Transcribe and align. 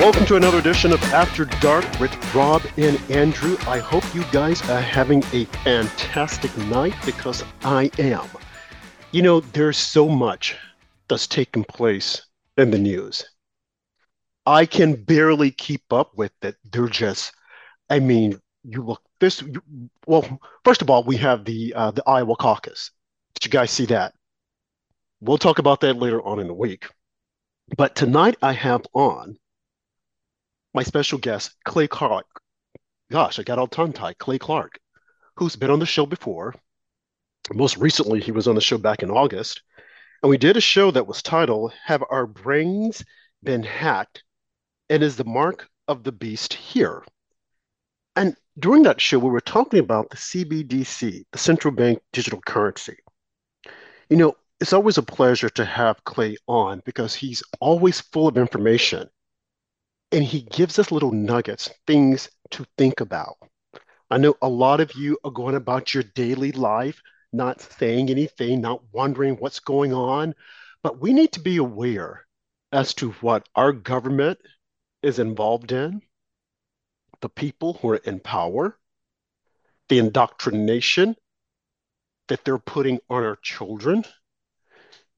Welcome 0.00 0.24
to 0.28 0.36
another 0.36 0.56
edition 0.56 0.94
of 0.94 1.02
After 1.12 1.44
Dark 1.44 1.84
with 2.00 2.34
Rob 2.34 2.62
and 2.78 2.98
Andrew. 3.10 3.58
I 3.66 3.80
hope 3.80 4.02
you 4.14 4.24
guys 4.32 4.62
are 4.70 4.80
having 4.80 5.22
a 5.34 5.44
fantastic 5.62 6.56
night 6.56 6.94
because 7.04 7.44
I 7.62 7.90
am. 7.98 8.26
You 9.10 9.20
know, 9.20 9.40
there's 9.40 9.76
so 9.76 10.08
much 10.08 10.56
that's 11.06 11.26
taking 11.26 11.64
place 11.64 12.24
in 12.56 12.70
the 12.70 12.78
news. 12.78 13.26
I 14.46 14.64
can 14.64 14.94
barely 14.94 15.50
keep 15.50 15.92
up 15.92 16.16
with 16.16 16.32
it. 16.40 16.56
They're 16.72 16.88
just, 16.88 17.34
I 17.90 17.98
mean, 17.98 18.40
you 18.64 18.82
look 18.82 19.02
this. 19.18 19.42
You, 19.42 19.62
well, 20.06 20.40
first 20.64 20.80
of 20.80 20.88
all, 20.88 21.04
we 21.04 21.18
have 21.18 21.44
the 21.44 21.74
uh, 21.74 21.90
the 21.90 22.08
Iowa 22.08 22.36
caucus. 22.36 22.90
Did 23.34 23.44
you 23.44 23.50
guys 23.50 23.70
see 23.70 23.84
that? 23.86 24.14
We'll 25.20 25.36
talk 25.36 25.58
about 25.58 25.82
that 25.82 25.98
later 25.98 26.22
on 26.22 26.40
in 26.40 26.46
the 26.46 26.54
week. 26.54 26.86
But 27.76 27.94
tonight 27.94 28.38
I 28.40 28.54
have 28.54 28.86
on 28.94 29.36
my 30.72 30.82
special 30.82 31.18
guest, 31.18 31.54
Clay 31.64 31.88
Clark. 31.88 32.26
Gosh, 33.10 33.38
I 33.38 33.42
got 33.42 33.58
all 33.58 33.66
tongue 33.66 33.92
tied. 33.92 34.18
Clay 34.18 34.38
Clark, 34.38 34.78
who's 35.36 35.56
been 35.56 35.70
on 35.70 35.80
the 35.80 35.86
show 35.86 36.06
before. 36.06 36.54
Most 37.52 37.76
recently, 37.76 38.20
he 38.20 38.30
was 38.30 38.46
on 38.46 38.54
the 38.54 38.60
show 38.60 38.78
back 38.78 39.02
in 39.02 39.10
August. 39.10 39.62
And 40.22 40.30
we 40.30 40.38
did 40.38 40.56
a 40.56 40.60
show 40.60 40.90
that 40.92 41.06
was 41.06 41.22
titled 41.22 41.72
Have 41.86 42.04
Our 42.10 42.26
Brains 42.26 43.02
Been 43.42 43.62
Hacked? 43.62 44.22
And 44.88 45.02
Is 45.02 45.16
the 45.16 45.24
Mark 45.24 45.68
of 45.88 46.04
the 46.04 46.12
Beast 46.12 46.52
Here? 46.52 47.02
And 48.14 48.36
during 48.58 48.82
that 48.84 49.00
show, 49.00 49.18
we 49.18 49.30
were 49.30 49.40
talking 49.40 49.80
about 49.80 50.10
the 50.10 50.16
CBDC, 50.16 51.24
the 51.32 51.38
central 51.38 51.74
bank 51.74 52.00
digital 52.12 52.40
currency. 52.42 52.96
You 54.08 54.16
know, 54.16 54.36
it's 54.60 54.72
always 54.72 54.98
a 54.98 55.02
pleasure 55.02 55.48
to 55.50 55.64
have 55.64 56.04
Clay 56.04 56.36
on 56.46 56.82
because 56.84 57.14
he's 57.14 57.42
always 57.60 58.00
full 58.00 58.28
of 58.28 58.36
information 58.36 59.08
and 60.12 60.24
he 60.24 60.42
gives 60.42 60.78
us 60.78 60.90
little 60.90 61.12
nuggets, 61.12 61.70
things 61.86 62.28
to 62.50 62.66
think 62.76 63.00
about. 63.00 63.36
I 64.10 64.18
know 64.18 64.36
a 64.42 64.48
lot 64.48 64.80
of 64.80 64.94
you 64.94 65.18
are 65.24 65.30
going 65.30 65.54
about 65.54 65.94
your 65.94 66.02
daily 66.02 66.50
life, 66.52 67.00
not 67.32 67.60
saying 67.60 68.10
anything, 68.10 68.60
not 68.60 68.82
wondering 68.92 69.36
what's 69.36 69.60
going 69.60 69.92
on, 69.92 70.34
but 70.82 71.00
we 71.00 71.12
need 71.12 71.32
to 71.32 71.40
be 71.40 71.58
aware 71.58 72.26
as 72.72 72.94
to 72.94 73.12
what 73.12 73.48
our 73.54 73.72
government 73.72 74.40
is 75.02 75.18
involved 75.18 75.70
in, 75.72 76.02
the 77.20 77.28
people 77.28 77.74
who 77.74 77.90
are 77.90 77.96
in 77.96 78.18
power, 78.18 78.76
the 79.88 79.98
indoctrination 79.98 81.16
that 82.28 82.44
they're 82.44 82.58
putting 82.58 82.98
on 83.08 83.22
our 83.24 83.36
children 83.36 84.04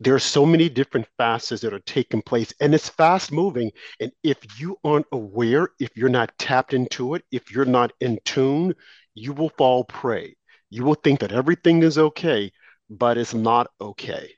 there 0.04 0.14
are 0.14 0.18
so 0.18 0.44
many 0.44 0.68
different 0.68 1.06
facets 1.16 1.62
that 1.62 1.72
are 1.72 1.80
taking 1.80 2.22
place 2.22 2.52
and 2.60 2.74
it's 2.74 2.88
fast 2.88 3.30
moving. 3.30 3.70
And 4.00 4.10
if 4.22 4.38
you 4.58 4.78
aren't 4.84 5.06
aware 5.12 5.68
if 5.78 5.96
you're 5.96 6.08
not 6.08 6.36
tapped 6.38 6.74
into 6.74 7.14
it 7.14 7.24
if 7.30 7.50
you're 7.52 7.64
not 7.64 7.92
in 8.00 8.18
tune 8.24 8.74
you 9.14 9.32
will 9.32 9.50
fall 9.50 9.84
prey. 9.84 10.36
You 10.70 10.84
will 10.84 10.94
think 10.94 11.20
that 11.20 11.32
everything 11.32 11.82
is 11.82 11.98
okay 11.98 12.52
but 12.90 13.18
it's 13.18 13.34
not 13.34 13.68
okay. 13.80 14.30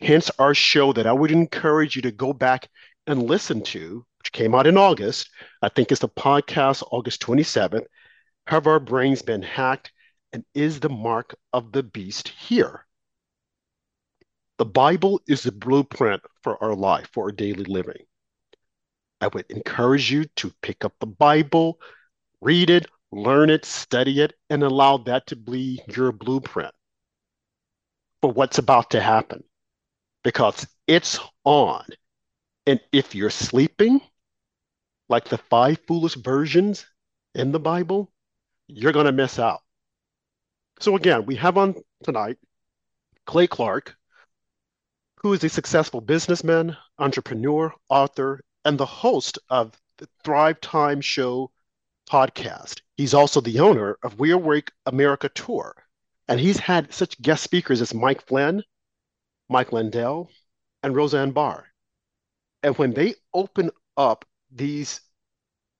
Hence 0.00 0.30
our 0.38 0.54
show 0.54 0.92
that 0.92 1.06
i 1.06 1.12
would 1.12 1.30
encourage 1.32 1.96
you 1.96 2.02
to 2.02 2.12
go 2.12 2.32
back 2.32 2.68
and 3.06 3.24
listen 3.24 3.62
to 3.62 4.04
which 4.18 4.32
came 4.32 4.54
out 4.54 4.66
in 4.66 4.76
august. 4.76 5.28
I 5.62 5.68
think 5.68 5.90
it's 5.90 6.00
the 6.00 6.08
podcast 6.08 6.82
august 6.92 7.22
27th 7.22 7.86
have 8.46 8.66
our 8.66 8.80
brains 8.80 9.22
been 9.22 9.42
hacked? 9.42 9.92
And 10.32 10.44
is 10.54 10.80
the 10.80 10.88
mark 10.88 11.34
of 11.52 11.72
the 11.72 11.82
beast 11.82 12.28
here 12.28 12.86
the 14.58 14.64
Bible 14.64 15.20
is 15.26 15.42
the 15.42 15.52
blueprint 15.52 16.22
for 16.42 16.62
our 16.62 16.74
life, 16.74 17.08
for 17.12 17.24
our 17.24 17.32
daily 17.32 17.64
living. 17.64 18.04
I 19.20 19.28
would 19.28 19.46
encourage 19.50 20.10
you 20.10 20.24
to 20.36 20.52
pick 20.62 20.84
up 20.84 20.94
the 20.98 21.06
Bible, 21.06 21.80
read 22.40 22.70
it, 22.70 22.86
learn 23.12 23.50
it, 23.50 23.64
study 23.64 24.20
it, 24.20 24.34
and 24.50 24.62
allow 24.62 24.98
that 24.98 25.26
to 25.28 25.36
be 25.36 25.80
your 25.88 26.12
blueprint 26.12 26.74
for 28.20 28.30
what's 28.32 28.58
about 28.58 28.90
to 28.90 29.00
happen 29.00 29.44
because 30.24 30.66
it's 30.86 31.18
on. 31.44 31.84
And 32.66 32.80
if 32.92 33.14
you're 33.14 33.30
sleeping, 33.30 34.00
like 35.08 35.28
the 35.28 35.38
five 35.38 35.78
foolish 35.86 36.14
versions 36.14 36.86
in 37.34 37.52
the 37.52 37.60
Bible, 37.60 38.10
you're 38.68 38.92
going 38.92 39.06
to 39.06 39.12
miss 39.12 39.38
out. 39.38 39.60
So, 40.80 40.96
again, 40.96 41.26
we 41.26 41.36
have 41.36 41.58
on 41.58 41.74
tonight 42.02 42.38
Clay 43.26 43.46
Clark, 43.46 43.96
who 45.22 45.32
is 45.32 45.44
a 45.44 45.48
successful 45.48 46.00
businessman, 46.00 46.76
entrepreneur, 46.98 47.72
author, 47.88 48.40
and 48.64 48.76
the 48.76 48.86
host 48.86 49.38
of 49.48 49.78
the 49.98 50.08
Thrive 50.24 50.60
Time 50.60 51.00
Show 51.00 51.52
podcast. 52.10 52.80
He's 52.96 53.14
also 53.14 53.40
the 53.40 53.60
owner 53.60 53.96
of 54.02 54.16
Reawake 54.16 54.70
America 54.84 55.28
Tour, 55.28 55.76
and 56.26 56.40
he's 56.40 56.58
had 56.58 56.92
such 56.92 57.20
guest 57.22 57.44
speakers 57.44 57.80
as 57.80 57.94
Mike 57.94 58.26
Flynn, 58.26 58.64
Mike 59.48 59.72
Lindell, 59.72 60.28
and 60.82 60.96
Roseanne 60.96 61.30
Barr. 61.30 61.66
And 62.64 62.76
when 62.76 62.92
they 62.92 63.14
open 63.32 63.70
up 63.96 64.24
these 64.50 65.00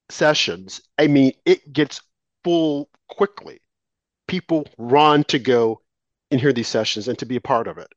sessions, 0.09 0.81
I 0.99 1.09
mean, 1.09 1.33
it 1.45 1.73
gets 1.73 2.01
full 2.45 2.91
quickly. 3.09 3.61
People 4.29 4.69
run 4.79 5.25
to 5.25 5.41
go 5.41 5.83
and 6.31 6.41
hear 6.41 6.53
these 6.53 6.69
sessions 6.69 7.09
and 7.09 7.19
to 7.19 7.27
be 7.27 7.37
a 7.37 7.41
part 7.41 7.67
of 7.67 7.79
it. 7.79 7.89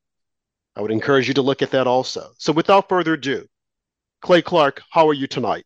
I 0.75 0.81
would 0.81 0.91
encourage 0.91 1.27
you 1.27 1.33
to 1.35 1.41
look 1.41 1.61
at 1.61 1.71
that 1.71 1.87
also. 1.87 2.31
So 2.37 2.51
without 2.51 2.89
further 2.89 3.13
ado, 3.13 3.47
Clay 4.21 4.41
Clark, 4.41 4.81
how 4.91 5.07
are 5.07 5.13
you 5.13 5.27
tonight? 5.27 5.65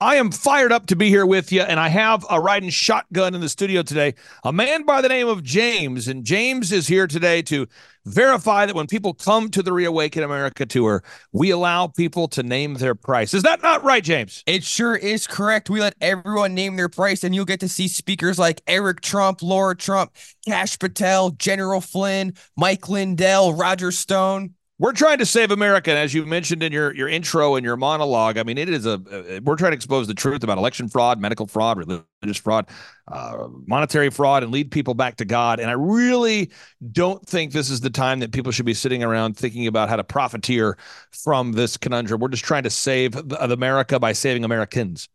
I 0.00 0.16
am 0.16 0.32
fired 0.32 0.72
up 0.72 0.86
to 0.86 0.96
be 0.96 1.08
here 1.08 1.24
with 1.24 1.52
you, 1.52 1.62
and 1.62 1.78
I 1.78 1.88
have 1.88 2.26
a 2.28 2.40
riding 2.40 2.68
shotgun 2.68 3.32
in 3.32 3.40
the 3.40 3.48
studio 3.48 3.80
today. 3.82 4.14
A 4.42 4.52
man 4.52 4.82
by 4.84 5.00
the 5.00 5.08
name 5.08 5.28
of 5.28 5.44
James, 5.44 6.08
and 6.08 6.24
James 6.24 6.72
is 6.72 6.88
here 6.88 7.06
today 7.06 7.42
to 7.42 7.68
verify 8.04 8.66
that 8.66 8.74
when 8.74 8.88
people 8.88 9.14
come 9.14 9.50
to 9.50 9.62
the 9.62 9.72
Reawaken 9.72 10.24
America 10.24 10.66
tour, 10.66 11.04
we 11.32 11.50
allow 11.50 11.86
people 11.86 12.26
to 12.28 12.42
name 12.42 12.74
their 12.74 12.96
price. 12.96 13.34
Is 13.34 13.44
that 13.44 13.62
not 13.62 13.84
right, 13.84 14.02
James? 14.02 14.42
It 14.46 14.64
sure 14.64 14.96
is 14.96 15.28
correct. 15.28 15.70
We 15.70 15.80
let 15.80 15.94
everyone 16.00 16.54
name 16.54 16.74
their 16.74 16.88
price, 16.88 17.22
and 17.22 17.32
you'll 17.32 17.44
get 17.44 17.60
to 17.60 17.68
see 17.68 17.86
speakers 17.86 18.36
like 18.36 18.62
Eric 18.66 19.00
Trump, 19.00 19.42
Laura 19.42 19.76
Trump, 19.76 20.12
Kash 20.44 20.76
Patel, 20.76 21.30
General 21.30 21.80
Flynn, 21.80 22.34
Mike 22.56 22.88
Lindell, 22.88 23.54
Roger 23.54 23.92
Stone. 23.92 24.54
We're 24.76 24.92
trying 24.92 25.18
to 25.18 25.26
save 25.26 25.52
America, 25.52 25.90
and 25.90 25.98
as 26.00 26.12
you 26.12 26.26
mentioned 26.26 26.60
in 26.64 26.72
your 26.72 26.92
your 26.96 27.08
intro 27.08 27.54
and 27.54 27.64
your 27.64 27.76
monologue. 27.76 28.38
I 28.38 28.42
mean, 28.42 28.58
it 28.58 28.68
is 28.68 28.86
a 28.86 29.40
we're 29.44 29.54
trying 29.54 29.70
to 29.70 29.76
expose 29.76 30.08
the 30.08 30.14
truth 30.14 30.42
about 30.42 30.58
election 30.58 30.88
fraud, 30.88 31.20
medical 31.20 31.46
fraud, 31.46 31.78
religious 31.78 32.42
fraud, 32.42 32.68
uh, 33.06 33.46
monetary 33.66 34.10
fraud, 34.10 34.42
and 34.42 34.50
lead 34.50 34.72
people 34.72 34.94
back 34.94 35.14
to 35.16 35.24
God. 35.24 35.60
And 35.60 35.70
I 35.70 35.74
really 35.74 36.50
don't 36.90 37.24
think 37.24 37.52
this 37.52 37.70
is 37.70 37.82
the 37.82 37.90
time 37.90 38.18
that 38.18 38.32
people 38.32 38.50
should 38.50 38.66
be 38.66 38.74
sitting 38.74 39.04
around 39.04 39.36
thinking 39.36 39.68
about 39.68 39.88
how 39.88 39.94
to 39.94 40.02
profiteer 40.02 40.76
from 41.12 41.52
this 41.52 41.76
conundrum. 41.76 42.20
We're 42.20 42.28
just 42.28 42.44
trying 42.44 42.64
to 42.64 42.70
save 42.70 43.14
America 43.30 44.00
by 44.00 44.12
saving 44.12 44.42
Americans. 44.44 45.08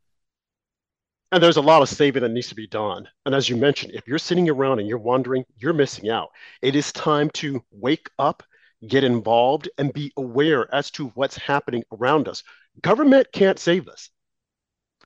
And 1.33 1.43
there's 1.43 1.57
a 1.57 1.61
lot 1.61 1.81
of 1.81 1.89
saving 1.89 2.23
that 2.23 2.29
needs 2.29 2.47
to 2.47 2.55
be 2.55 2.65
done. 2.65 3.07
And 3.25 3.35
as 3.35 3.49
you 3.49 3.57
mentioned, 3.57 3.91
if 3.93 4.07
you're 4.07 4.19
sitting 4.19 4.49
around 4.49 4.79
and 4.79 4.87
you're 4.87 4.97
wondering, 4.97 5.43
you're 5.57 5.73
missing 5.73 6.09
out. 6.09 6.29
It 6.61 6.77
is 6.77 6.93
time 6.93 7.29
to 7.31 7.61
wake 7.71 8.09
up 8.17 8.41
get 8.87 9.03
involved, 9.03 9.69
and 9.77 9.93
be 9.93 10.11
aware 10.17 10.73
as 10.73 10.91
to 10.91 11.07
what's 11.09 11.37
happening 11.37 11.83
around 11.91 12.27
us. 12.27 12.43
Government 12.81 13.27
can't 13.33 13.59
save 13.59 13.87
us. 13.87 14.09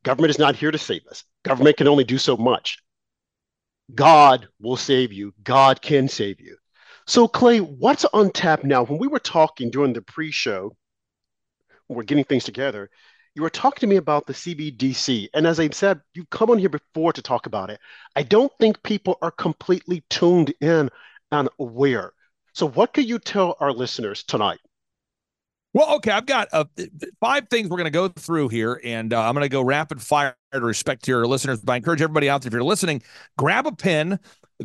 Government 0.03 0.31
is 0.31 0.39
not 0.39 0.55
here 0.55 0.71
to 0.71 0.77
save 0.77 1.05
us. 1.09 1.23
Government 1.43 1.77
can 1.77 1.87
only 1.87 2.03
do 2.03 2.17
so 2.17 2.37
much. 2.37 2.77
God 3.95 4.47
will 4.59 4.77
save 4.77 5.11
you. 5.11 5.33
God 5.43 5.81
can 5.81 6.07
save 6.07 6.39
you. 6.39 6.57
So, 7.05 7.27
Clay, 7.27 7.59
what's 7.59 8.05
on 8.05 8.31
tap 8.31 8.63
now? 8.63 8.83
When 8.85 8.99
we 8.99 9.07
were 9.07 9.19
talking 9.19 9.69
during 9.69 9.93
the 9.93 10.01
pre 10.01 10.31
show, 10.31 10.75
we're 11.89 12.03
getting 12.03 12.23
things 12.23 12.45
together, 12.45 12.89
you 13.35 13.41
were 13.41 13.49
talking 13.49 13.81
to 13.81 13.87
me 13.87 13.97
about 13.97 14.25
the 14.25 14.33
CBDC. 14.33 15.29
And 15.33 15.47
as 15.47 15.59
I 15.59 15.69
said, 15.69 16.01
you've 16.13 16.29
come 16.29 16.49
on 16.49 16.59
here 16.59 16.69
before 16.69 17.13
to 17.13 17.21
talk 17.21 17.45
about 17.45 17.69
it. 17.69 17.79
I 18.15 18.23
don't 18.23 18.51
think 18.59 18.83
people 18.83 19.17
are 19.21 19.31
completely 19.31 20.03
tuned 20.09 20.53
in 20.61 20.89
and 21.31 21.49
aware. 21.59 22.13
So, 22.53 22.69
what 22.69 22.93
could 22.93 23.09
you 23.09 23.19
tell 23.19 23.57
our 23.59 23.71
listeners 23.71 24.23
tonight? 24.23 24.59
Well, 25.73 25.95
okay, 25.95 26.11
I've 26.11 26.27
got 26.27 26.49
uh, 26.53 26.65
five 27.19 27.49
things 27.49 27.67
we're 27.67 27.77
going 27.77 27.85
to 27.85 27.91
go 27.91 28.07
through 28.07 28.49
here, 28.49 28.79
and 28.83 29.11
uh, 29.11 29.27
I'm 29.27 29.33
going 29.33 29.41
to 29.41 29.49
go 29.49 29.61
rapid 29.61 29.99
fire 29.99 30.35
to 30.51 30.61
respect 30.61 31.03
to 31.05 31.11
your 31.11 31.25
listeners. 31.25 31.61
But 31.61 31.73
I 31.73 31.75
encourage 31.77 32.01
everybody 32.01 32.29
out 32.29 32.43
there, 32.43 32.49
if 32.49 32.53
you're 32.53 32.63
listening, 32.63 33.01
grab 33.39 33.65
a 33.65 33.71
pen, 33.71 34.19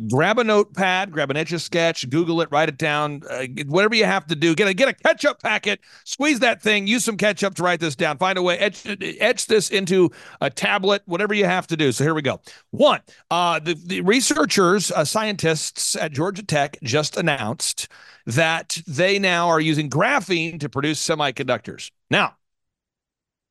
grab 0.07 0.39
a 0.39 0.43
notepad, 0.43 1.11
grab 1.11 1.29
an 1.31 1.37
etch 1.37 1.51
a 1.51 1.59
sketch, 1.59 2.09
Google 2.09 2.41
it, 2.41 2.49
write 2.51 2.69
it 2.69 2.77
down, 2.77 3.21
uh, 3.29 3.45
whatever 3.67 3.95
you 3.95 4.05
have 4.05 4.25
to 4.27 4.35
do. 4.35 4.55
Get 4.55 4.67
a 4.67 4.73
get 4.73 4.87
a 4.87 4.93
ketchup 4.93 5.41
packet, 5.41 5.79
squeeze 6.05 6.39
that 6.39 6.61
thing, 6.61 6.87
use 6.87 7.03
some 7.05 7.17
ketchup 7.17 7.55
to 7.55 7.63
write 7.63 7.79
this 7.79 7.95
down. 7.95 8.17
Find 8.17 8.37
a 8.37 8.41
way, 8.41 8.57
etch, 8.57 8.85
etch 9.19 9.47
this 9.47 9.69
into 9.69 10.11
a 10.41 10.49
tablet, 10.49 11.01
whatever 11.05 11.33
you 11.33 11.45
have 11.45 11.67
to 11.67 11.77
do. 11.77 11.91
So 11.91 12.03
here 12.03 12.13
we 12.13 12.21
go. 12.21 12.39
One, 12.71 13.01
uh, 13.29 13.59
the 13.59 13.73
the 13.73 14.01
researchers, 14.01 14.91
uh, 14.91 15.05
scientists 15.05 15.95
at 15.95 16.11
Georgia 16.11 16.43
Tech 16.43 16.77
just 16.83 17.17
announced 17.17 17.87
that 18.25 18.81
they 18.87 19.19
now 19.19 19.47
are 19.49 19.59
using 19.59 19.89
graphene 19.89 20.59
to 20.59 20.69
produce 20.69 21.05
semiconductors. 21.05 21.91
Now, 22.09 22.35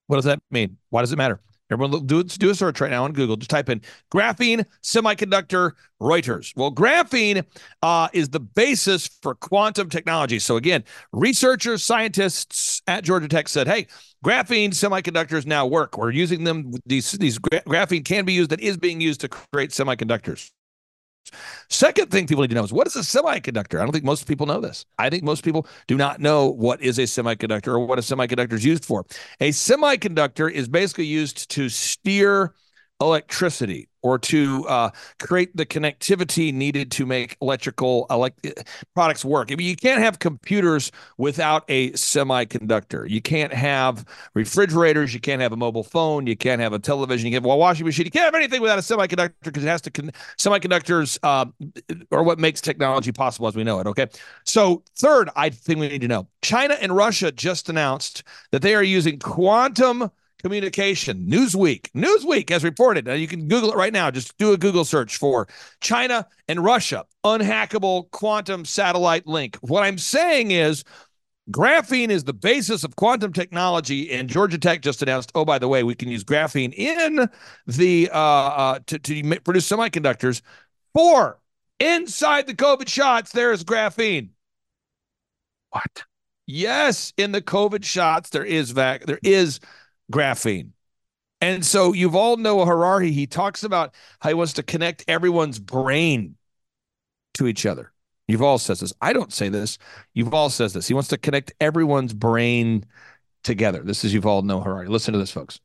What 0.07 0.17
does 0.17 0.25
that 0.25 0.41
mean? 0.51 0.79
Why 0.91 1.03
does 1.03 1.13
it 1.13 1.17
matter? 1.17 1.41
Everyone, 1.71 2.07
do, 2.07 2.23
do 2.23 2.51
a 2.51 2.55
search 2.55 2.81
right 2.81 2.91
now 2.91 3.05
on 3.05 3.13
Google. 3.13 3.37
Just 3.37 3.51
type 3.51 3.69
in 3.69 3.83
graphene 4.13 4.65
semiconductor 4.83 5.73
Reuters. 6.01 6.57
Well, 6.57 6.73
graphene 6.73 7.45
uh, 7.83 8.09
is 8.13 8.31
the 8.31 8.41
basis 8.41 9.07
for 9.21 9.35
quantum 9.35 9.91
technology. 9.91 10.39
So, 10.39 10.57
again, 10.57 10.85
researchers, 11.13 11.85
scientists 11.85 12.81
at 12.87 13.05
Georgia 13.05 13.29
Tech 13.29 13.49
said, 13.49 13.67
hey, 13.67 13.87
graphene 14.25 14.71
semiconductors 14.71 15.45
now 15.45 15.67
work. 15.67 15.99
We're 15.99 16.11
using 16.11 16.45
them. 16.45 16.73
These, 16.87 17.13
these 17.13 17.39
gra- 17.39 17.63
graphene 17.63 18.05
can 18.05 18.25
be 18.25 18.33
used, 18.33 18.51
that 18.51 18.61
is 18.61 18.77
being 18.77 19.01
used 19.01 19.21
to 19.21 19.29
create 19.29 19.71
semiconductors. 19.71 20.51
Second 21.69 22.11
thing 22.11 22.27
people 22.27 22.43
need 22.43 22.49
to 22.49 22.55
know 22.55 22.65
is 22.65 22.73
what 22.73 22.87
is 22.87 22.97
a 22.97 23.01
semiconductor? 23.01 23.81
I 23.81 23.83
don't 23.83 23.93
think 23.93 24.05
most 24.05 24.27
people 24.27 24.47
know 24.47 24.61
this. 24.61 24.87
I 24.99 25.11
think 25.11 25.23
most 25.23 25.45
people 25.45 25.67
do 25.87 25.97
not 25.97 26.21
know 26.21 26.47
what 26.47 26.81
is 26.83 26.99
a 26.99 27.03
semiconductor 27.03 27.69
or 27.69 27.81
what 27.81 27.99
a 27.99 28.03
semiconductor 28.03 28.55
is 28.55 28.65
used 28.65 28.85
for. 28.85 29.05
A 29.41 29.51
semiconductor 29.51 30.51
is 30.51 30.69
basically 30.69 31.07
used 31.07 31.51
to 31.51 31.69
steer 31.69 32.55
electricity 33.01 33.89
or 34.03 34.19
to 34.19 34.65
uh, 34.69 34.91
create 35.21 35.57
the 35.57 35.67
connectivity 35.67 36.53
needed 36.53 36.91
to 36.93 37.05
make 37.05 37.37
electrical 37.43 38.07
elect- 38.11 38.65
products 38.95 39.25
work. 39.25 39.51
I 39.51 39.57
mean, 39.57 39.67
you 39.67 39.77
can't 39.77 40.01
have 40.01 40.19
computers 40.19 40.93
without 41.17 41.65
a 41.69 41.91
semiconductor. 41.93 43.09
You 43.09 43.21
can't 43.21 43.53
have 43.53 44.05
refrigerators. 44.35 45.13
You 45.15 45.21
can't 45.21 45.43
have 45.43 45.53
a 45.53 45.57
mobile 45.57 45.83
phone. 45.83 46.27
You 46.27 46.37
can't 46.37 46.61
have 46.61 46.73
a 46.73 46.79
television. 46.79 47.27
You 47.27 47.33
can't 47.33 47.45
have 47.45 47.53
a 47.53 47.57
washing 47.57 47.87
machine. 47.87 48.05
You 48.05 48.11
can't 48.11 48.25
have 48.25 48.35
anything 48.35 48.61
without 48.61 48.79
a 48.79 48.83
semiconductor 48.83 49.35
because 49.43 49.65
it 49.65 49.69
has 49.69 49.83
to. 49.83 49.91
Con- 49.91 50.13
semiconductors 50.39 51.19
uh, 51.23 51.47
are 52.13 52.23
what 52.23 52.39
makes 52.39 52.61
technology 52.61 53.13
possible 53.13 53.49
as 53.49 53.57
we 53.57 53.65
know 53.65 53.81
it. 53.81 53.87
Okay. 53.89 54.07
So, 54.45 54.83
third, 54.97 55.29
I 55.35 55.51
think 55.51 55.81
we 55.81 55.89
need 55.89 56.03
to 56.03 56.09
know 56.09 56.29
China 56.43 56.75
and 56.81 56.95
Russia 56.95 57.33
just 57.33 57.69
announced 57.69 58.23
that 58.53 58.63
they 58.63 58.75
are 58.75 58.83
using 58.83 59.19
quantum 59.19 60.11
communication. 60.43 61.27
Newsweek, 61.27 61.91
Newsweek 61.93 62.51
has 62.51 62.65
reported. 62.65 63.07
Now 63.07 63.15
you 63.15 63.29
can 63.29 63.49
Google 63.49 63.73
it 63.73 63.77
right 63.77 63.93
now. 63.93 64.11
Just 64.11 64.37
do 64.39 64.53
a 64.53 64.57
Google 64.57 64.85
search 64.85 65.17
for 65.17 65.49
China 65.81 66.27
and 66.49 66.65
Russia 66.65 67.05
unhackable 67.25 68.11
quantum 68.11 68.65
satellite 68.65 69.27
link. 69.27 69.57
What 69.61 69.83
I'm 69.83 69.99
saying 69.99 70.51
is. 70.51 70.85
Graphene 71.51 72.11
is 72.11 72.25
the 72.25 72.35
basis 72.35 72.85
of 72.85 72.95
quantum 72.97 73.33
technology, 73.33 74.13
and 74.13 74.29
Georgia 74.29 74.59
Tech 74.59 74.83
just 74.83 75.01
announced. 75.01 75.33
Oh, 75.35 75.47
by 75.47 75.59
the 75.59 75.67
way, 75.67 75.83
we 75.83 75.95
can 75.95 76.11
use 76.11 76.23
graphene 76.23 76.75
in 76.75 77.27
the 77.67 78.11
uh, 78.13 78.19
uh, 78.19 78.79
to, 78.87 78.99
to 78.99 79.41
produce 79.41 79.67
semiconductors. 79.67 80.43
For 80.93 81.41
inside 81.81 82.49
the 82.49 82.55
COVID 82.55 82.87
shots, 82.87 83.33
there 83.33 83.51
is 83.51 83.65
graphene. 83.65 84.29
What? 85.71 86.05
Yes, 86.47 87.13
in 87.17 87.33
the 87.33 87.43
COVID 87.43 87.85
shots, 87.85 88.31
there 88.31 88.45
is 88.45 88.71
vac. 88.71 89.07
There 89.07 89.21
is 89.23 89.61
graphene. 90.13 90.71
And 91.41 91.65
so 91.65 91.93
Yuval 91.93 92.39
Noah 92.39 92.67
Harari. 92.67 93.13
He 93.13 93.27
talks 93.27 93.63
about 93.63 93.95
how 94.21 94.31
he 94.31 94.35
wants 94.35 94.55
to 94.55 94.63
connect 94.63 95.05
everyone's 95.07 95.59
brain 95.59 96.37
to 97.35 97.47
each 97.47 97.65
other. 97.65 97.93
Yuval 98.31 98.61
says 98.61 98.81
this. 98.81 98.93
I 99.01 99.13
don't 99.13 99.33
say 99.33 99.49
this. 99.49 99.79
Yuval 100.17 100.51
says 100.51 100.73
this. 100.73 100.89
He 100.89 100.95
wants 100.95 101.09
to 101.09 101.19
connect 101.19 101.53
everyone's 101.61 102.13
brain 102.13 102.85
together. 103.45 103.83
This 103.83 104.05
is 104.05 104.13
Yuval 104.13 104.43
Noah 104.45 104.63
Harari. 104.63 104.89
Listen 104.89 105.13
to 105.13 105.19
this, 105.19 105.31
folks. 105.31 105.61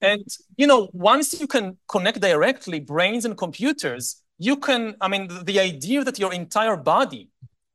And 0.00 0.26
you 0.56 0.66
know, 0.66 0.90
once 0.92 1.40
you 1.40 1.46
can 1.46 1.78
connect 1.88 2.20
directly 2.20 2.80
brains 2.80 3.24
and 3.24 3.36
computers, 3.36 4.22
you 4.38 4.56
can. 4.56 4.96
I 5.00 5.08
mean, 5.08 5.28
the 5.44 5.60
idea 5.60 6.02
that 6.04 6.18
your 6.18 6.32
entire 6.32 6.76
body 6.76 7.30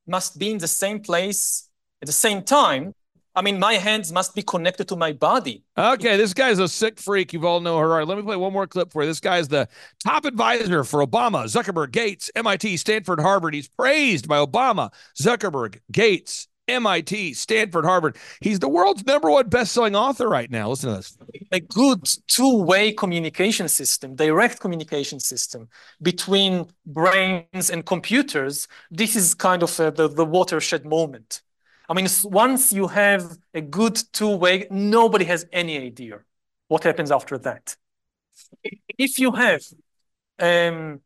must 0.05 0.37
be 0.37 0.51
in 0.51 0.57
the 0.57 0.67
same 0.67 0.99
place 0.99 1.69
at 2.01 2.05
the 2.05 2.13
same 2.13 2.43
time 2.43 2.93
I 3.37 3.43
mean, 3.43 3.59
my 3.59 3.73
hands 3.73 4.11
must 4.11 4.33
be 4.33 4.41
connected 4.41 4.87
to 4.87 4.95
my 4.95 5.13
body. 5.13 5.63
Okay, 5.77 6.17
this 6.17 6.33
guy's 6.33 6.57
a 6.57 6.67
sick 6.67 6.99
freak. 6.99 7.29
Yuval 7.33 7.61
Noah. 7.61 8.03
Let 8.03 8.17
me 8.17 8.23
play 8.23 8.35
one 8.35 8.51
more 8.51 8.65
clip 8.65 8.91
for 8.91 9.03
you. 9.03 9.07
This 9.07 9.19
guy's 9.19 9.47
the 9.47 9.69
top 10.03 10.25
advisor 10.25 10.83
for 10.83 11.05
Obama, 11.05 11.43
Zuckerberg, 11.45 11.91
Gates, 11.91 12.31
MIT, 12.35 12.77
Stanford, 12.77 13.19
Harvard. 13.19 13.53
He's 13.53 13.67
praised 13.67 14.27
by 14.27 14.43
Obama, 14.43 14.91
Zuckerberg, 15.15 15.79
Gates, 15.91 16.47
MIT, 16.67 17.35
Stanford, 17.35 17.85
Harvard. 17.85 18.17
He's 18.41 18.57
the 18.57 18.69
world's 18.69 19.05
number 19.05 19.29
one 19.29 19.49
best-selling 19.49 19.95
author 19.95 20.27
right 20.27 20.49
now. 20.49 20.69
Listen 20.69 20.89
to 20.89 20.95
this. 20.95 21.15
A 21.51 21.59
good 21.59 22.09
two-way 22.27 22.91
communication 22.91 23.67
system, 23.67 24.15
direct 24.15 24.59
communication 24.59 25.19
system 25.19 25.69
between 26.01 26.65
brains 26.87 27.69
and 27.69 27.85
computers. 27.85 28.67
This 28.89 29.15
is 29.15 29.35
kind 29.35 29.61
of 29.61 29.79
a, 29.79 29.91
the, 29.91 30.07
the 30.07 30.25
watershed 30.25 30.85
moment. 30.85 31.43
I 31.89 31.93
mean, 31.93 32.07
once 32.23 32.73
you 32.73 32.87
have 32.87 33.37
a 33.53 33.61
good 33.61 33.97
two-way, 34.11 34.67
nobody 34.69 35.25
has 35.25 35.45
any 35.51 35.77
idea 35.77 36.19
what 36.67 36.83
happens 36.83 37.11
after 37.11 37.37
that. 37.39 37.75
If 38.97 39.19
you 39.19 39.31
have 39.31 39.61
um, 40.39 41.01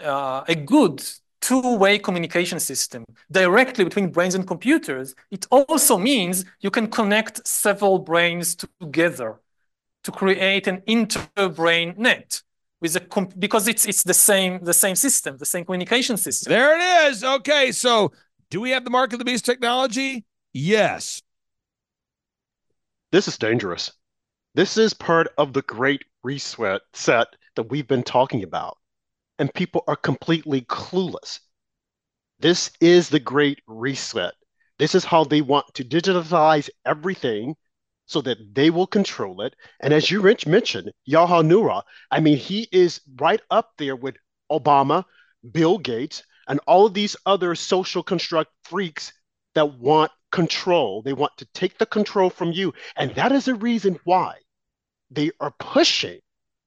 uh, 0.00 0.44
a 0.48 0.54
good 0.54 1.02
two-way 1.40 1.98
communication 1.98 2.60
system 2.60 3.04
directly 3.30 3.84
between 3.84 4.10
brains 4.10 4.34
and 4.34 4.46
computers, 4.46 5.14
it 5.30 5.46
also 5.50 5.98
means 5.98 6.44
you 6.60 6.70
can 6.70 6.86
connect 6.88 7.46
several 7.46 7.98
brains 7.98 8.54
together 8.54 9.40
to 10.04 10.10
create 10.10 10.66
an 10.66 10.82
inter-brain 10.86 11.94
net 11.98 12.42
with 12.80 12.96
a 12.96 13.28
because 13.38 13.68
it's 13.68 13.86
it's 13.86 14.02
the 14.02 14.14
same 14.14 14.58
the 14.64 14.74
same 14.74 14.96
system, 14.96 15.36
the 15.36 15.46
same 15.46 15.64
communication 15.64 16.16
system. 16.16 16.50
There 16.50 16.76
it 16.76 17.10
is. 17.10 17.22
Okay, 17.22 17.70
so 17.70 18.12
do 18.52 18.60
we 18.60 18.72
have 18.72 18.84
the 18.84 18.90
mark 18.90 19.14
of 19.14 19.18
the 19.18 19.24
beast 19.24 19.46
technology? 19.46 20.26
Yes. 20.52 21.22
This 23.10 23.26
is 23.26 23.38
dangerous. 23.38 23.90
This 24.54 24.76
is 24.76 24.92
part 24.92 25.28
of 25.38 25.54
the 25.54 25.62
great 25.62 26.04
reset 26.22 26.82
set 26.92 27.28
that 27.56 27.70
we've 27.70 27.88
been 27.88 28.02
talking 28.02 28.42
about, 28.42 28.76
and 29.38 29.52
people 29.54 29.84
are 29.88 29.96
completely 29.96 30.60
clueless. 30.60 31.40
This 32.40 32.70
is 32.78 33.08
the 33.08 33.18
great 33.18 33.62
reset. 33.66 34.34
This 34.78 34.94
is 34.94 35.06
how 35.06 35.24
they 35.24 35.40
want 35.40 35.72
to 35.72 35.84
digitize 35.84 36.68
everything 36.84 37.56
so 38.04 38.20
that 38.20 38.54
they 38.54 38.68
will 38.68 38.86
control 38.86 39.40
it. 39.40 39.56
And 39.80 39.94
as 39.94 40.10
you 40.10 40.20
Rich 40.20 40.46
mentioned, 40.46 40.92
Yuval 41.08 41.46
Noah, 41.46 41.84
I 42.10 42.20
mean, 42.20 42.36
he 42.36 42.68
is 42.70 43.00
right 43.16 43.40
up 43.50 43.70
there 43.78 43.96
with 43.96 44.16
Obama, 44.50 45.04
Bill 45.50 45.78
Gates, 45.78 46.22
and 46.48 46.60
all 46.66 46.86
of 46.86 46.94
these 46.94 47.16
other 47.26 47.54
social 47.54 48.02
construct 48.02 48.50
freaks 48.64 49.12
that 49.54 49.78
want 49.78 50.10
control. 50.30 51.02
They 51.02 51.12
want 51.12 51.36
to 51.38 51.46
take 51.54 51.78
the 51.78 51.86
control 51.86 52.30
from 52.30 52.52
you. 52.52 52.72
And 52.96 53.14
that 53.14 53.32
is 53.32 53.44
the 53.44 53.54
reason 53.54 53.98
why 54.04 54.38
they 55.10 55.30
are 55.40 55.54
pushing 55.58 56.20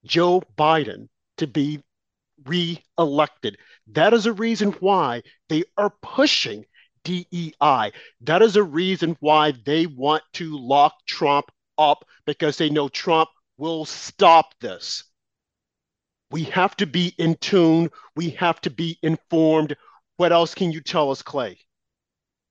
Joe 0.06 0.44
Biden 0.58 1.08
to 1.38 1.48
be 1.48 1.84
re-elected. 2.46 3.58
That 3.88 4.14
is 4.14 4.26
a 4.26 4.34
reason 4.34 4.72
why 4.74 5.24
they 5.50 5.64
are 5.78 5.94
pushing 6.02 6.66
DEI. 7.04 7.92
That 8.22 8.42
is 8.42 8.56
a 8.56 8.64
reason 8.64 9.16
why 9.20 9.54
they 9.66 9.86
want 9.86 10.24
to 10.34 10.58
lock 10.58 10.94
Trump 11.06 11.52
up 11.78 12.06
because 12.26 12.58
they 12.58 12.70
know 12.70 12.90
Trump 12.90 13.30
will 13.58 13.86
stop 13.86 14.54
this. 14.60 15.04
We 16.36 16.44
have 16.44 16.76
to 16.76 16.86
be 16.86 17.16
in 17.18 17.36
tune. 17.36 17.90
We 18.18 18.32
have 18.32 18.60
to 18.60 18.70
be 18.70 19.00
informed. 19.02 19.78
What 20.18 20.34
else 20.34 20.54
can 20.54 20.70
you 20.70 20.82
tell 20.82 21.10
us, 21.10 21.22
Clay? 21.22 21.58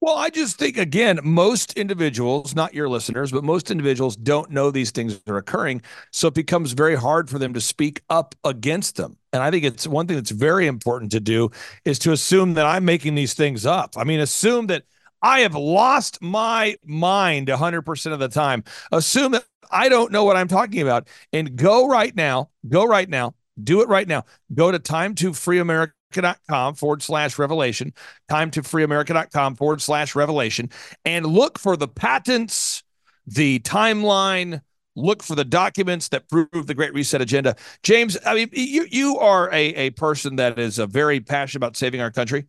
Well, 0.01 0.17
I 0.17 0.31
just 0.31 0.57
think, 0.57 0.79
again, 0.79 1.21
most 1.23 1.75
individuals, 1.75 2.55
not 2.55 2.73
your 2.73 2.89
listeners, 2.89 3.31
but 3.31 3.45
most 3.45 3.71
individuals 3.71 4.17
don't 4.17 4.51
know 4.51 4.71
these 4.71 4.91
things 4.91 5.21
are 5.27 5.37
occurring. 5.37 5.83
So 6.13 6.29
it 6.29 6.35
becomes 6.35 6.73
very 6.73 6.95
hard 6.95 7.29
for 7.29 7.39
them 7.39 7.53
to 7.53 7.61
speak 7.61 8.01
up 8.09 8.35
against 8.43 8.97
them. 8.97 9.19
And 9.35 9.43
I 9.43 9.51
think 9.51 9.65
it's 9.65 9.87
one 9.87 10.07
thing 10.07 10.17
that's 10.17 10.31
very 10.31 10.67
important 10.67 11.13
to 11.13 11.21
do 11.21 11.51
is 11.85 11.99
to 11.99 12.13
assume 12.13 12.55
that 12.55 12.65
I'm 12.65 12.87
making 12.87 13.17
these 13.17 13.35
things 13.35 13.67
up. 13.67 13.99
I 13.99 14.05
mean, 14.05 14.21
assume 14.21 14.69
that 14.69 14.85
I 15.21 15.41
have 15.41 15.55
lost 15.55 16.23
my 16.23 16.79
mind 16.87 17.49
100% 17.49 18.13
of 18.15 18.19
the 18.19 18.29
time. 18.29 18.65
Assume 18.93 19.33
that 19.33 19.45
I 19.71 19.91
don't 19.91 20.11
know 20.11 20.25
what 20.25 20.39
I'm 20.39 20.49
talking 20.49 20.81
about 20.81 21.07
and 21.35 21.55
go 21.55 21.87
right 21.87 22.17
now, 22.17 22.49
go 22.67 22.87
right 22.87 23.11
now, 23.11 23.35
do 23.63 23.81
it 23.83 23.89
right 23.89 24.09
now. 24.09 24.25
Go 24.53 24.71
to 24.71 24.79
time 24.79 25.15
to 25.17 25.33
free 25.33 25.59
America 25.59 25.95
freeamerica.com 26.15 26.75
forward 26.75 27.03
slash 27.03 27.39
revelation, 27.39 27.93
time 28.29 28.51
to 28.53 28.63
freeamerica.com 28.63 29.57
forward 29.57 29.83
slash 29.83 30.15
revelation, 30.15 30.71
and 31.05 31.27
look 31.27 31.59
for 31.59 31.77
the 31.77 31.89
patents, 31.89 32.83
the 33.27 33.59
timeline, 33.61 34.61
look 34.97 35.23
for 35.23 35.35
the 35.35 35.45
documents 35.45 36.09
that 36.09 36.29
prove 36.29 36.67
the 36.67 36.75
Great 36.75 36.95
Reset 36.95 37.21
agenda. 37.21 37.57
James, 37.83 38.17
I 38.25 38.35
mean, 38.35 38.49
you, 38.53 38.87
you 38.91 39.19
are 39.19 39.51
a, 39.53 39.75
a 39.75 39.91
person 39.91 40.37
that 40.37 40.59
is 40.59 40.79
a 40.79 40.87
very 40.87 41.21
passionate 41.21 41.59
about 41.59 41.77
saving 41.77 42.01
our 42.01 42.11
country. 42.11 42.47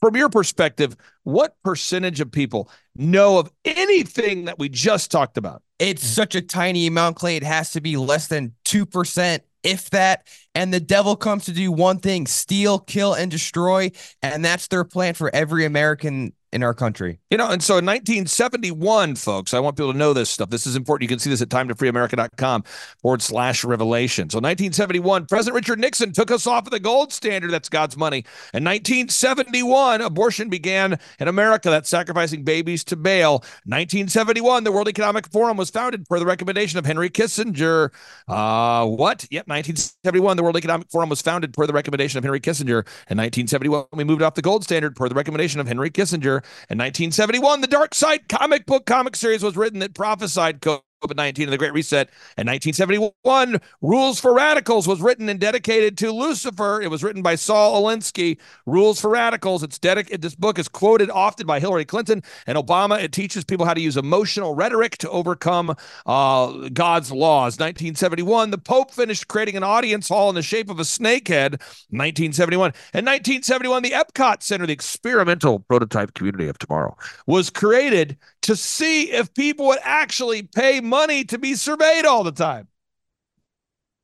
From 0.00 0.16
your 0.16 0.28
perspective, 0.28 0.96
what 1.22 1.54
percentage 1.62 2.20
of 2.20 2.32
people 2.32 2.68
know 2.96 3.38
of 3.38 3.50
anything 3.64 4.46
that 4.46 4.58
we 4.58 4.68
just 4.68 5.12
talked 5.12 5.38
about? 5.38 5.62
It's 5.78 6.04
such 6.04 6.34
a 6.34 6.42
tiny 6.42 6.88
amount, 6.88 7.16
Clay. 7.16 7.36
It 7.36 7.44
has 7.44 7.70
to 7.72 7.80
be 7.80 7.96
less 7.96 8.26
than 8.26 8.54
2% 8.64 9.40
if 9.66 9.90
that. 9.90 10.26
And 10.54 10.72
the 10.72 10.80
devil 10.80 11.16
comes 11.16 11.44
to 11.46 11.52
do 11.52 11.70
one 11.70 11.98
thing 11.98 12.26
steal, 12.26 12.78
kill, 12.78 13.14
and 13.14 13.30
destroy. 13.30 13.90
And 14.22 14.44
that's 14.44 14.68
their 14.68 14.84
plan 14.84 15.14
for 15.14 15.34
every 15.34 15.64
American 15.64 16.32
in 16.52 16.62
our 16.62 16.74
country. 16.74 17.18
You 17.30 17.38
know, 17.38 17.50
and 17.50 17.62
so 17.62 17.78
in 17.78 17.86
1971, 17.86 19.16
folks, 19.16 19.52
I 19.52 19.60
want 19.60 19.76
people 19.76 19.92
to 19.92 19.98
know 19.98 20.12
this 20.12 20.30
stuff. 20.30 20.50
This 20.50 20.66
is 20.66 20.76
important. 20.76 21.02
You 21.02 21.14
can 21.14 21.18
see 21.18 21.30
this 21.30 21.42
at 21.42 21.48
timetofreeamerica.com 21.48 22.64
forward 23.02 23.22
slash 23.22 23.64
revelation. 23.64 24.30
So 24.30 24.38
1971, 24.38 25.26
President 25.26 25.54
Richard 25.54 25.78
Nixon 25.78 26.12
took 26.12 26.30
us 26.30 26.46
off 26.46 26.66
of 26.66 26.70
the 26.70 26.80
gold 26.80 27.12
standard. 27.12 27.50
That's 27.50 27.68
God's 27.68 27.96
money. 27.96 28.18
In 28.54 28.64
1971, 28.64 30.00
abortion 30.00 30.48
began 30.48 30.98
in 31.18 31.28
America. 31.28 31.70
That's 31.70 31.88
sacrificing 31.88 32.44
babies 32.44 32.84
to 32.84 32.96
Baal. 32.96 33.38
1971, 33.64 34.64
the 34.64 34.72
World 34.72 34.88
Economic 34.88 35.26
Forum 35.28 35.56
was 35.56 35.70
founded 35.70 36.06
per 36.06 36.18
the 36.18 36.26
recommendation 36.26 36.78
of 36.78 36.86
Henry 36.86 37.10
Kissinger. 37.10 37.92
Uh, 38.28 38.86
what? 38.86 39.26
Yep, 39.30 39.48
1971, 39.48 40.36
the 40.36 40.42
World 40.42 40.56
Economic 40.56 40.90
Forum 40.90 41.08
was 41.08 41.20
founded 41.20 41.52
per 41.52 41.66
the 41.66 41.72
recommendation 41.72 42.18
of 42.18 42.24
Henry 42.24 42.40
Kissinger. 42.40 42.86
In 43.10 43.18
1971, 43.18 43.86
we 43.92 44.04
moved 44.04 44.22
off 44.22 44.34
the 44.34 44.42
gold 44.42 44.64
standard 44.64 44.96
per 44.96 45.08
the 45.08 45.14
recommendation 45.14 45.60
of 45.60 45.66
Henry 45.66 45.90
Kissinger. 45.90 46.35
In 46.68 46.78
1971, 46.78 47.60
the 47.60 47.66
Dark 47.66 47.94
Side 47.94 48.28
comic 48.28 48.66
book 48.66 48.86
comic 48.86 49.16
series 49.16 49.42
was 49.42 49.56
written 49.56 49.80
that 49.80 49.94
prophesied 49.94 50.60
COVID 51.04 51.16
19 51.16 51.44
and 51.44 51.52
the 51.52 51.58
Great 51.58 51.72
Reset. 51.72 52.08
In 52.38 52.46
1971, 52.46 53.60
Rules 53.82 54.18
for 54.18 54.34
Radicals 54.34 54.88
was 54.88 55.00
written 55.00 55.28
and 55.28 55.38
dedicated 55.38 55.98
to 55.98 56.10
Lucifer. 56.10 56.80
It 56.80 56.90
was 56.90 57.04
written 57.04 57.22
by 57.22 57.34
Saul 57.34 57.82
Alinsky. 57.82 58.38
Rules 58.64 59.00
for 59.00 59.10
Radicals. 59.10 59.62
It's 59.62 59.78
dedicated. 59.78 60.22
This 60.22 60.34
book 60.34 60.58
is 60.58 60.68
quoted 60.68 61.10
often 61.10 61.46
by 61.46 61.60
Hillary 61.60 61.84
Clinton 61.84 62.22
and 62.46 62.56
Obama. 62.56 63.02
It 63.02 63.12
teaches 63.12 63.44
people 63.44 63.66
how 63.66 63.74
to 63.74 63.80
use 63.80 63.96
emotional 63.96 64.54
rhetoric 64.54 64.96
to 64.98 65.10
overcome 65.10 65.76
uh, 66.06 66.68
God's 66.72 67.12
laws. 67.12 67.54
1971, 67.54 68.50
the 68.50 68.58
Pope 68.58 68.90
finished 68.90 69.28
creating 69.28 69.56
an 69.56 69.62
audience 69.62 70.08
hall 70.08 70.30
in 70.30 70.34
the 70.34 70.42
shape 70.42 70.70
of 70.70 70.80
a 70.80 70.84
snakehead. 70.84 71.60
1971. 71.92 72.70
In 72.94 73.04
1971, 73.04 73.82
the 73.82 73.90
Epcot 73.90 74.42
Center, 74.42 74.66
the 74.66 74.72
experimental 74.72 75.60
prototype 75.60 76.14
community 76.14 76.48
of 76.48 76.58
tomorrow, 76.58 76.96
was 77.26 77.50
created 77.50 78.16
to 78.46 78.54
see 78.54 79.10
if 79.10 79.34
people 79.34 79.66
would 79.66 79.80
actually 79.82 80.42
pay 80.42 80.80
money 80.80 81.24
to 81.24 81.36
be 81.36 81.54
surveyed 81.54 82.04
all 82.04 82.22
the 82.22 82.30
time. 82.30 82.68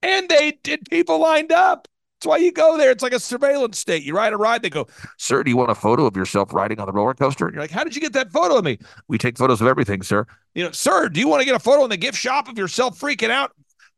And 0.02 0.28
they 0.28 0.58
did, 0.64 0.90
people 0.90 1.20
lined 1.20 1.52
up. 1.52 1.86
That's 2.18 2.28
why 2.28 2.38
you 2.38 2.50
go 2.50 2.76
there. 2.76 2.90
It's 2.90 3.04
like 3.04 3.12
a 3.12 3.20
surveillance 3.20 3.78
state. 3.78 4.02
You 4.02 4.16
ride 4.16 4.32
a 4.32 4.36
ride, 4.36 4.62
they 4.62 4.70
go, 4.70 4.88
Sir, 5.16 5.44
do 5.44 5.50
you 5.50 5.56
want 5.56 5.70
a 5.70 5.76
photo 5.76 6.06
of 6.06 6.16
yourself 6.16 6.52
riding 6.52 6.80
on 6.80 6.86
the 6.86 6.92
roller 6.92 7.14
coaster? 7.14 7.46
And 7.46 7.54
you're 7.54 7.62
like, 7.62 7.70
How 7.70 7.84
did 7.84 7.94
you 7.94 8.00
get 8.00 8.14
that 8.14 8.32
photo 8.32 8.58
of 8.58 8.64
me? 8.64 8.78
We 9.06 9.16
take 9.16 9.38
photos 9.38 9.60
of 9.60 9.68
everything, 9.68 10.02
sir. 10.02 10.26
You 10.54 10.64
know, 10.64 10.72
sir, 10.72 11.08
do 11.08 11.20
you 11.20 11.28
want 11.28 11.40
to 11.42 11.44
get 11.44 11.54
a 11.54 11.60
photo 11.60 11.84
in 11.84 11.90
the 11.90 11.96
gift 11.96 12.18
shop 12.18 12.48
of 12.48 12.58
yourself 12.58 12.98
freaking 12.98 13.30
out? 13.30 13.52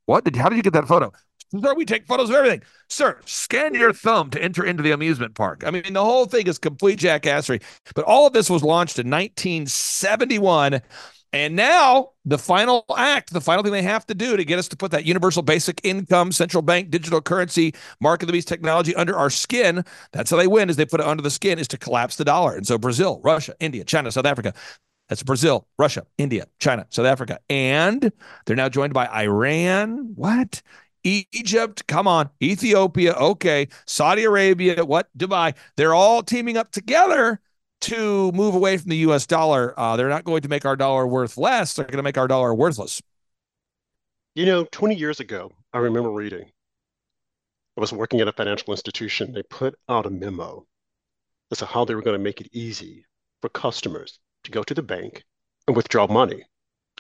What 0.04 0.24
did 0.24 0.36
how 0.36 0.50
did 0.50 0.56
you 0.56 0.62
get 0.62 0.74
that 0.74 0.86
photo? 0.86 1.10
Sir, 1.62 1.74
we 1.74 1.84
take 1.84 2.06
photos 2.06 2.30
of 2.30 2.36
everything. 2.36 2.62
Sir, 2.88 3.20
scan 3.26 3.74
your 3.74 3.92
thumb 3.92 4.30
to 4.30 4.42
enter 4.42 4.64
into 4.64 4.82
the 4.82 4.92
amusement 4.92 5.34
park. 5.34 5.62
I 5.66 5.70
mean, 5.70 5.92
the 5.92 6.04
whole 6.04 6.26
thing 6.26 6.46
is 6.46 6.58
complete 6.58 6.98
jackassery. 6.98 7.62
But 7.94 8.04
all 8.04 8.26
of 8.26 8.32
this 8.32 8.50
was 8.50 8.62
launched 8.62 8.98
in 8.98 9.08
1971 9.10 10.82
and 11.34 11.56
now 11.56 12.10
the 12.24 12.38
final 12.38 12.84
act, 12.96 13.32
the 13.32 13.40
final 13.40 13.64
thing 13.64 13.72
they 13.72 13.82
have 13.82 14.06
to 14.06 14.14
do 14.14 14.36
to 14.36 14.44
get 14.44 14.60
us 14.60 14.68
to 14.68 14.76
put 14.76 14.92
that 14.92 15.04
universal 15.04 15.42
basic 15.42 15.80
income, 15.82 16.30
central 16.30 16.62
bank, 16.62 16.90
digital 16.90 17.20
currency, 17.20 17.74
mark 18.00 18.22
of 18.22 18.28
the 18.28 18.32
beast 18.32 18.46
technology 18.46 18.94
under 18.94 19.16
our 19.16 19.30
skin. 19.30 19.84
That's 20.12 20.30
how 20.30 20.36
they 20.36 20.46
win 20.46 20.70
is 20.70 20.76
they 20.76 20.86
put 20.86 21.00
it 21.00 21.06
under 21.06 21.24
the 21.24 21.30
skin 21.30 21.58
is 21.58 21.66
to 21.68 21.76
collapse 21.76 22.14
the 22.14 22.24
dollar. 22.24 22.54
And 22.54 22.64
so 22.64 22.78
Brazil, 22.78 23.20
Russia, 23.24 23.56
India, 23.58 23.82
China, 23.82 24.12
South 24.12 24.26
Africa. 24.26 24.54
That's 25.08 25.24
Brazil, 25.24 25.66
Russia, 25.76 26.06
India, 26.18 26.46
China, 26.60 26.86
South 26.90 27.06
Africa. 27.06 27.40
And 27.50 28.12
they're 28.46 28.54
now 28.54 28.68
joined 28.68 28.94
by 28.94 29.08
Iran. 29.08 30.12
What? 30.14 30.62
Egypt, 31.04 31.86
come 31.86 32.08
on, 32.08 32.30
Ethiopia, 32.42 33.12
okay, 33.12 33.68
Saudi 33.86 34.24
Arabia, 34.24 34.84
what, 34.84 35.08
Dubai, 35.16 35.54
they're 35.76 35.94
all 35.94 36.22
teaming 36.22 36.56
up 36.56 36.72
together 36.72 37.40
to 37.82 38.32
move 38.32 38.54
away 38.54 38.78
from 38.78 38.88
the 38.88 38.96
US 38.98 39.26
dollar. 39.26 39.78
Uh, 39.78 39.96
they're 39.96 40.08
not 40.08 40.24
going 40.24 40.40
to 40.42 40.48
make 40.48 40.64
our 40.64 40.76
dollar 40.76 41.06
worth 41.06 41.36
less. 41.36 41.74
They're 41.74 41.84
going 41.84 41.98
to 41.98 42.02
make 42.02 42.16
our 42.16 42.26
dollar 42.26 42.54
worthless. 42.54 43.02
You 44.34 44.46
know, 44.46 44.64
20 44.72 44.94
years 44.94 45.20
ago, 45.20 45.52
I 45.72 45.78
remember 45.78 46.10
reading, 46.10 46.50
I 47.76 47.80
was 47.80 47.92
working 47.92 48.20
at 48.20 48.28
a 48.28 48.32
financial 48.32 48.72
institution. 48.72 49.32
They 49.32 49.42
put 49.42 49.74
out 49.88 50.06
a 50.06 50.10
memo 50.10 50.66
as 51.50 51.58
to 51.58 51.66
how 51.66 51.84
they 51.84 51.94
were 51.94 52.02
going 52.02 52.18
to 52.18 52.22
make 52.22 52.40
it 52.40 52.48
easy 52.52 53.04
for 53.42 53.50
customers 53.50 54.18
to 54.44 54.50
go 54.50 54.62
to 54.62 54.74
the 54.74 54.82
bank 54.82 55.22
and 55.66 55.76
withdraw 55.76 56.06
money. 56.06 56.44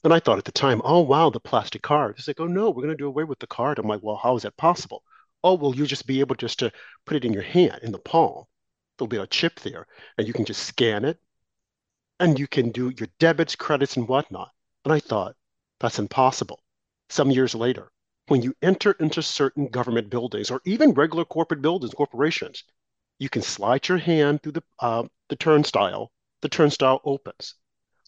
And 0.04 0.12
I 0.12 0.20
thought 0.20 0.38
at 0.38 0.44
the 0.44 0.52
time, 0.52 0.80
oh, 0.84 1.00
wow, 1.00 1.30
the 1.30 1.40
plastic 1.40 1.82
card. 1.82 2.16
It's 2.18 2.28
like, 2.28 2.38
oh, 2.38 2.46
no, 2.46 2.70
we're 2.70 2.82
going 2.82 2.96
to 2.96 3.02
do 3.02 3.08
away 3.08 3.24
with 3.24 3.40
the 3.40 3.46
card. 3.46 3.78
I'm 3.78 3.88
like, 3.88 4.02
well, 4.02 4.20
how 4.22 4.36
is 4.36 4.42
that 4.44 4.56
possible? 4.56 5.02
Oh, 5.42 5.54
well, 5.54 5.74
you 5.74 5.86
just 5.86 6.06
be 6.06 6.20
able 6.20 6.36
just 6.36 6.60
to 6.60 6.70
put 7.06 7.16
it 7.16 7.24
in 7.24 7.32
your 7.32 7.42
hand, 7.42 7.80
in 7.82 7.90
the 7.90 7.98
palm 7.98 8.44
there'll 8.96 9.08
be 9.08 9.16
a 9.16 9.26
chip 9.26 9.60
there, 9.60 9.86
and 10.16 10.26
you 10.26 10.32
can 10.32 10.44
just 10.44 10.64
scan 10.64 11.04
it, 11.04 11.18
and 12.20 12.38
you 12.38 12.46
can 12.46 12.70
do 12.70 12.92
your 12.96 13.08
debits, 13.18 13.56
credits, 13.56 13.96
and 13.96 14.08
whatnot. 14.08 14.50
And 14.84 14.92
I 14.92 15.00
thought, 15.00 15.36
that's 15.80 15.98
impossible. 15.98 16.62
Some 17.10 17.30
years 17.30 17.54
later, 17.54 17.90
when 18.28 18.42
you 18.42 18.54
enter 18.62 18.92
into 18.92 19.22
certain 19.22 19.68
government 19.68 20.10
buildings 20.10 20.50
or 20.50 20.60
even 20.64 20.94
regular 20.94 21.24
corporate 21.24 21.60
buildings, 21.60 21.92
corporations, 21.92 22.64
you 23.18 23.28
can 23.28 23.42
slide 23.42 23.86
your 23.88 23.98
hand 23.98 24.42
through 24.42 24.52
the 24.52 24.62
uh, 24.78 25.04
the 25.28 25.36
turnstile. 25.36 26.10
The 26.40 26.48
turnstile 26.48 27.00
opens. 27.04 27.54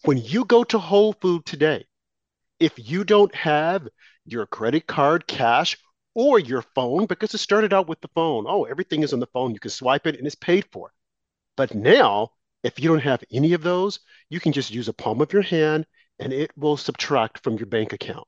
When 0.03 0.17
you 0.17 0.45
go 0.45 0.63
to 0.65 0.79
Whole 0.79 1.13
Food 1.13 1.45
today, 1.45 1.85
if 2.59 2.73
you 2.77 3.03
don't 3.03 3.33
have 3.35 3.87
your 4.25 4.45
credit 4.45 4.87
card, 4.87 5.27
cash, 5.27 5.77
or 6.13 6.39
your 6.39 6.63
phone 6.73 7.05
because 7.05 7.33
it 7.33 7.37
started 7.37 7.73
out 7.73 7.87
with 7.87 8.01
the 8.01 8.09
phone. 8.15 8.45
Oh, 8.47 8.63
everything 8.63 9.03
is 9.03 9.13
on 9.13 9.19
the 9.19 9.27
phone. 9.27 9.53
You 9.53 9.59
can 9.59 9.69
swipe 9.69 10.07
it 10.07 10.17
and 10.17 10.25
it's 10.25 10.35
paid 10.35 10.65
for. 10.71 10.91
But 11.55 11.75
now, 11.75 12.31
if 12.63 12.79
you 12.79 12.89
don't 12.89 12.99
have 12.99 13.23
any 13.31 13.53
of 13.53 13.61
those, 13.61 13.99
you 14.29 14.39
can 14.39 14.51
just 14.51 14.71
use 14.71 14.87
a 14.87 14.93
palm 14.93 15.21
of 15.21 15.31
your 15.31 15.43
hand 15.43 15.85
and 16.19 16.33
it 16.33 16.51
will 16.57 16.75
subtract 16.75 17.43
from 17.43 17.57
your 17.57 17.67
bank 17.67 17.93
account. 17.93 18.27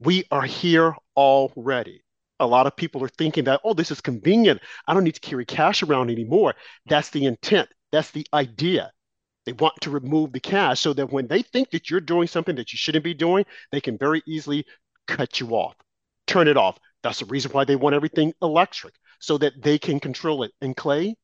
We 0.00 0.24
are 0.30 0.42
here 0.42 0.94
already. 1.16 2.02
A 2.40 2.46
lot 2.46 2.66
of 2.66 2.76
people 2.76 3.04
are 3.04 3.08
thinking 3.08 3.44
that, 3.44 3.60
oh, 3.64 3.74
this 3.74 3.90
is 3.90 4.00
convenient. 4.00 4.62
I 4.86 4.94
don't 4.94 5.04
need 5.04 5.16
to 5.16 5.20
carry 5.20 5.44
cash 5.44 5.82
around 5.82 6.10
anymore. 6.10 6.54
That's 6.86 7.10
the 7.10 7.26
intent. 7.26 7.68
That's 7.92 8.12
the 8.12 8.26
idea. 8.32 8.92
They 9.48 9.52
want 9.52 9.74
to 9.80 9.90
remove 9.90 10.32
the 10.32 10.40
cash 10.40 10.80
so 10.80 10.92
that 10.92 11.10
when 11.10 11.26
they 11.26 11.40
think 11.40 11.70
that 11.70 11.90
you're 11.90 12.00
doing 12.00 12.28
something 12.28 12.56
that 12.56 12.72
you 12.72 12.76
shouldn't 12.76 13.04
be 13.04 13.14
doing, 13.14 13.46
they 13.72 13.80
can 13.80 13.96
very 13.96 14.22
easily 14.26 14.66
cut 15.06 15.40
you 15.40 15.56
off 15.56 15.74
turn 16.28 16.46
it 16.46 16.56
off. 16.56 16.78
That's 17.02 17.20
the 17.20 17.24
reason 17.24 17.50
why 17.52 17.64
they 17.64 17.76
want 17.76 17.96
everything 17.96 18.34
electric, 18.42 18.94
so 19.18 19.38
that 19.38 19.60
they 19.62 19.78
can 19.78 19.98
control 19.98 20.42
it. 20.44 20.52
And 20.60 20.76
Clay, 20.76 21.16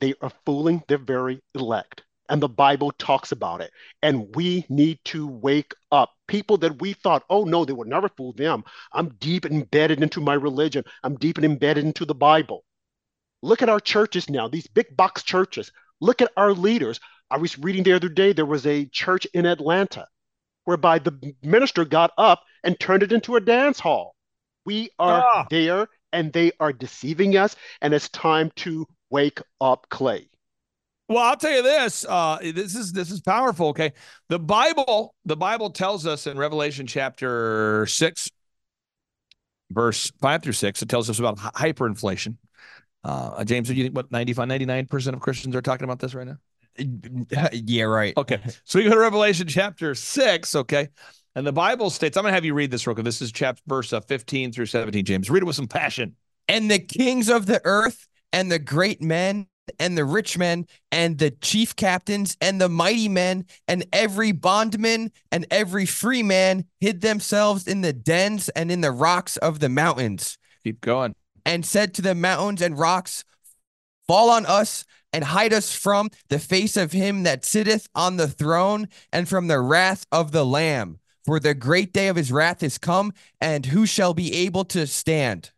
they 0.00 0.14
are 0.20 0.32
fooling 0.44 0.82
their 0.88 0.98
very 0.98 1.40
elect. 1.54 2.02
And 2.28 2.42
the 2.42 2.48
Bible 2.48 2.90
talks 2.98 3.30
about 3.30 3.60
it. 3.60 3.70
And 4.02 4.34
we 4.34 4.66
need 4.68 4.98
to 5.06 5.28
wake 5.28 5.74
up. 5.92 6.10
People 6.26 6.56
that 6.58 6.80
we 6.80 6.92
thought, 6.92 7.22
oh 7.30 7.44
no, 7.44 7.64
they 7.64 7.72
would 7.72 7.86
never 7.86 8.08
fool 8.08 8.32
them. 8.32 8.64
I'm 8.92 9.10
deep 9.20 9.46
embedded 9.46 10.02
into 10.02 10.20
my 10.20 10.34
religion. 10.34 10.84
I'm 11.04 11.14
deep 11.16 11.38
embedded 11.38 11.84
into 11.84 12.04
the 12.04 12.16
Bible. 12.16 12.64
Look 13.42 13.62
at 13.62 13.68
our 13.68 13.78
churches 13.78 14.28
now, 14.28 14.48
these 14.48 14.66
big 14.66 14.96
box 14.96 15.22
churches. 15.22 15.70
Look 16.00 16.22
at 16.22 16.32
our 16.36 16.52
leaders. 16.52 17.00
I 17.30 17.38
was 17.38 17.58
reading 17.58 17.82
the 17.82 17.94
other 17.94 18.08
day, 18.08 18.32
there 18.32 18.46
was 18.46 18.66
a 18.66 18.86
church 18.86 19.26
in 19.34 19.46
Atlanta 19.46 20.06
whereby 20.64 20.98
the 20.98 21.34
minister 21.42 21.84
got 21.84 22.12
up 22.18 22.42
and 22.62 22.78
turned 22.78 23.02
it 23.02 23.12
into 23.12 23.36
a 23.36 23.40
dance 23.40 23.80
hall. 23.80 24.14
We 24.64 24.90
are 24.98 25.24
ah. 25.24 25.46
there 25.48 25.88
and 26.12 26.32
they 26.32 26.52
are 26.60 26.72
deceiving 26.72 27.36
us, 27.36 27.56
and 27.80 27.94
it's 27.94 28.08
time 28.08 28.50
to 28.56 28.86
wake 29.10 29.40
up, 29.60 29.86
Clay. 29.90 30.28
Well, 31.08 31.18
I'll 31.18 31.36
tell 31.36 31.52
you 31.52 31.62
this. 31.62 32.04
Uh, 32.08 32.38
this 32.42 32.74
is 32.74 32.92
this 32.92 33.10
is 33.10 33.20
powerful. 33.20 33.68
Okay, 33.68 33.92
the 34.28 34.40
Bible, 34.40 35.14
the 35.24 35.36
Bible 35.36 35.70
tells 35.70 36.04
us 36.04 36.26
in 36.26 36.36
Revelation 36.36 36.86
chapter 36.86 37.86
six, 37.86 38.28
verse 39.70 40.10
five 40.20 40.42
through 40.42 40.54
six, 40.54 40.82
it 40.82 40.88
tells 40.88 41.08
us 41.08 41.20
about 41.20 41.38
hyperinflation. 41.38 42.36
Uh, 43.06 43.44
James, 43.44 43.68
do 43.68 43.74
you 43.74 43.84
think 43.84 43.94
what 43.94 44.10
95, 44.10 44.48
99 44.48 44.86
percent 44.86 45.14
of 45.14 45.22
Christians 45.22 45.54
are 45.54 45.62
talking 45.62 45.84
about 45.84 46.00
this 46.00 46.12
right 46.14 46.26
now? 46.26 46.38
Yeah, 47.52 47.84
right. 47.84 48.14
Okay, 48.16 48.40
so 48.64 48.78
we 48.78 48.84
go 48.84 48.90
to 48.90 48.98
Revelation 48.98 49.46
chapter 49.46 49.94
six. 49.94 50.54
Okay, 50.54 50.88
and 51.36 51.46
the 51.46 51.52
Bible 51.52 51.88
states, 51.88 52.16
I'm 52.16 52.22
going 52.22 52.32
to 52.32 52.34
have 52.34 52.44
you 52.44 52.52
read 52.52 52.70
this 52.70 52.86
real 52.86 52.94
quick. 52.94 53.04
This 53.04 53.22
is 53.22 53.30
chapter 53.30 53.62
verse 53.66 53.92
uh, 53.92 54.00
15 54.00 54.52
through 54.52 54.66
17, 54.66 55.04
James. 55.04 55.30
Read 55.30 55.42
it 55.42 55.46
with 55.46 55.56
some 55.56 55.68
passion. 55.68 56.16
And 56.48 56.70
the 56.70 56.78
kings 56.78 57.28
of 57.28 57.46
the 57.46 57.60
earth 57.64 58.08
and 58.32 58.50
the 58.50 58.58
great 58.58 59.00
men 59.00 59.46
and 59.78 59.96
the 59.96 60.04
rich 60.04 60.36
men 60.36 60.66
and 60.90 61.18
the 61.18 61.30
chief 61.30 61.76
captains 61.76 62.36
and 62.40 62.60
the 62.60 62.68
mighty 62.68 63.08
men 63.08 63.44
and 63.68 63.84
every 63.92 64.32
bondman 64.32 65.12
and 65.30 65.46
every 65.50 65.86
free 65.86 66.22
man 66.22 66.64
hid 66.80 67.00
themselves 67.00 67.66
in 67.66 67.80
the 67.80 67.92
dens 67.92 68.48
and 68.50 68.70
in 68.70 68.80
the 68.80 68.92
rocks 68.92 69.36
of 69.38 69.60
the 69.60 69.68
mountains. 69.68 70.38
Keep 70.64 70.80
going. 70.80 71.14
And 71.46 71.64
said 71.64 71.94
to 71.94 72.02
the 72.02 72.14
mountains 72.14 72.60
and 72.60 72.78
rocks, 72.78 73.24
Fall 74.06 74.30
on 74.30 74.44
us 74.44 74.84
and 75.12 75.24
hide 75.24 75.52
us 75.52 75.74
from 75.74 76.10
the 76.28 76.38
face 76.38 76.76
of 76.76 76.92
him 76.92 77.22
that 77.22 77.44
sitteth 77.44 77.88
on 77.94 78.16
the 78.18 78.28
throne 78.28 78.88
and 79.12 79.28
from 79.28 79.46
the 79.46 79.60
wrath 79.60 80.04
of 80.12 80.32
the 80.32 80.44
Lamb. 80.44 80.98
For 81.24 81.40
the 81.40 81.54
great 81.54 81.92
day 81.92 82.08
of 82.08 82.16
his 82.16 82.30
wrath 82.30 82.62
is 82.62 82.78
come, 82.78 83.12
and 83.40 83.66
who 83.66 83.86
shall 83.86 84.14
be 84.14 84.34
able 84.34 84.64
to 84.66 84.86
stand? 84.86 85.50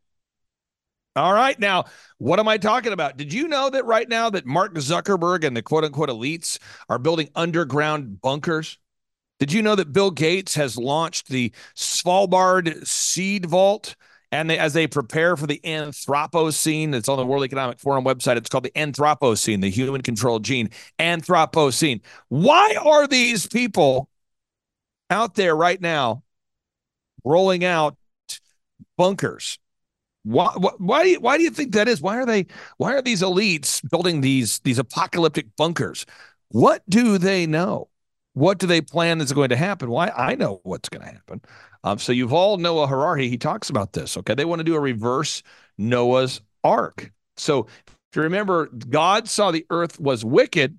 All 1.16 1.35
right. 1.35 1.59
Now, 1.59 1.87
what 2.18 2.38
am 2.38 2.49
I 2.49 2.59
talking 2.59 2.92
about? 2.92 3.16
Did 3.16 3.33
you 3.33 3.49
know 3.49 3.68
that 3.68 3.85
right 3.85 4.09
now 4.09 4.30
that 4.30 4.47
Mark 4.47 4.75
Zuckerberg 4.75 5.45
and 5.45 5.57
the 5.57 5.62
quote 5.62 5.85
unquote 5.85 6.09
elites 6.09 6.59
are 6.88 6.99
building 6.99 7.28
underground 7.35 8.21
bunkers? 8.23 8.78
Did 9.40 9.52
you 9.52 9.61
know 9.61 9.75
that 9.75 9.92
Bill 9.92 10.11
Gates 10.11 10.54
has 10.54 10.76
launched 10.76 11.28
the 11.28 11.52
Svalbard 11.75 12.87
Seed 12.87 13.47
Vault? 13.47 13.97
And 14.30 14.50
they, 14.50 14.58
as 14.58 14.75
they 14.75 14.87
prepare 14.87 15.37
for 15.37 15.47
the 15.47 15.61
Anthropocene, 15.64 16.92
that's 16.92 17.08
on 17.08 17.16
the 17.16 17.25
World 17.25 17.44
Economic 17.44 17.78
Forum 17.78 18.04
website. 18.04 18.37
It's 18.37 18.50
called 18.50 18.64
the 18.64 18.70
Anthropocene, 18.73 19.62
the 19.62 19.70
human 19.70 20.02
controlled 20.02 20.44
gene. 20.44 20.68
Anthropocene. 20.99 22.02
Why 22.28 22.76
are 22.85 23.06
these 23.06 23.47
people 23.47 24.08
out 25.08 25.35
there 25.35 25.56
right 25.56 25.80
now 25.80 26.23
rolling 27.25 27.64
out 27.64 27.97
bunkers? 28.99 29.58
Why, 30.25 30.52
why, 30.76 31.04
do 31.04 31.08
you, 31.11 31.20
why 31.20 31.38
do 31.38 31.44
you 31.44 31.50
think 31.50 31.73
that 31.73 31.88
is? 31.88 32.02
Why 32.02 32.16
are 32.18 32.26
they? 32.26 32.47
Why 32.76 32.92
are 32.92 33.00
these 33.00 33.23
elites 33.23 33.88
building 33.88 34.20
these 34.20 34.58
these 34.58 34.78
apocalyptic 34.78 35.56
bunkers? 35.56 36.04
What 36.49 36.82
do 36.88 37.16
they 37.16 37.47
know? 37.47 37.88
What 38.35 38.58
do 38.58 38.66
they 38.66 38.82
plan 38.82 39.23
is 39.23 39.32
going 39.32 39.49
to 39.49 39.56
happen? 39.56 39.88
Why 39.88 40.11
I 40.11 40.35
know 40.35 40.61
what's 40.64 40.90
going 40.90 41.02
to 41.02 41.12
happen. 41.12 41.40
Um, 41.85 41.99
so 41.99 42.12
Yuval 42.12 42.58
Noah 42.58 42.87
Harari. 42.87 43.28
He 43.28 43.38
talks 43.38 43.70
about 43.70 43.92
this. 43.92 44.16
Okay, 44.16 44.35
they 44.35 44.44
want 44.44 44.61
to 44.61 44.64
do 44.64 44.75
a 44.75 44.80
reverse 44.80 45.42
Noah's 45.76 46.40
Ark. 46.64 47.12
So 47.37 47.66
if 47.87 48.16
you 48.16 48.23
remember, 48.23 48.66
God 48.66 49.28
saw 49.28 49.50
the 49.50 49.66
earth 49.70 50.00
was 50.00 50.25
wicked, 50.25 50.78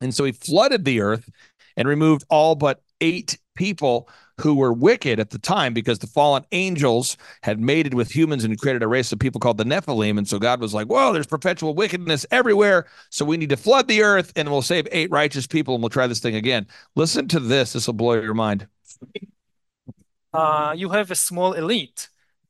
and 0.00 0.14
so 0.14 0.24
He 0.24 0.32
flooded 0.32 0.84
the 0.84 1.00
earth 1.00 1.28
and 1.76 1.88
removed 1.88 2.24
all 2.30 2.54
but 2.54 2.82
eight 3.00 3.38
people 3.56 4.08
who 4.40 4.54
were 4.54 4.72
wicked 4.72 5.18
at 5.18 5.30
the 5.30 5.38
time 5.38 5.72
because 5.72 5.98
the 5.98 6.06
fallen 6.06 6.44
angels 6.52 7.16
had 7.42 7.58
mated 7.58 7.94
with 7.94 8.14
humans 8.14 8.44
and 8.44 8.58
created 8.60 8.82
a 8.82 8.88
race 8.88 9.10
of 9.10 9.18
people 9.18 9.40
called 9.40 9.56
the 9.56 9.64
Nephilim. 9.64 10.18
And 10.18 10.28
so 10.28 10.38
God 10.38 10.60
was 10.60 10.74
like, 10.74 10.88
whoa, 10.88 11.12
there's 11.12 11.26
perpetual 11.26 11.74
wickedness 11.74 12.26
everywhere. 12.30 12.86
So 13.10 13.24
we 13.24 13.38
need 13.38 13.48
to 13.48 13.56
flood 13.56 13.88
the 13.88 14.02
earth 14.02 14.32
and 14.36 14.50
we'll 14.50 14.62
save 14.62 14.86
eight 14.92 15.10
righteous 15.10 15.46
people 15.46 15.74
and 15.74 15.82
we'll 15.82 15.90
try 15.90 16.06
this 16.06 16.20
thing 16.20 16.34
again. 16.34 16.66
Listen 16.94 17.28
to 17.28 17.40
this. 17.40 17.72
This 17.72 17.86
will 17.86 17.94
blow 17.94 18.14
your 18.20 18.34
mind. 18.34 18.68
Uh, 20.32 20.74
you 20.76 20.90
have 20.90 21.10
a 21.10 21.14
small 21.14 21.52
elite 21.54 22.08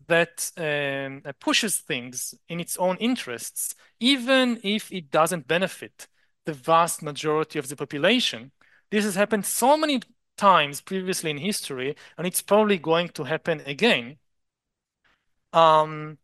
that 0.09 0.51
um, 0.57 1.23
pushes 1.41 1.79
things 1.79 2.35
in 2.49 2.61
its 2.61 2.77
own 2.77 2.97
interests, 2.99 3.75
even 4.01 4.61
if 4.63 4.93
it 4.93 5.11
doesn't 5.11 5.49
benefit 5.49 6.07
the 6.45 6.53
vast 6.53 7.03
majority 7.03 7.59
of 7.59 7.69
the 7.69 7.77
population. 7.77 8.53
This 8.91 9.05
has 9.05 9.17
happened 9.17 9.47
so 9.47 9.77
many 9.77 10.01
times 10.37 10.81
previously 10.81 11.31
in 11.31 11.39
history, 11.39 11.97
and 12.17 12.27
it's 12.27 12.43
probably 12.43 12.79
going 12.79 13.09
to 13.11 13.25
happen 13.25 13.61
again. 13.67 14.19
Um, 15.53 16.19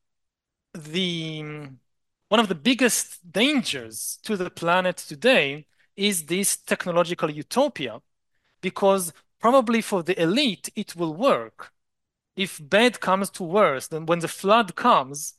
the 0.74 1.42
one 2.28 2.40
of 2.40 2.48
the 2.48 2.54
biggest 2.54 3.30
dangers 3.30 4.18
to 4.22 4.36
the 4.36 4.50
planet 4.50 4.96
today 4.96 5.66
is 5.96 6.26
this 6.26 6.56
technological 6.56 7.30
utopia, 7.30 8.00
because 8.60 9.12
probably 9.42 9.82
for 9.82 10.02
the 10.02 10.20
elite 10.20 10.70
it 10.74 10.96
will 10.96 11.14
work. 11.14 11.72
If 12.36 12.60
bad 12.62 13.00
comes 13.00 13.28
to 13.30 13.42
worse, 13.42 13.88
then 13.88 14.06
when 14.06 14.20
the 14.20 14.28
flood 14.28 14.74
comes, 14.74 15.34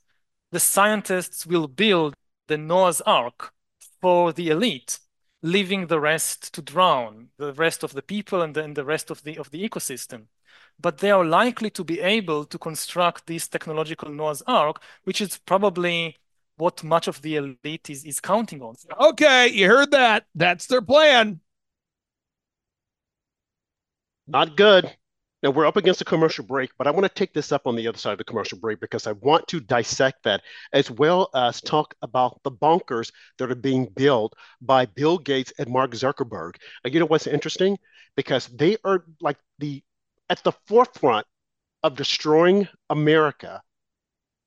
the 0.52 0.60
scientists 0.60 1.46
will 1.48 1.68
build 1.68 2.14
the 2.48 2.58
Noah's 2.58 3.02
Ark 3.02 3.54
for 4.02 4.34
the 4.34 4.50
elite 4.50 5.00
leaving 5.44 5.88
the 5.88 6.00
rest 6.00 6.54
to 6.54 6.62
drown, 6.62 7.28
the 7.38 7.54
rest 7.54 7.84
of 7.84 7.94
the 7.94 8.02
people 8.02 8.42
and 8.42 8.56
the, 8.56 8.64
and 8.64 8.76
the 8.76 8.86
rest 8.86 9.12
of 9.12 9.22
the 9.24 9.38
of 9.38 9.52
the 9.52 9.68
ecosystem. 9.68 10.28
But 10.80 11.00
they 11.00 11.12
are 11.12 11.26
likely 11.26 11.70
to 11.72 11.84
be 11.84 12.00
able 12.00 12.46
to 12.46 12.58
construct 12.58 13.28
this 13.28 13.48
technological 13.48 14.10
Noah's 14.10 14.42
Ark, 14.48 14.82
which 15.04 15.22
is 15.22 15.38
probably 15.38 16.18
what 16.58 16.84
much 16.84 17.08
of 17.08 17.22
the 17.22 17.36
elite 17.36 17.90
is, 17.90 18.06
is 18.06 18.20
counting 18.20 18.62
on. 18.62 18.76
Okay, 19.00 19.50
you 19.50 19.68
heard 19.68 19.92
that. 19.92 20.26
That's 20.34 20.68
their 20.68 20.82
plan. 20.82 21.42
Not 24.28 24.56
good. 24.58 24.96
Now 25.42 25.50
we're 25.52 25.66
up 25.66 25.76
against 25.76 26.02
a 26.02 26.06
commercial 26.06 26.46
break, 26.46 26.72
but 26.78 26.88
I 26.88 26.92
want 26.92 27.04
to 27.04 27.10
take 27.14 27.34
this 27.34 27.52
up 27.52 27.68
on 27.68 27.76
the 27.76 27.88
other 27.88 27.98
side 27.98 28.14
of 28.14 28.18
the 28.18 28.24
commercial 28.24 28.58
break 28.58 28.80
because 28.80 29.08
I 29.08 29.12
want 29.12 29.48
to 29.50 29.60
dissect 29.60 30.24
that 30.24 30.42
as 30.72 30.90
well 30.90 31.30
as 31.36 31.60
talk 31.60 31.94
about 32.02 32.42
the 32.44 32.52
bunkers 32.52 33.12
that 33.38 33.52
are 33.52 33.56
being 33.56 33.86
built 33.88 34.34
by 34.62 34.86
Bill 34.86 35.18
Gates 35.18 35.52
and 35.58 35.70
Mark 35.70 35.92
Zuckerberg. 35.92 36.56
And 36.84 36.94
you 36.94 37.00
know 37.02 37.06
what's 37.06 37.28
interesting? 37.28 37.78
Because 38.16 38.48
they 38.48 38.78
are 38.86 39.04
like 39.20 39.38
the 39.60 39.84
at 40.30 40.42
the 40.44 40.54
forefront 40.68 41.28
of 41.84 41.96
destroying 41.98 42.68
America. 42.90 43.62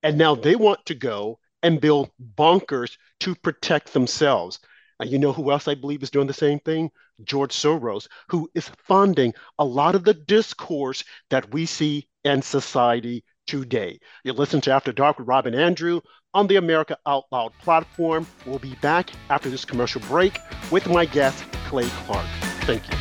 And 0.03 0.19
now 0.19 0.35
they 0.35 0.57
want 0.57 0.85
to 0.87 0.95
go 0.95 1.39
and 1.63 1.81
build 1.81 2.11
bunkers 2.19 2.97
to 3.21 3.35
protect 3.35 3.93
themselves. 3.93 4.59
And 5.01 5.11
you 5.11 5.19
know 5.19 5.33
who 5.33 5.51
else 5.51 5.69
I 5.69 5.75
believe 5.75 6.03
is 6.03 6.11
doing 6.11 6.27
the 6.27 6.33
same 6.35 6.61
thing? 6.61 6.91
George 7.25 7.53
Soros, 7.53 8.07
who 8.29 8.49
is 8.55 8.71
funding 8.87 9.35
a 9.59 9.65
lot 9.65 9.95
of 9.95 10.05
the 10.05 10.15
discourse 10.15 11.05
that 11.31 11.53
we 11.53 11.67
see 11.67 12.09
in 12.25 12.43
society 12.43 13.25
today. 13.47 13.99
You 14.25 14.33
listen 14.33 14.61
to 14.63 14.73
After 14.73 14.93
Dark 14.93 15.19
with 15.19 15.29
Rob 15.29 15.47
and 15.47 15.55
Andrew 15.55 16.01
on 16.35 16.47
the 16.47 16.57
America 16.57 16.97
Out 17.07 17.25
Loud 17.31 17.53
platform. 17.63 18.27
We'll 18.45 18.59
be 18.59 18.75
back 18.77 19.11
after 19.31 19.49
this 19.49 19.65
commercial 19.65 20.01
break 20.03 20.39
with 20.71 20.87
my 20.89 21.05
guest, 21.05 21.45
Clay 21.69 21.89
Clark. 21.89 22.27
Thank 22.63 22.83
you. 22.91 22.99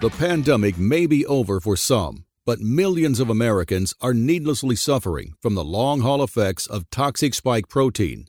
The 0.00 0.10
pandemic 0.10 0.78
may 0.78 1.06
be 1.06 1.24
over 1.26 1.60
for 1.60 1.76
some 1.76 2.26
but 2.46 2.60
millions 2.60 3.18
of 3.18 3.28
Americans 3.28 3.92
are 4.00 4.14
needlessly 4.14 4.76
suffering 4.76 5.34
from 5.42 5.56
the 5.56 5.64
long 5.64 6.00
haul 6.00 6.22
effects 6.22 6.66
of 6.66 6.88
toxic 6.90 7.34
spike 7.34 7.68
protein 7.68 8.28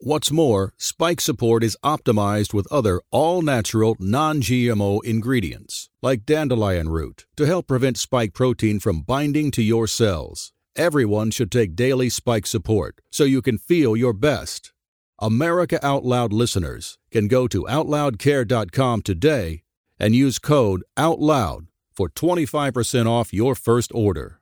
What's 0.00 0.30
more, 0.30 0.74
spike 0.76 1.20
support 1.20 1.62
is 1.62 1.78
optimized 1.82 2.52
with 2.52 2.70
other 2.70 3.00
all 3.10 3.42
natural, 3.42 3.96
non 3.98 4.42
GMO 4.42 5.02
ingredients, 5.04 5.88
like 6.02 6.26
dandelion 6.26 6.88
root, 6.88 7.26
to 7.36 7.46
help 7.46 7.68
prevent 7.68 7.96
spike 7.96 8.34
protein 8.34 8.80
from 8.80 9.02
binding 9.02 9.50
to 9.52 9.62
your 9.62 9.86
cells. 9.86 10.52
Everyone 10.76 11.30
should 11.30 11.50
take 11.50 11.76
daily 11.76 12.10
spike 12.10 12.46
support 12.46 13.00
so 13.10 13.24
you 13.24 13.40
can 13.40 13.56
feel 13.56 13.96
your 13.96 14.12
best. 14.12 14.72
America 15.20 15.78
Out 15.82 16.04
Loud 16.04 16.32
listeners 16.32 16.98
can 17.12 17.28
go 17.28 17.46
to 17.46 17.62
OutLoudCare.com 17.62 19.02
today 19.02 19.62
and 19.98 20.14
use 20.14 20.40
code 20.40 20.82
OUTLOUD 20.96 21.68
for 21.92 22.08
25% 22.10 23.06
off 23.06 23.32
your 23.32 23.54
first 23.54 23.92
order. 23.94 24.40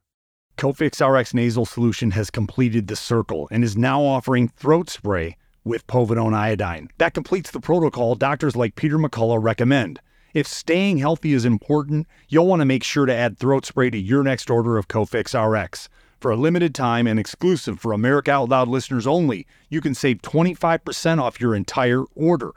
Cofix 0.56 1.06
RX 1.06 1.34
nasal 1.34 1.66
solution 1.66 2.10
has 2.12 2.30
completed 2.30 2.86
the 2.88 2.96
circle 2.96 3.48
and 3.50 3.62
is 3.62 3.76
now 3.76 4.02
offering 4.02 4.48
throat 4.48 4.88
spray 4.88 5.36
with 5.64 5.86
povidone 5.86 6.34
iodine. 6.34 6.88
That 6.98 7.14
completes 7.14 7.50
the 7.50 7.60
protocol 7.60 8.14
doctors 8.14 8.56
like 8.56 8.74
Peter 8.74 8.98
McCullough 8.98 9.42
recommend. 9.42 10.00
If 10.34 10.46
staying 10.46 10.98
healthy 10.98 11.34
is 11.34 11.44
important, 11.44 12.06
you'll 12.28 12.46
want 12.46 12.60
to 12.60 12.66
make 12.66 12.84
sure 12.84 13.04
to 13.04 13.14
add 13.14 13.38
throat 13.38 13.66
spray 13.66 13.90
to 13.90 13.98
your 13.98 14.22
next 14.22 14.48
order 14.48 14.78
of 14.78 14.88
Cofix 14.88 15.34
RX. 15.34 15.88
For 16.20 16.30
a 16.30 16.36
limited 16.36 16.74
time 16.74 17.06
and 17.06 17.18
exclusive 17.18 17.80
for 17.80 17.92
America 17.92 18.30
Out 18.30 18.48
Loud 18.48 18.68
listeners 18.68 19.06
only, 19.06 19.46
you 19.68 19.80
can 19.80 19.94
save 19.94 20.22
25% 20.22 21.20
off 21.20 21.40
your 21.40 21.54
entire 21.54 22.04
order. 22.14 22.52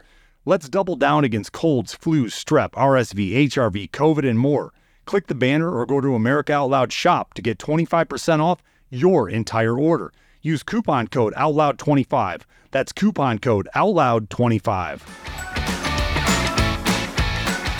Let's 0.46 0.70
double 0.70 0.96
down 0.96 1.24
against 1.24 1.52
colds, 1.52 1.98
flus, 1.98 2.28
strep, 2.28 2.72
RSV, 2.74 3.48
HRV, 3.50 3.89
COVID, 3.89 4.30
and 4.30 4.38
more. 4.38 4.72
Click 5.06 5.28
the 5.28 5.36
banner 5.36 5.72
or 5.72 5.86
go 5.86 6.00
to 6.00 6.15
America 6.15 6.54
Out 6.54 6.70
Loud 6.70 6.94
shop 6.94 7.34
to 7.34 7.41
get 7.41 7.58
25% 7.58 8.39
off 8.39 8.62
your 8.89 9.30
entire 9.30 9.78
order. 9.78 10.13
Use 10.45 10.62
coupon 10.62 11.08
code 11.08 11.34
OUTLOUD25. 11.34 12.43
That's 12.69 12.91
coupon 12.91 13.39
code 13.39 13.67
OUTLOUD25. 13.73 15.01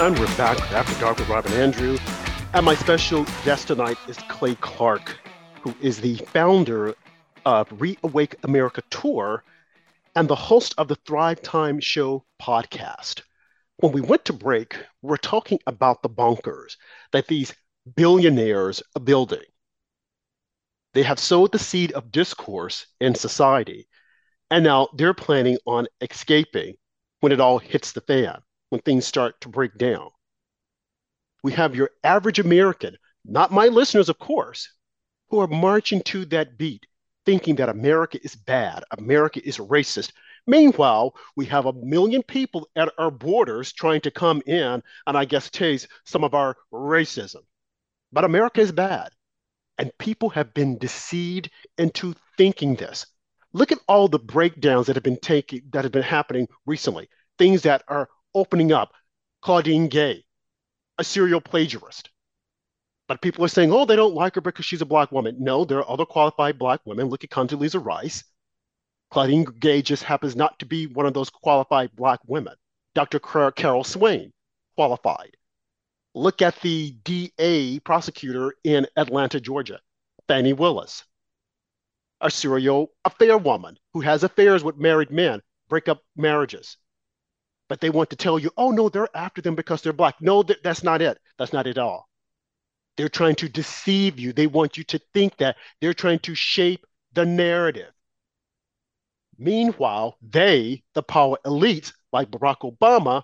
And 0.01 0.17
we're 0.17 0.25
back 0.36 0.60
After 0.71 0.99
Dark 0.99 1.19
with 1.19 1.30
Rob 1.30 1.45
and 1.45 1.54
Andrew. 1.54 1.99
And 2.56 2.65
my 2.65 2.73
special 2.73 3.23
guest 3.43 3.67
tonight 3.67 3.99
is 4.08 4.17
Clay 4.30 4.56
Clark, 4.56 5.15
who 5.62 5.75
is 5.80 6.01
the 6.01 6.15
founder 6.15 6.95
of 7.45 7.69
Reawake 7.69 8.34
America 8.43 8.82
Tour 8.89 9.43
and 10.15 10.28
the 10.28 10.34
host 10.34 10.73
of 10.80 10.88
the 10.88 10.95
Thrive 10.95 11.43
Time 11.43 11.80
Show 11.80 12.25
podcast 12.41 13.21
when 13.78 13.91
we 13.91 14.01
went 14.01 14.25
to 14.25 14.34
break, 14.34 14.75
we 15.04 15.13
are 15.13 15.17
talking 15.17 15.60
about 15.67 16.01
the 16.01 16.10
bunkers 16.10 16.78
that 17.12 17.28
these 17.28 17.54
billionaires 17.95 18.82
are 18.95 19.01
building. 19.01 19.43
They 20.95 21.03
have 21.03 21.19
sowed 21.19 21.51
the 21.51 21.60
seed 21.60 21.91
of 21.91 22.10
discourse 22.10 22.88
in 23.01 23.15
society. 23.15 23.89
And 24.49 24.63
now 24.63 24.88
they're 24.95 25.13
planning 25.13 25.58
on 25.65 25.88
escaping 25.99 26.77
when 27.19 27.34
it 27.34 27.41
all 27.41 27.60
hits 27.60 27.91
the 27.91 27.99
fan, 27.99 28.41
when 28.69 28.79
things 28.79 29.05
start 29.05 29.41
to 29.41 29.49
break 29.49 29.77
down. 29.77 30.10
We 31.43 31.51
have 31.51 31.75
your 31.75 31.89
average 32.05 32.39
American, 32.39 32.95
not 33.25 33.51
my 33.51 33.67
listeners, 33.67 34.08
of 34.08 34.19
course, 34.19 34.69
who 35.29 35.41
are 35.41 35.47
marching 35.47 36.01
to 36.03 36.23
that 36.27 36.58
beat, 36.58 36.86
thinking 37.25 37.58
that 37.58 37.67
America 37.67 38.17
is 38.23 38.38
bad, 38.38 38.86
America 38.91 39.45
is 39.45 39.58
racist. 39.58 40.13
Meanwhile, 40.47 41.13
we 41.36 41.45
have 41.47 41.65
a 41.65 41.73
million 41.73 42.23
people 42.23 42.69
at 42.77 42.93
our 42.97 43.12
borders 43.12 43.73
trying 43.73 43.99
to 44.01 44.12
come 44.12 44.41
in 44.45 44.81
and 45.08 45.17
I 45.17 45.25
guess 45.25 45.49
taste 45.49 45.89
some 46.05 46.23
of 46.23 46.34
our 46.34 46.55
racism. 46.71 47.41
But 48.13 48.23
America 48.23 48.62
is 48.62 48.71
bad. 48.71 49.10
And 49.78 49.92
people 49.98 50.30
have 50.30 50.54
been 50.54 50.78
deceived 50.78 51.50
into 51.78 52.16
thinking 52.38 52.76
this. 52.76 53.06
Look 53.54 53.72
at 53.72 53.80
all 53.88 54.08
the 54.08 54.20
breakdowns 54.20 54.88
that 54.88 54.96
have 54.96 55.04
been 55.04 55.20
taking 55.20 55.62
that 55.72 55.86
have 55.86 55.92
been 55.92 56.04
happening 56.04 56.48
recently. 56.66 57.10
Things 57.38 57.62
that 57.64 57.84
are 57.88 58.10
opening 58.34 58.72
up. 58.72 58.94
Claudine 59.42 59.88
Gay, 59.88 60.26
a 60.98 61.04
serial 61.04 61.42
plagiarist. 61.42 62.10
But 63.08 63.22
people 63.22 63.46
are 63.46 63.50
saying, 63.50 63.72
oh, 63.72 63.86
they 63.86 63.96
don't 63.96 64.16
like 64.16 64.36
her 64.36 64.42
because 64.42 64.66
she's 64.66 64.82
a 64.82 64.86
black 64.86 65.12
woman. 65.12 65.38
No, 65.40 65.64
there 65.64 65.78
are 65.78 65.90
other 65.90 66.06
qualified 66.06 66.58
black 66.58 66.80
women. 66.86 67.08
Look 67.08 67.24
at 67.24 67.30
Condoleezza 67.30 67.84
Rice. 67.84 68.24
Claudine 69.12 69.44
Gay 69.44 69.82
just 69.82 70.04
happens 70.04 70.36
not 70.36 70.58
to 70.60 70.66
be 70.66 70.88
one 70.88 71.06
of 71.06 71.14
those 71.14 71.30
qualified 71.30 71.96
black 71.96 72.20
women. 72.26 72.56
Dr. 72.96 73.20
Carol 73.20 73.84
Swain, 73.84 74.34
qualified. 74.76 75.38
Look 76.15 76.41
at 76.41 76.62
the 76.62 76.91
DA 77.04 77.80
prosecutor 77.82 78.54
in 78.63 78.88
Atlanta, 78.95 79.41
Georgia, 79.41 79.82
Fani 80.30 80.54
Willis, 80.54 81.04
a 82.21 82.32
serial 82.32 82.88
affair 83.04 83.38
woman 83.38 83.78
who 83.91 83.99
has 83.99 84.23
affairs 84.23 84.63
with 84.63 84.78
married 84.78 85.12
men, 85.12 85.41
break 85.67 85.89
up 85.89 86.01
marriages. 86.15 86.78
But 87.67 87.82
they 87.82 87.89
want 87.89 88.12
to 88.12 88.15
tell 88.15 88.39
you, 88.39 88.49
oh, 88.56 88.71
no, 88.71 88.88
they're 88.88 89.10
after 89.13 89.41
them 89.41 89.56
because 89.56 89.82
they're 89.82 89.91
black. 89.91 90.15
No, 90.21 90.41
that, 90.43 90.63
that's 90.63 90.84
not 90.84 91.01
it. 91.01 91.19
That's 91.38 91.51
not 91.51 91.67
it 91.67 91.78
at 91.78 91.84
all. 91.84 92.08
They're 92.95 93.10
trying 93.10 93.36
to 93.36 93.49
deceive 93.49 94.17
you. 94.17 94.32
They 94.32 94.47
want 94.47 94.78
you 94.78 94.86
to 94.86 95.01
think 95.13 95.36
that 95.38 95.58
they're 95.82 95.93
trying 95.93 96.19
to 96.19 96.34
shape 96.34 96.86
the 97.12 97.25
narrative. 97.25 97.91
Meanwhile, 99.38 100.17
they, 100.21 100.84
the 100.93 101.04
power 101.04 101.38
elites 101.45 101.91
like 102.13 102.32
Barack 102.32 102.60
Obama, 102.62 103.23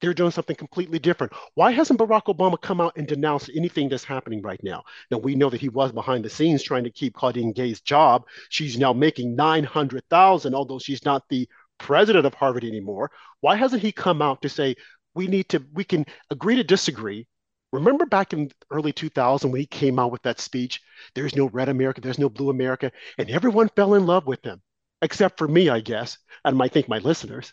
they're 0.00 0.14
doing 0.14 0.30
something 0.30 0.56
completely 0.56 0.98
different. 0.98 1.32
Why 1.54 1.72
hasn't 1.72 2.00
Barack 2.00 2.34
Obama 2.34 2.60
come 2.60 2.80
out 2.80 2.96
and 2.96 3.06
denounced 3.06 3.50
anything 3.54 3.88
that's 3.88 4.04
happening 4.04 4.42
right 4.42 4.62
now? 4.62 4.82
Now 5.10 5.18
we 5.18 5.34
know 5.34 5.50
that 5.50 5.60
he 5.60 5.68
was 5.68 5.92
behind 5.92 6.24
the 6.24 6.30
scenes 6.30 6.62
trying 6.62 6.84
to 6.84 6.90
keep 6.90 7.14
Claudine 7.14 7.52
Gay's 7.52 7.80
job. 7.80 8.24
She's 8.48 8.78
now 8.78 8.92
making 8.92 9.36
900,000 9.36 10.54
although 10.54 10.78
she's 10.78 11.04
not 11.04 11.28
the 11.28 11.48
president 11.78 12.26
of 12.26 12.34
Harvard 12.34 12.64
anymore. 12.64 13.10
Why 13.40 13.56
hasn't 13.56 13.82
he 13.82 13.92
come 13.92 14.22
out 14.22 14.42
to 14.42 14.48
say 14.48 14.76
we 15.14 15.26
need 15.26 15.48
to 15.50 15.64
we 15.72 15.84
can 15.84 16.06
agree 16.30 16.56
to 16.56 16.64
disagree 16.64 17.26
Remember 17.72 18.04
back 18.04 18.32
in 18.32 18.50
early 18.70 18.92
2000 18.92 19.50
when 19.50 19.60
he 19.60 19.66
came 19.66 19.98
out 19.98 20.10
with 20.10 20.22
that 20.22 20.40
speech, 20.40 20.80
there's 21.14 21.36
no 21.36 21.48
red 21.48 21.68
America, 21.68 22.00
there's 22.00 22.18
no 22.18 22.28
blue 22.28 22.50
America, 22.50 22.90
and 23.16 23.30
everyone 23.30 23.68
fell 23.68 23.94
in 23.94 24.06
love 24.06 24.26
with 24.26 24.44
him, 24.44 24.60
except 25.02 25.38
for 25.38 25.46
me, 25.46 25.68
I 25.68 25.80
guess, 25.80 26.18
and 26.44 26.60
I 26.60 26.68
think 26.68 26.88
my 26.88 26.98
listeners. 26.98 27.52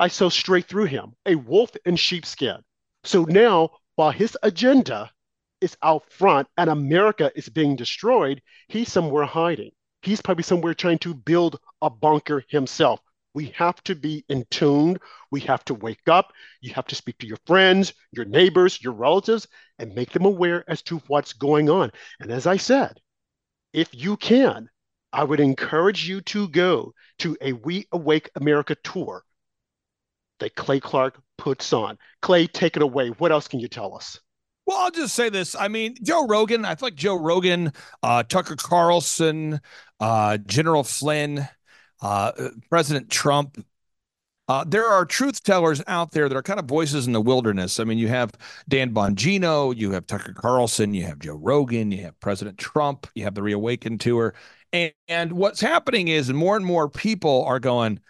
I 0.00 0.08
saw 0.08 0.30
straight 0.30 0.64
through 0.64 0.86
him, 0.86 1.14
a 1.26 1.34
wolf 1.34 1.76
in 1.84 1.94
sheepskin. 1.96 2.64
So 3.04 3.24
now, 3.24 3.72
while 3.96 4.10
his 4.10 4.34
agenda 4.42 5.10
is 5.60 5.76
out 5.82 6.10
front 6.10 6.48
and 6.56 6.70
America 6.70 7.30
is 7.34 7.50
being 7.50 7.76
destroyed, 7.76 8.40
he's 8.68 8.90
somewhere 8.90 9.26
hiding. 9.26 9.72
He's 10.00 10.22
probably 10.22 10.44
somewhere 10.44 10.72
trying 10.72 11.00
to 11.00 11.12
build 11.12 11.60
a 11.82 11.90
bunker 11.90 12.42
himself. 12.48 13.00
We 13.34 13.48
have 13.58 13.82
to 13.84 13.94
be 13.94 14.24
in 14.30 14.46
tune. 14.50 14.96
We 15.30 15.40
have 15.40 15.66
to 15.66 15.74
wake 15.74 16.08
up. 16.08 16.32
You 16.62 16.72
have 16.72 16.86
to 16.86 16.94
speak 16.94 17.18
to 17.18 17.26
your 17.26 17.38
friends, 17.46 17.92
your 18.10 18.24
neighbors, 18.24 18.82
your 18.82 18.94
relatives, 18.94 19.48
and 19.78 19.94
make 19.94 20.12
them 20.12 20.24
aware 20.24 20.64
as 20.66 20.80
to 20.84 20.96
what's 21.08 21.34
going 21.34 21.68
on. 21.68 21.92
And 22.20 22.32
as 22.32 22.46
I 22.46 22.56
said, 22.56 22.98
if 23.74 23.94
you 23.94 24.16
can, 24.16 24.70
I 25.12 25.24
would 25.24 25.40
encourage 25.40 26.08
you 26.08 26.22
to 26.22 26.48
go 26.48 26.94
to 27.18 27.36
a 27.42 27.52
Reawake 27.52 28.28
America 28.34 28.74
tour 28.82 29.24
that 30.40 30.56
Clay 30.56 30.80
Clark 30.80 31.20
puts 31.38 31.72
on. 31.72 31.96
Clay, 32.20 32.46
take 32.46 32.76
it 32.76 32.82
away. 32.82 33.08
What 33.08 33.32
else 33.32 33.48
can 33.48 33.60
you 33.60 33.68
tell 33.68 33.94
us? 33.94 34.20
Well, 34.66 34.78
I'll 34.78 34.90
just 34.90 35.14
say 35.14 35.30
this. 35.30 35.56
I 35.56 35.68
mean, 35.68 35.96
Joe 36.02 36.26
Rogan, 36.26 36.64
I 36.64 36.74
feel 36.74 36.88
like 36.88 36.94
Joe 36.94 37.16
Rogan, 37.16 37.72
uh, 38.02 38.22
Tucker 38.22 38.56
Carlson, 38.56 39.60
uh, 39.98 40.36
General 40.38 40.84
Flynn, 40.84 41.48
uh, 42.02 42.32
President 42.68 43.10
Trump. 43.10 43.64
Uh, 44.48 44.64
there 44.66 44.86
are 44.86 45.04
truth 45.04 45.42
tellers 45.42 45.82
out 45.86 46.10
there 46.10 46.28
that 46.28 46.36
are 46.36 46.42
kind 46.42 46.58
of 46.58 46.66
voices 46.66 47.06
in 47.06 47.12
the 47.12 47.20
wilderness. 47.20 47.80
I 47.80 47.84
mean, 47.84 47.98
you 47.98 48.08
have 48.08 48.32
Dan 48.68 48.92
Bongino, 48.92 49.76
you 49.76 49.92
have 49.92 50.06
Tucker 50.06 50.32
Carlson, 50.32 50.92
you 50.92 51.04
have 51.04 51.20
Joe 51.20 51.36
Rogan, 51.36 51.92
you 51.92 52.02
have 52.02 52.18
President 52.20 52.58
Trump, 52.58 53.06
you 53.14 53.24
have 53.24 53.34
the 53.34 53.42
Reawakened 53.42 54.00
Tour. 54.00 54.34
And, 54.72 54.92
and 55.08 55.32
what's 55.32 55.60
happening 55.60 56.08
is, 56.08 56.32
more 56.32 56.56
and 56.56 56.66
more 56.66 56.88
people 56.88 57.44
are 57.44 57.60
going, 57.60 58.00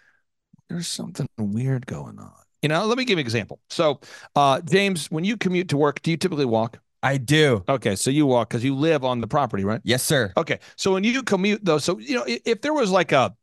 there's 0.71 0.87
something 0.87 1.27
weird 1.37 1.85
going 1.85 2.17
on. 2.19 2.31
You 2.61 2.69
know, 2.69 2.85
let 2.85 2.97
me 2.97 3.05
give 3.05 3.17
you 3.17 3.21
an 3.21 3.25
example. 3.25 3.59
So, 3.69 3.99
uh, 4.35 4.61
James, 4.61 5.09
when 5.09 5.23
you 5.23 5.35
commute 5.35 5.67
to 5.69 5.77
work, 5.77 6.01
do 6.01 6.11
you 6.11 6.17
typically 6.17 6.45
walk? 6.45 6.79
I 7.03 7.17
do. 7.17 7.63
Okay, 7.67 7.95
so 7.95 8.11
you 8.11 8.27
walk 8.27 8.49
because 8.49 8.63
you 8.63 8.75
live 8.75 9.03
on 9.03 9.19
the 9.19 9.27
property, 9.27 9.63
right? 9.65 9.81
Yes, 9.83 10.03
sir. 10.03 10.31
Okay, 10.37 10.59
so 10.75 10.93
when 10.93 11.03
you 11.03 11.23
commute, 11.23 11.65
though, 11.65 11.79
so 11.79 11.97
you 11.97 12.15
know, 12.15 12.23
if, 12.27 12.61
there 12.61 12.73
was 12.73 12.91
like 12.91 13.11
a 13.11 13.35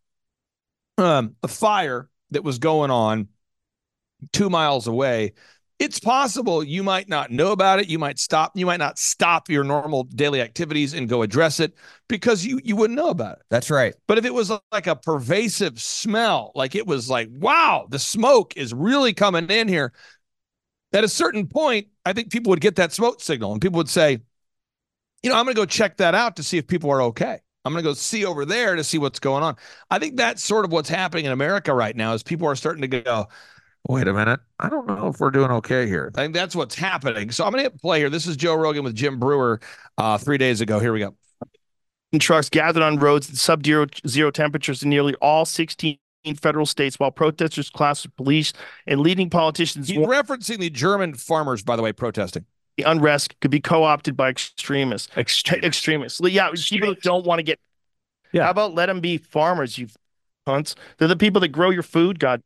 um, 0.97 1.35
a 1.43 1.49
fire 1.49 2.09
that 2.31 2.45
was 2.45 2.59
going 2.59 2.91
on 2.91 3.29
two 4.33 4.49
miles 4.49 4.87
away, 4.87 5.35
it's 5.79 6.01
possible 6.01 6.65
you 6.65 6.83
might 6.83 7.09
not 7.09 7.31
know 7.31 7.53
about 7.53 7.79
it. 7.79 7.89
You 7.89 7.99
might 7.99 8.19
stop. 8.19 8.53
You 8.57 8.67
might 8.67 8.79
not 8.79 8.99
stop 8.99 9.49
your 9.49 9.63
normal 9.63 10.05
daily 10.05 10.41
activities 10.41 10.93
and 10.93 11.09
go 11.09 11.23
address 11.23 11.61
it 11.61 11.75
because 12.09 12.45
you 12.45 12.61
you 12.65 12.75
wouldn't 12.75 12.97
know 12.97 13.11
about 13.11 13.39
it. 13.39 13.45
That's 13.49 13.71
right. 13.71 13.95
But 14.09 14.19
if 14.19 14.25
it 14.25 14.35
was 14.35 14.51
like 14.73 14.87
a 14.89 14.97
pervasive 14.97 15.81
smell, 15.81 16.51
like 16.55 16.75
it 16.75 16.87
was 16.87 17.09
like, 17.09 17.29
wow, 17.31 17.87
the 17.91 17.99
smoke 17.99 18.57
is 18.57 18.75
really 18.75 19.13
coming 19.13 19.49
in 19.51 19.69
here. 19.69 19.93
At 20.93 21.05
a 21.05 21.09
certain 21.09 21.47
point, 21.47 21.89
I 22.05 22.13
think 22.13 22.33
people 22.33 22.51
would 22.51 22.61
get 22.61 22.77
that 22.77 22.93
smoke 22.93 23.21
signal 23.21 23.53
and 23.53 23.61
people 23.61 23.77
would 23.77 23.91
say, 23.91 24.21
you 25.23 25.31
know, 25.31 25.37
I'm 25.37 25.45
going 25.45 25.55
to 25.55 25.61
go 25.61 25.67
check 25.67 25.99
that 25.99 26.15
out 26.15 26.37
to 26.37 26.43
see 26.43 26.59
if 26.59 26.67
people 26.67 26.91
are 26.91 27.03
okay. 27.03 27.39
I'm 27.65 27.73
going 27.73 27.85
to 27.85 27.91
go 27.91 27.95
see 27.95 28.25
over 28.25 28.47
there 28.47 28.75
to 28.77 28.83
see 28.83 28.97
what's 28.97 29.19
going 29.19 29.43
on. 29.43 29.57
I 29.91 29.99
think 29.99 30.17
that's 30.17 30.43
sort 30.43 30.65
of 30.65 30.73
what's 30.73 30.89
happening 30.89 31.27
in 31.27 31.33
America 31.33 31.75
right 31.75 31.95
now 31.95 32.15
is 32.15 32.23
people 32.23 32.49
are 32.49 32.57
starting 32.57 32.81
to 32.83 32.89
go, 32.89 33.29
wait 33.87 34.09
a 34.09 34.13
minute. 34.13 34.41
I 34.59 34.69
don't 34.69 34.88
know 35.09 35.15
if 35.15 35.21
we're 35.21 35.31
doing 35.31 35.51
okay 35.51 35.87
here. 35.87 36.11
I 36.15 36.23
think 36.23 36.35
that's 36.35 36.55
what's 36.55 36.75
happening. 36.75 37.31
So 37.31 37.45
I'm 37.45 37.53
going 37.53 37.65
to 37.65 37.71
hit 37.71 37.81
play 37.81 37.99
here. 37.99 38.11
This 38.11 38.27
is 38.27 38.37
Joe 38.37 38.55
Rogan 38.55 38.85
with 38.85 38.95
Jim 38.95 39.19
Breuer 39.19 39.61
uh, 39.97 40.19
three 40.19 40.39
days 40.39 40.61
ago. 40.61 40.79
Here 40.79 40.93
we 40.93 41.01
go. 41.01 41.15
Trucks 42.19 42.49
gathered 42.49 42.83
on 42.83 42.99
roads 42.99 43.29
at 43.29 43.37
sub 43.37 43.65
zero 43.65 44.31
temperatures 44.31 44.83
in 44.83 44.89
nearly 44.89 45.15
all 45.17 45.45
16 45.45 45.99
federal 46.41 46.65
states 46.65 46.99
while 46.99 47.11
protesters 47.11 47.69
clashed 47.69 48.07
with 48.07 48.17
police 48.17 48.53
and 48.87 49.01
leading 49.01 49.29
politicians. 49.29 49.89
He's 49.89 49.99
referencing 49.99 50.59
the 50.59 50.71
German 50.71 51.15
farmers, 51.15 51.63
by 51.63 51.77
the 51.77 51.83
way, 51.83 51.93
protesting 51.93 52.47
the 52.79 52.85
unrest 52.85 53.39
could 53.41 53.51
be 53.51 53.61
co-opted 53.61 54.17
by 54.17 54.29
extremists. 54.29 55.15
Extremists. 55.17 55.67
extremists. 55.67 56.21
Yeah, 56.23 56.51
people 56.71 56.95
don't 57.03 57.27
want 57.27 57.41
to 57.41 57.43
get. 57.43 57.59
Yeah. 58.31 58.45
How 58.45 58.51
about 58.51 58.73
let 58.73 58.87
them 58.87 59.01
be 59.01 59.19
farmers, 59.19 59.77
you 59.77 59.89
cunts? 60.47 60.77
They're 60.97 61.09
the 61.09 61.17
people 61.17 61.41
that 61.41 61.49
grow 61.49 61.71
your 61.71 61.83
food. 61.83 62.21
God, 62.21 62.41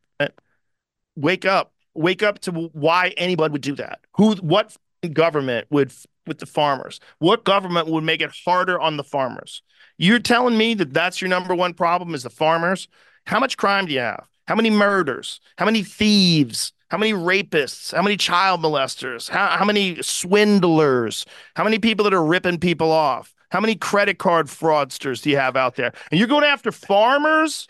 wake 1.16 1.44
up, 1.44 1.71
wake 1.94 2.22
up 2.22 2.40
to 2.40 2.52
why 2.52 3.14
anybody 3.16 3.52
would 3.52 3.62
do 3.62 3.74
that. 3.76 4.00
Who, 4.16 4.35
what 4.37 4.76
government 5.12 5.66
would 5.70 5.92
with 6.26 6.38
the 6.38 6.46
farmers? 6.46 7.00
What 7.18 7.44
government 7.44 7.88
would 7.88 8.05
make 8.05 8.22
it 8.22 8.31
harder 8.44 8.81
on 8.81 8.96
the 8.96 9.05
farmers? 9.05 9.62
You're 9.98 10.18
telling 10.18 10.57
me 10.57 10.74
that 10.74 10.92
that's 10.92 11.20
your 11.20 11.28
number 11.28 11.55
one 11.55 11.74
problem 11.74 12.14
is 12.14 12.22
the 12.22 12.31
farmers? 12.31 12.88
How 13.26 13.40
much 13.40 13.57
crime 13.57 13.87
do 13.87 13.92
you 13.92 14.00
have? 14.00 14.26
How 14.46 14.55
many 14.55 14.70
murders? 14.70 15.40
How 15.57 15.64
many 15.64 15.83
thieves? 15.83 16.72
How 16.88 16.98
many 16.98 17.12
rapists? 17.12 17.94
How 17.94 18.02
many 18.02 18.16
child 18.16 18.61
molesters? 18.61 19.28
How, 19.28 19.48
how 19.48 19.64
many 19.64 20.02
swindlers? 20.02 21.24
How 21.55 21.64
many 21.64 21.78
people 21.78 22.05
that 22.05 22.14
are 22.14 22.24
ripping 22.24 22.59
people 22.59 22.90
off? 22.90 23.35
How 23.50 23.61
many 23.61 23.74
credit 23.74 24.18
card 24.18 24.46
fraudsters 24.46 25.22
do 25.22 25.31
you 25.31 25.37
have 25.37 25.57
out 25.57 25.76
there? 25.76 25.92
And 26.11 26.18
you're 26.18 26.28
going 26.28 26.44
after 26.44 26.72
farmers? 26.72 27.68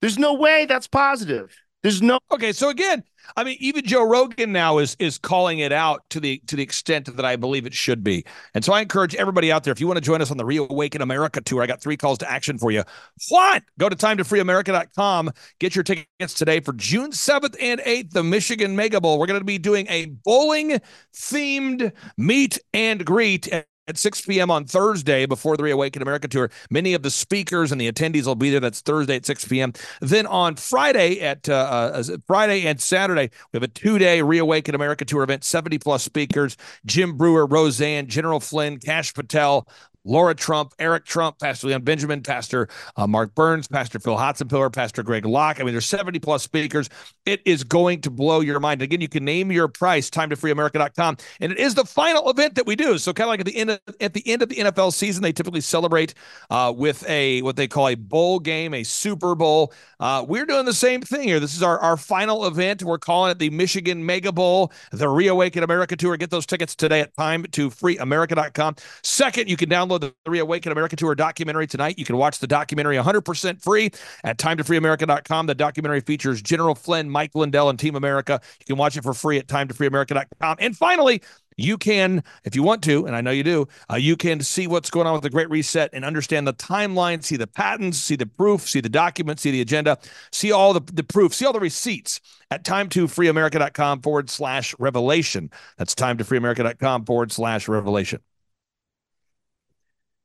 There's 0.00 0.18
no 0.18 0.34
way 0.34 0.66
that's 0.66 0.86
positive. 0.86 1.56
There's 1.86 2.02
no 2.02 2.18
Okay, 2.32 2.52
so 2.52 2.68
again, 2.68 3.04
I 3.36 3.44
mean, 3.44 3.58
even 3.60 3.84
Joe 3.84 4.02
Rogan 4.02 4.50
now 4.50 4.78
is 4.78 4.96
is 4.98 5.18
calling 5.18 5.60
it 5.60 5.70
out 5.70 6.02
to 6.10 6.18
the 6.18 6.42
to 6.48 6.56
the 6.56 6.62
extent 6.64 7.14
that 7.14 7.24
I 7.24 7.36
believe 7.36 7.64
it 7.64 7.74
should 7.74 8.02
be. 8.02 8.24
And 8.54 8.64
so 8.64 8.72
I 8.72 8.80
encourage 8.80 9.14
everybody 9.14 9.52
out 9.52 9.62
there, 9.62 9.70
if 9.70 9.80
you 9.80 9.86
want 9.86 9.96
to 9.98 10.00
join 10.00 10.20
us 10.20 10.32
on 10.32 10.36
the 10.36 10.44
Reawaken 10.44 11.00
America 11.00 11.40
tour, 11.40 11.62
I 11.62 11.68
got 11.68 11.80
three 11.80 11.96
calls 11.96 12.18
to 12.18 12.28
action 12.28 12.58
for 12.58 12.72
you. 12.72 12.82
What? 13.28 13.62
Go 13.78 13.88
to 13.88 13.94
timetofreeamerica.com. 13.94 15.30
Get 15.60 15.76
your 15.76 15.84
tickets 15.84 16.34
today 16.34 16.58
for 16.58 16.72
June 16.72 17.12
7th 17.12 17.54
and 17.60 17.80
8th, 17.82 18.10
the 18.10 18.24
Michigan 18.24 18.74
Mega 18.74 19.00
Bowl. 19.00 19.20
We're 19.20 19.26
going 19.26 19.38
to 19.38 19.44
be 19.44 19.58
doing 19.58 19.86
a 19.88 20.06
bowling 20.06 20.80
themed 21.14 21.92
meet 22.16 22.58
and 22.74 23.04
greet. 23.04 23.46
And 23.46 23.64
at 23.88 23.98
6 23.98 24.22
p.m. 24.22 24.50
on 24.50 24.64
Thursday 24.64 25.26
before 25.26 25.56
the 25.56 25.62
Reawaken 25.62 26.02
America 26.02 26.28
tour. 26.28 26.50
Many 26.70 26.94
of 26.94 27.02
the 27.02 27.10
speakers 27.10 27.72
and 27.72 27.80
the 27.80 27.90
attendees 27.90 28.26
will 28.26 28.34
be 28.34 28.50
there. 28.50 28.60
That's 28.60 28.80
Thursday 28.80 29.16
at 29.16 29.26
6 29.26 29.46
p.m. 29.46 29.72
Then 30.00 30.26
on 30.26 30.56
Friday 30.56 31.20
at 31.20 31.48
uh, 31.48 31.92
uh, 31.94 32.02
Friday 32.26 32.66
and 32.66 32.80
Saturday, 32.80 33.30
we 33.52 33.56
have 33.56 33.62
a 33.62 33.68
two-day 33.68 34.22
Reawaken 34.22 34.74
America 34.74 35.04
tour 35.04 35.22
event. 35.22 35.44
70 35.44 35.78
plus 35.78 36.02
speakers: 36.02 36.56
Jim 36.84 37.16
Breuer, 37.16 37.46
Roseanne, 37.46 38.08
General 38.08 38.40
Flynn, 38.40 38.78
Kash 38.78 39.14
Patel, 39.14 39.68
Laura 40.06 40.34
Trump, 40.34 40.72
Eric 40.78 41.04
Trump, 41.04 41.38
Pastor 41.38 41.68
Leon 41.68 41.82
Benjamin, 41.82 42.22
Pastor 42.22 42.68
uh, 42.96 43.06
Mark 43.06 43.34
Burns, 43.34 43.68
Pastor 43.68 43.98
Phil 43.98 44.16
Hotsenpiller, 44.16 44.72
Pastor 44.72 45.02
Greg 45.02 45.26
Locke. 45.26 45.60
I 45.60 45.64
mean, 45.64 45.74
there's 45.74 45.86
70 45.86 46.18
plus 46.20 46.42
speakers. 46.42 46.88
It 47.24 47.42
is 47.44 47.64
going 47.64 48.00
to 48.02 48.10
blow 48.10 48.40
your 48.40 48.60
mind. 48.60 48.82
Again, 48.82 49.00
you 49.00 49.08
can 49.08 49.24
name 49.24 49.50
your 49.50 49.68
price, 49.68 50.08
time 50.08 50.30
to 50.30 50.36
freeamerica.com. 50.36 51.16
And 51.40 51.52
it 51.52 51.58
is 51.58 51.74
the 51.74 51.84
final 51.84 52.30
event 52.30 52.54
that 52.54 52.66
we 52.66 52.76
do. 52.76 52.98
So 52.98 53.12
kind 53.12 53.26
of 53.26 53.30
like 53.30 53.40
at 53.40 53.46
the 53.46 53.56
end 53.56 53.70
of, 53.70 53.80
at 54.00 54.14
the 54.14 54.26
end 54.26 54.42
of 54.42 54.48
the 54.48 54.56
NFL 54.56 54.92
season, 54.92 55.22
they 55.22 55.32
typically 55.32 55.60
celebrate 55.60 56.14
uh, 56.50 56.72
with 56.74 57.08
a 57.08 57.42
what 57.42 57.56
they 57.56 57.66
call 57.68 57.88
a 57.88 57.94
bowl 57.94 58.38
game, 58.38 58.74
a 58.74 58.84
Super 58.84 59.34
Bowl. 59.34 59.72
Uh, 59.98 60.24
we're 60.26 60.46
doing 60.46 60.64
the 60.64 60.72
same 60.72 61.00
thing 61.00 61.26
here. 61.28 61.40
This 61.40 61.54
is 61.54 61.62
our, 61.62 61.78
our 61.80 61.96
final 61.96 62.46
event. 62.46 62.82
We're 62.82 62.98
calling 62.98 63.32
it 63.32 63.38
the 63.38 63.50
Michigan 63.50 64.04
Mega 64.04 64.32
Bowl, 64.32 64.72
the 64.92 65.08
Reawaken 65.08 65.62
America 65.62 65.96
Tour. 65.96 66.16
Get 66.16 66.30
those 66.30 66.46
tickets 66.46 66.74
today 66.74 67.00
at 67.00 67.16
time 67.16 67.44
to 67.52 67.70
freeamerica.com. 67.70 68.76
Second, 69.02 69.48
you 69.48 69.56
can 69.56 69.68
download 69.68 69.95
download 69.98 70.14
the 70.24 70.30
Reawaken 70.30 70.72
America 70.72 70.96
Tour 70.96 71.14
documentary 71.14 71.66
tonight. 71.66 71.98
You 71.98 72.04
can 72.04 72.16
watch 72.16 72.38
the 72.38 72.46
documentary 72.46 72.96
100% 72.96 73.62
free 73.62 73.90
at 74.24 74.38
timetofreeamerica.com. 74.38 75.46
The 75.46 75.54
documentary 75.54 76.00
features 76.00 76.42
General 76.42 76.74
Flynn, 76.74 77.10
Mike 77.10 77.34
Lindell, 77.34 77.68
and 77.68 77.78
Team 77.78 77.96
America. 77.96 78.40
You 78.60 78.66
can 78.66 78.76
watch 78.76 78.96
it 78.96 79.02
for 79.02 79.14
free 79.14 79.38
at 79.38 79.46
timetofreeamerica.com. 79.46 80.56
And 80.60 80.76
finally, 80.76 81.22
you 81.58 81.78
can, 81.78 82.22
if 82.44 82.54
you 82.54 82.62
want 82.62 82.84
to, 82.84 83.06
and 83.06 83.16
I 83.16 83.22
know 83.22 83.30
you 83.30 83.42
do, 83.42 83.66
uh, 83.90 83.96
you 83.96 84.14
can 84.14 84.40
see 84.40 84.66
what's 84.66 84.90
going 84.90 85.06
on 85.06 85.14
with 85.14 85.22
the 85.22 85.30
Great 85.30 85.48
Reset 85.48 85.88
and 85.94 86.04
understand 86.04 86.46
the 86.46 86.52
timeline, 86.52 87.24
see 87.24 87.36
the 87.36 87.46
patents, 87.46 87.96
see 87.96 88.14
the 88.16 88.26
proof, 88.26 88.68
see 88.68 88.80
the 88.80 88.90
documents, 88.90 89.42
see 89.42 89.50
the 89.50 89.62
agenda, 89.62 89.96
see 90.32 90.52
all 90.52 90.74
the, 90.74 90.82
the 90.92 91.02
proof, 91.02 91.34
see 91.34 91.46
all 91.46 91.54
the 91.54 91.60
receipts 91.60 92.20
at 92.50 92.62
time2freeamerica.com 92.62 94.02
forward 94.02 94.28
slash 94.28 94.74
revelation. 94.78 95.50
That's 95.78 95.94
time2freeamerica.com 95.94 97.06
forward 97.06 97.32
slash 97.32 97.68
revelation. 97.68 98.20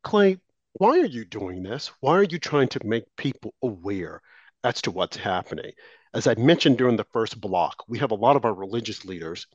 Clay, 0.04 0.40
why 0.74 1.00
are 1.00 1.06
you 1.06 1.26
doing 1.26 1.64
this? 1.64 1.92
Why 2.00 2.18
are 2.18 2.24
you 2.24 2.40
trying 2.40 2.70
to 2.70 2.86
make 2.86 3.16
people 3.18 3.54
aware 3.62 4.22
as 4.64 4.82
to 4.84 4.92
what's 4.92 5.18
happening? 5.18 5.72
As 6.14 6.28
I 6.28 6.36
mentioned 6.36 6.78
during 6.78 6.98
the 6.98 7.06
first 7.14 7.40
block, 7.40 7.84
we 7.88 8.00
have 8.00 8.12
a 8.12 8.16
lot 8.16 8.36
of 8.36 8.46
our 8.46 8.54
religious 8.54 9.06
leaders 9.06 9.48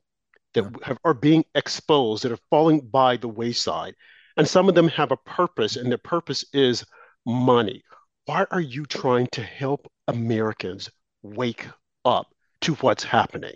that 0.54 0.64
have, 0.82 0.98
are 1.04 1.14
being 1.14 1.44
exposed, 1.54 2.22
that 2.22 2.32
are 2.32 2.38
falling 2.50 2.80
by 2.80 3.16
the 3.16 3.28
wayside. 3.28 3.94
And 4.37 4.46
some 4.46 4.68
of 4.68 4.74
them 4.74 4.88
have 4.88 5.12
a 5.12 5.16
purpose, 5.16 5.76
and 5.76 5.90
their 5.90 5.98
purpose 5.98 6.44
is 6.52 6.85
money. 7.24 7.82
Why 8.26 8.46
are 8.50 8.61
you 8.61 8.87
trying 8.87 9.28
to 9.32 9.42
help 9.42 9.90
Americans 10.09 10.90
wake 11.22 11.66
up 12.04 12.28
to 12.62 12.74
what's 12.76 13.04
happening? 13.04 13.54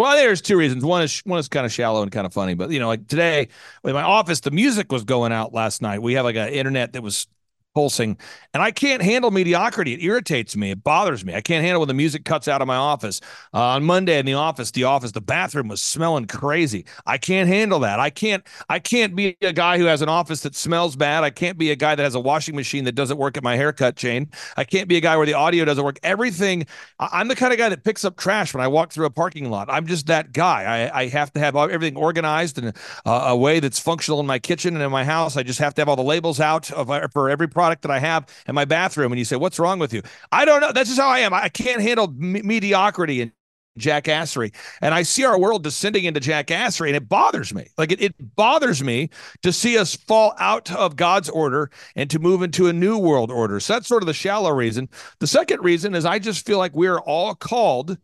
Well, 0.00 0.16
there's 0.16 0.40
two 0.40 0.56
reasons. 0.56 0.82
One 0.82 1.02
is 1.02 1.20
one 1.26 1.38
is 1.38 1.48
kind 1.48 1.66
of 1.66 1.72
shallow 1.72 2.00
and 2.02 2.10
kind 2.10 2.24
of 2.24 2.32
funny, 2.32 2.54
but 2.54 2.70
you 2.70 2.78
know, 2.80 2.86
like 2.88 3.06
today 3.06 3.48
in 3.84 3.92
my 3.92 4.00
office, 4.00 4.40
the 4.40 4.50
music 4.50 4.90
was 4.90 5.04
going 5.04 5.30
out 5.30 5.52
last 5.52 5.82
night. 5.82 6.00
We 6.00 6.14
have 6.14 6.24
like 6.24 6.36
an 6.36 6.48
internet 6.48 6.94
that 6.94 7.02
was 7.02 7.26
pulsing. 7.74 8.16
And 8.52 8.62
i 8.62 8.70
can't 8.70 9.02
handle 9.02 9.30
mediocrity. 9.30 9.94
It 9.94 10.02
irritates 10.02 10.56
me. 10.56 10.72
It 10.72 10.82
bothers 10.82 11.24
me. 11.24 11.34
I 11.34 11.40
can't 11.40 11.64
handle 11.64 11.80
when 11.80 11.88
the 11.88 11.94
music 11.94 12.24
cuts 12.24 12.48
out 12.48 12.60
of 12.60 12.66
my 12.66 12.76
office. 12.76 13.20
Uh, 13.54 13.60
on 13.60 13.84
monday 13.84 14.18
in 14.18 14.26
the 14.26 14.34
office 14.34 14.70
the 14.72 14.84
office 14.84 15.12
the 15.12 15.20
bathroom 15.20 15.68
was 15.68 15.80
smelling 15.80 16.26
crazy. 16.26 16.84
I 17.06 17.18
can't 17.18 17.48
handle 17.48 17.78
that. 17.80 18.00
I 18.00 18.10
can't 18.10 18.44
i 18.68 18.78
can't 18.78 19.14
be 19.14 19.36
a 19.42 19.52
guy 19.52 19.78
who 19.78 19.84
has 19.84 20.02
an 20.02 20.08
office 20.08 20.40
that 20.42 20.54
smells 20.54 20.96
bad. 20.96 21.22
I 21.22 21.30
can't 21.30 21.58
be 21.58 21.70
a 21.70 21.76
guy 21.76 21.94
that 21.94 22.02
has 22.02 22.14
a 22.14 22.20
washing 22.20 22.56
machine 22.56 22.84
that 22.84 22.92
doesn't 22.92 23.18
work 23.18 23.36
at 23.36 23.44
my 23.44 23.56
haircut 23.56 23.96
chain. 23.96 24.30
I 24.56 24.64
can't 24.64 24.88
be 24.88 24.96
a 24.96 25.00
guy 25.00 25.16
where 25.16 25.26
the 25.26 25.34
audio 25.34 25.64
doesn't 25.64 25.84
work. 25.84 25.98
Everything 26.02 26.66
i'm 26.98 27.28
the 27.28 27.36
kind 27.36 27.52
of 27.52 27.58
guy 27.58 27.68
that 27.68 27.84
picks 27.84 28.04
up 28.04 28.16
trash 28.16 28.52
when 28.52 28.62
i 28.62 28.68
walk 28.68 28.92
through 28.92 29.06
a 29.06 29.10
parking 29.10 29.48
lot. 29.50 29.68
I'm 29.70 29.86
just 29.86 30.06
that 30.06 30.32
guy. 30.32 30.64
I, 30.64 31.02
I 31.02 31.08
have 31.08 31.32
to 31.34 31.40
have 31.40 31.54
everything 31.54 31.96
organized 31.96 32.58
in 32.58 32.72
a, 33.06 33.10
a 33.10 33.36
way 33.36 33.60
that's 33.60 33.78
functional 33.78 34.18
in 34.18 34.26
my 34.26 34.38
kitchen 34.38 34.74
and 34.74 34.82
in 34.82 34.90
my 34.90 35.04
house. 35.04 35.36
I 35.36 35.44
just 35.44 35.60
have 35.60 35.74
to 35.74 35.80
have 35.80 35.88
all 35.88 35.96
the 35.96 36.02
labels 36.02 36.40
out 36.40 36.70
of 36.72 36.90
for 37.12 37.30
every 37.30 37.48
product 37.48 37.59
that 37.60 37.90
I 37.90 37.98
have 37.98 38.26
in 38.46 38.54
my 38.54 38.64
bathroom. 38.64 39.12
And 39.12 39.18
you 39.18 39.24
say, 39.24 39.36
What's 39.36 39.58
wrong 39.58 39.78
with 39.78 39.92
you? 39.92 40.02
I 40.32 40.44
don't 40.44 40.60
know. 40.60 40.72
That's 40.72 40.88
just 40.88 41.00
how 41.00 41.08
I 41.08 41.20
am. 41.20 41.32
I 41.32 41.48
can't 41.48 41.80
handle 41.80 42.08
me- 42.08 42.42
mediocrity 42.42 43.22
and 43.22 43.32
jackassery. 43.78 44.54
And 44.80 44.94
I 44.94 45.02
see 45.02 45.24
our 45.24 45.38
world 45.38 45.62
descending 45.62 46.04
into 46.04 46.20
jackassery, 46.20 46.88
and 46.88 46.96
it 46.96 47.08
bothers 47.08 47.54
me. 47.54 47.68
Like 47.78 47.92
it, 47.92 48.00
it 48.00 48.14
bothers 48.36 48.82
me 48.82 49.10
to 49.42 49.52
see 49.52 49.78
us 49.78 49.94
fall 49.94 50.34
out 50.38 50.70
of 50.72 50.96
God's 50.96 51.28
order 51.28 51.70
and 51.96 52.10
to 52.10 52.18
move 52.18 52.42
into 52.42 52.68
a 52.68 52.72
new 52.72 52.98
world 52.98 53.30
order. 53.30 53.60
So 53.60 53.74
that's 53.74 53.88
sort 53.88 54.02
of 54.02 54.06
the 54.06 54.14
shallow 54.14 54.50
reason. 54.50 54.88
The 55.18 55.26
second 55.26 55.62
reason 55.62 55.94
is 55.94 56.04
I 56.04 56.18
just 56.18 56.46
feel 56.46 56.58
like 56.58 56.74
we're 56.74 57.00
all 57.00 57.34
called 57.34 57.96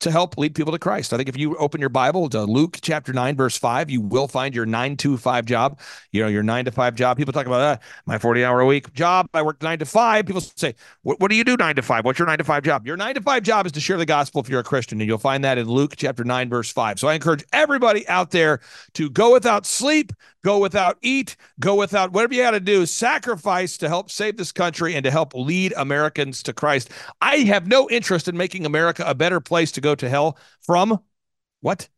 to 0.00 0.10
help 0.10 0.38
lead 0.38 0.54
people 0.54 0.72
to 0.72 0.78
Christ. 0.78 1.12
I 1.12 1.16
think 1.16 1.28
if 1.28 1.36
you 1.36 1.56
open 1.56 1.80
your 1.80 1.88
Bible 1.88 2.28
to 2.30 2.42
Luke 2.42 2.78
chapter 2.80 3.12
9, 3.12 3.36
verse 3.36 3.56
5, 3.56 3.90
you 3.90 4.00
will 4.00 4.28
find 4.28 4.54
your 4.54 4.66
9 4.66 4.96
to 4.98 5.16
5 5.16 5.44
job, 5.44 5.80
you 6.12 6.22
know, 6.22 6.28
your 6.28 6.42
9 6.42 6.66
to 6.66 6.70
5 6.70 6.94
job. 6.94 7.16
People 7.16 7.32
talk 7.32 7.46
about 7.46 7.60
uh, 7.60 7.76
my 8.06 8.18
40 8.18 8.44
hour 8.44 8.60
a 8.60 8.66
week 8.66 8.92
job. 8.92 9.28
I 9.34 9.42
work 9.42 9.62
9 9.62 9.80
to 9.80 9.84
5. 9.84 10.26
People 10.26 10.40
say, 10.40 10.74
what, 11.02 11.18
what 11.20 11.30
do 11.30 11.36
you 11.36 11.44
do 11.44 11.56
9 11.56 11.76
to 11.76 11.82
5? 11.82 12.04
What's 12.04 12.18
your 12.18 12.26
9 12.26 12.38
to 12.38 12.44
5 12.44 12.62
job? 12.62 12.86
Your 12.86 12.96
9 12.96 13.14
to 13.16 13.22
5 13.22 13.42
job 13.42 13.66
is 13.66 13.72
to 13.72 13.80
share 13.80 13.96
the 13.96 14.06
gospel 14.06 14.40
if 14.40 14.48
you're 14.48 14.60
a 14.60 14.64
Christian. 14.64 15.00
And 15.00 15.08
you'll 15.08 15.18
find 15.18 15.42
that 15.44 15.58
in 15.58 15.66
Luke 15.66 15.94
chapter 15.96 16.24
9, 16.24 16.48
verse 16.48 16.70
5. 16.70 17.00
So 17.00 17.08
I 17.08 17.14
encourage 17.14 17.44
everybody 17.52 18.06
out 18.08 18.30
there 18.30 18.60
to 18.94 19.10
go 19.10 19.32
without 19.32 19.66
sleep, 19.66 20.12
go 20.44 20.58
without 20.58 20.98
eat, 21.02 21.36
go 21.60 21.74
without 21.74 22.12
whatever 22.12 22.34
you 22.34 22.42
got 22.42 22.52
to 22.52 22.60
do, 22.60 22.86
sacrifice 22.86 23.76
to 23.78 23.88
help 23.88 24.10
save 24.10 24.36
this 24.36 24.52
country 24.52 24.94
and 24.94 25.04
to 25.04 25.10
help 25.10 25.34
lead 25.34 25.72
Americans 25.76 26.42
to 26.44 26.52
Christ. 26.52 26.90
I 27.20 27.38
have 27.38 27.66
no 27.66 27.88
interest 27.90 28.28
in 28.28 28.36
making 28.36 28.66
America 28.66 29.04
a 29.06 29.14
better 29.14 29.40
place 29.40 29.72
to 29.72 29.80
go 29.80 29.94
to 29.94 30.08
hell 30.08 30.38
from. 30.60 31.00
What? 31.60 31.88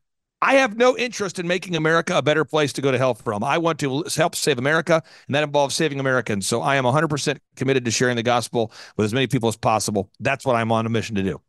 I 0.42 0.54
have 0.54 0.76
no 0.76 0.96
interest 0.96 1.38
in 1.38 1.46
making 1.46 1.76
America 1.76 2.16
a 2.16 2.22
better 2.22 2.46
place 2.46 2.72
to 2.74 2.80
go 2.80 2.90
to 2.90 2.96
hell 2.96 3.12
from. 3.12 3.44
I 3.44 3.58
want 3.58 3.78
to 3.80 4.04
help 4.16 4.34
save 4.34 4.58
America, 4.58 5.02
and 5.26 5.34
that 5.34 5.44
involves 5.44 5.74
saving 5.74 6.00
Americans. 6.00 6.46
So 6.46 6.62
I 6.62 6.76
am 6.76 6.84
100% 6.84 7.38
committed 7.56 7.84
to 7.84 7.90
sharing 7.90 8.16
the 8.16 8.22
gospel 8.22 8.72
with 8.96 9.04
as 9.04 9.12
many 9.12 9.26
people 9.26 9.50
as 9.50 9.56
possible. 9.58 10.10
That's 10.18 10.46
what 10.46 10.56
I'm 10.56 10.72
on 10.72 10.86
a 10.86 10.88
mission 10.88 11.14
to 11.16 11.22
do. 11.22 11.42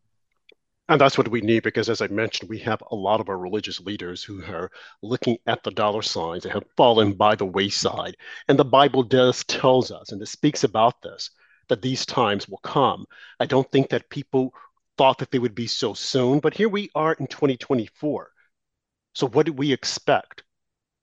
And 0.88 1.00
that's 1.00 1.18
what 1.18 1.28
we 1.28 1.40
need 1.40 1.64
because, 1.64 1.88
as 1.88 2.00
I 2.00 2.06
mentioned, 2.08 2.48
we 2.48 2.58
have 2.60 2.82
a 2.90 2.94
lot 2.94 3.20
of 3.20 3.28
our 3.28 3.38
religious 3.38 3.80
leaders 3.80 4.22
who 4.22 4.44
are 4.44 4.70
looking 5.02 5.38
at 5.46 5.62
the 5.64 5.70
dollar 5.72 6.02
signs 6.02 6.44
and 6.44 6.52
have 6.52 6.70
fallen 6.76 7.14
by 7.14 7.34
the 7.34 7.46
wayside. 7.46 8.16
And 8.48 8.58
the 8.58 8.64
Bible 8.64 9.02
does 9.02 9.42
tells 9.44 9.90
us, 9.90 10.12
and 10.12 10.22
it 10.22 10.26
speaks 10.26 10.62
about 10.64 11.02
this, 11.02 11.30
that 11.68 11.82
these 11.82 12.06
times 12.06 12.48
will 12.48 12.58
come. 12.58 13.06
I 13.40 13.46
don't 13.46 13.70
think 13.72 13.90
that 13.90 14.10
people 14.10 14.54
thought 14.98 15.18
that 15.18 15.30
they 15.30 15.38
would 15.38 15.54
be 15.54 15.66
so 15.66 15.94
soon, 15.94 16.40
but 16.40 16.54
here 16.54 16.68
we 16.68 16.90
are 16.94 17.14
in 17.14 17.26
2024. 17.26 18.30
So 19.14 19.28
what 19.28 19.46
do 19.46 19.52
we 19.52 19.72
expect? 19.72 20.44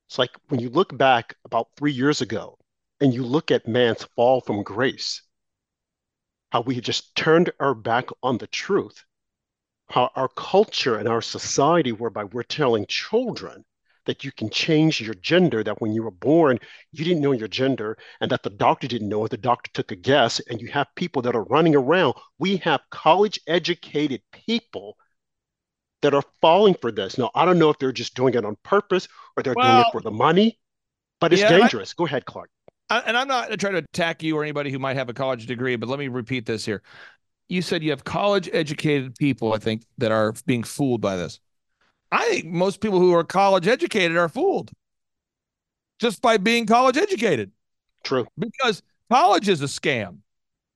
It's 0.07 0.19
like 0.19 0.31
when 0.49 0.59
you 0.59 0.69
look 0.69 0.97
back 0.97 1.35
about 1.45 1.69
three 1.75 1.93
years 1.93 2.21
ago 2.21 2.57
and 3.01 3.13
you 3.13 3.23
look 3.23 3.49
at 3.51 3.67
man's 3.67 4.03
fall 4.15 4.41
from 4.41 4.63
grace, 4.63 5.21
how 6.51 6.61
we 6.61 6.75
had 6.75 6.83
just 6.83 7.15
turned 7.15 7.51
our 7.59 7.73
back 7.73 8.09
on 8.23 8.37
the 8.37 8.47
truth 8.47 9.03
how 9.89 10.11
our 10.15 10.29
culture 10.29 10.97
and 10.97 11.07
our 11.07 11.21
society, 11.21 11.91
whereby 11.91 12.23
we're 12.23 12.43
telling 12.43 12.85
children 12.87 13.65
that 14.05 14.23
you 14.23 14.31
can 14.31 14.49
change 14.49 15.01
your 15.01 15.13
gender, 15.15 15.63
that 15.63 15.81
when 15.81 15.93
you 15.93 16.03
were 16.03 16.11
born, 16.11 16.57
you 16.91 17.03
didn't 17.03 17.21
know 17.21 17.31
your 17.31 17.47
gender, 17.47 17.97
and 18.21 18.31
that 18.31 18.43
the 18.43 18.49
doctor 18.49 18.87
didn't 18.87 19.09
know, 19.09 19.25
it, 19.25 19.31
the 19.31 19.37
doctor 19.37 19.69
took 19.73 19.91
a 19.91 19.95
guess, 19.95 20.39
and 20.49 20.61
you 20.61 20.67
have 20.67 20.87
people 20.95 21.21
that 21.21 21.35
are 21.35 21.43
running 21.43 21.75
around. 21.75 22.13
We 22.37 22.57
have 22.57 22.81
college 22.89 23.39
educated 23.47 24.21
people 24.31 24.97
that 26.01 26.13
are 26.13 26.23
falling 26.41 26.75
for 26.75 26.91
this. 26.91 27.17
Now, 27.17 27.29
I 27.35 27.45
don't 27.45 27.59
know 27.59 27.69
if 27.69 27.77
they're 27.77 27.91
just 27.91 28.15
doing 28.15 28.33
it 28.33 28.45
on 28.45 28.57
purpose 28.63 29.07
or 29.35 29.43
they're 29.43 29.53
well, 29.55 29.65
doing 29.65 29.85
it 29.85 29.91
for 29.91 30.01
the 30.01 30.11
money, 30.11 30.59
but 31.19 31.33
it's 31.33 31.41
yeah, 31.41 31.49
dangerous. 31.49 31.91
I, 31.91 31.93
Go 31.97 32.05
ahead, 32.05 32.25
Clark. 32.25 32.49
I, 32.89 32.99
and 32.99 33.17
I'm 33.17 33.27
not 33.27 33.59
trying 33.59 33.73
to 33.73 33.79
attack 33.93 34.23
you 34.23 34.37
or 34.37 34.43
anybody 34.43 34.71
who 34.71 34.79
might 34.79 34.95
have 34.95 35.09
a 35.09 35.13
college 35.13 35.45
degree, 35.45 35.75
but 35.75 35.89
let 35.89 35.99
me 35.99 36.07
repeat 36.07 36.45
this 36.45 36.65
here 36.65 36.81
you 37.49 37.61
said 37.61 37.83
you 37.83 37.89
have 37.89 38.03
college 38.03 38.49
educated 38.53 39.15
people, 39.15 39.53
I 39.53 39.57
think, 39.57 39.83
that 39.97 40.11
are 40.11 40.33
being 40.45 40.63
fooled 40.63 41.01
by 41.01 41.17
this. 41.17 41.39
I 42.11 42.27
think 42.29 42.45
most 42.45 42.79
people 42.79 42.99
who 42.99 43.13
are 43.13 43.23
college 43.23 43.67
educated 43.67 44.17
are 44.17 44.29
fooled 44.29 44.71
just 45.99 46.21
by 46.21 46.37
being 46.37 46.65
college 46.65 46.97
educated. 46.97 47.51
True. 48.03 48.25
Because 48.37 48.81
college 49.11 49.49
is 49.49 49.61
a 49.61 49.65
scam. 49.65 50.19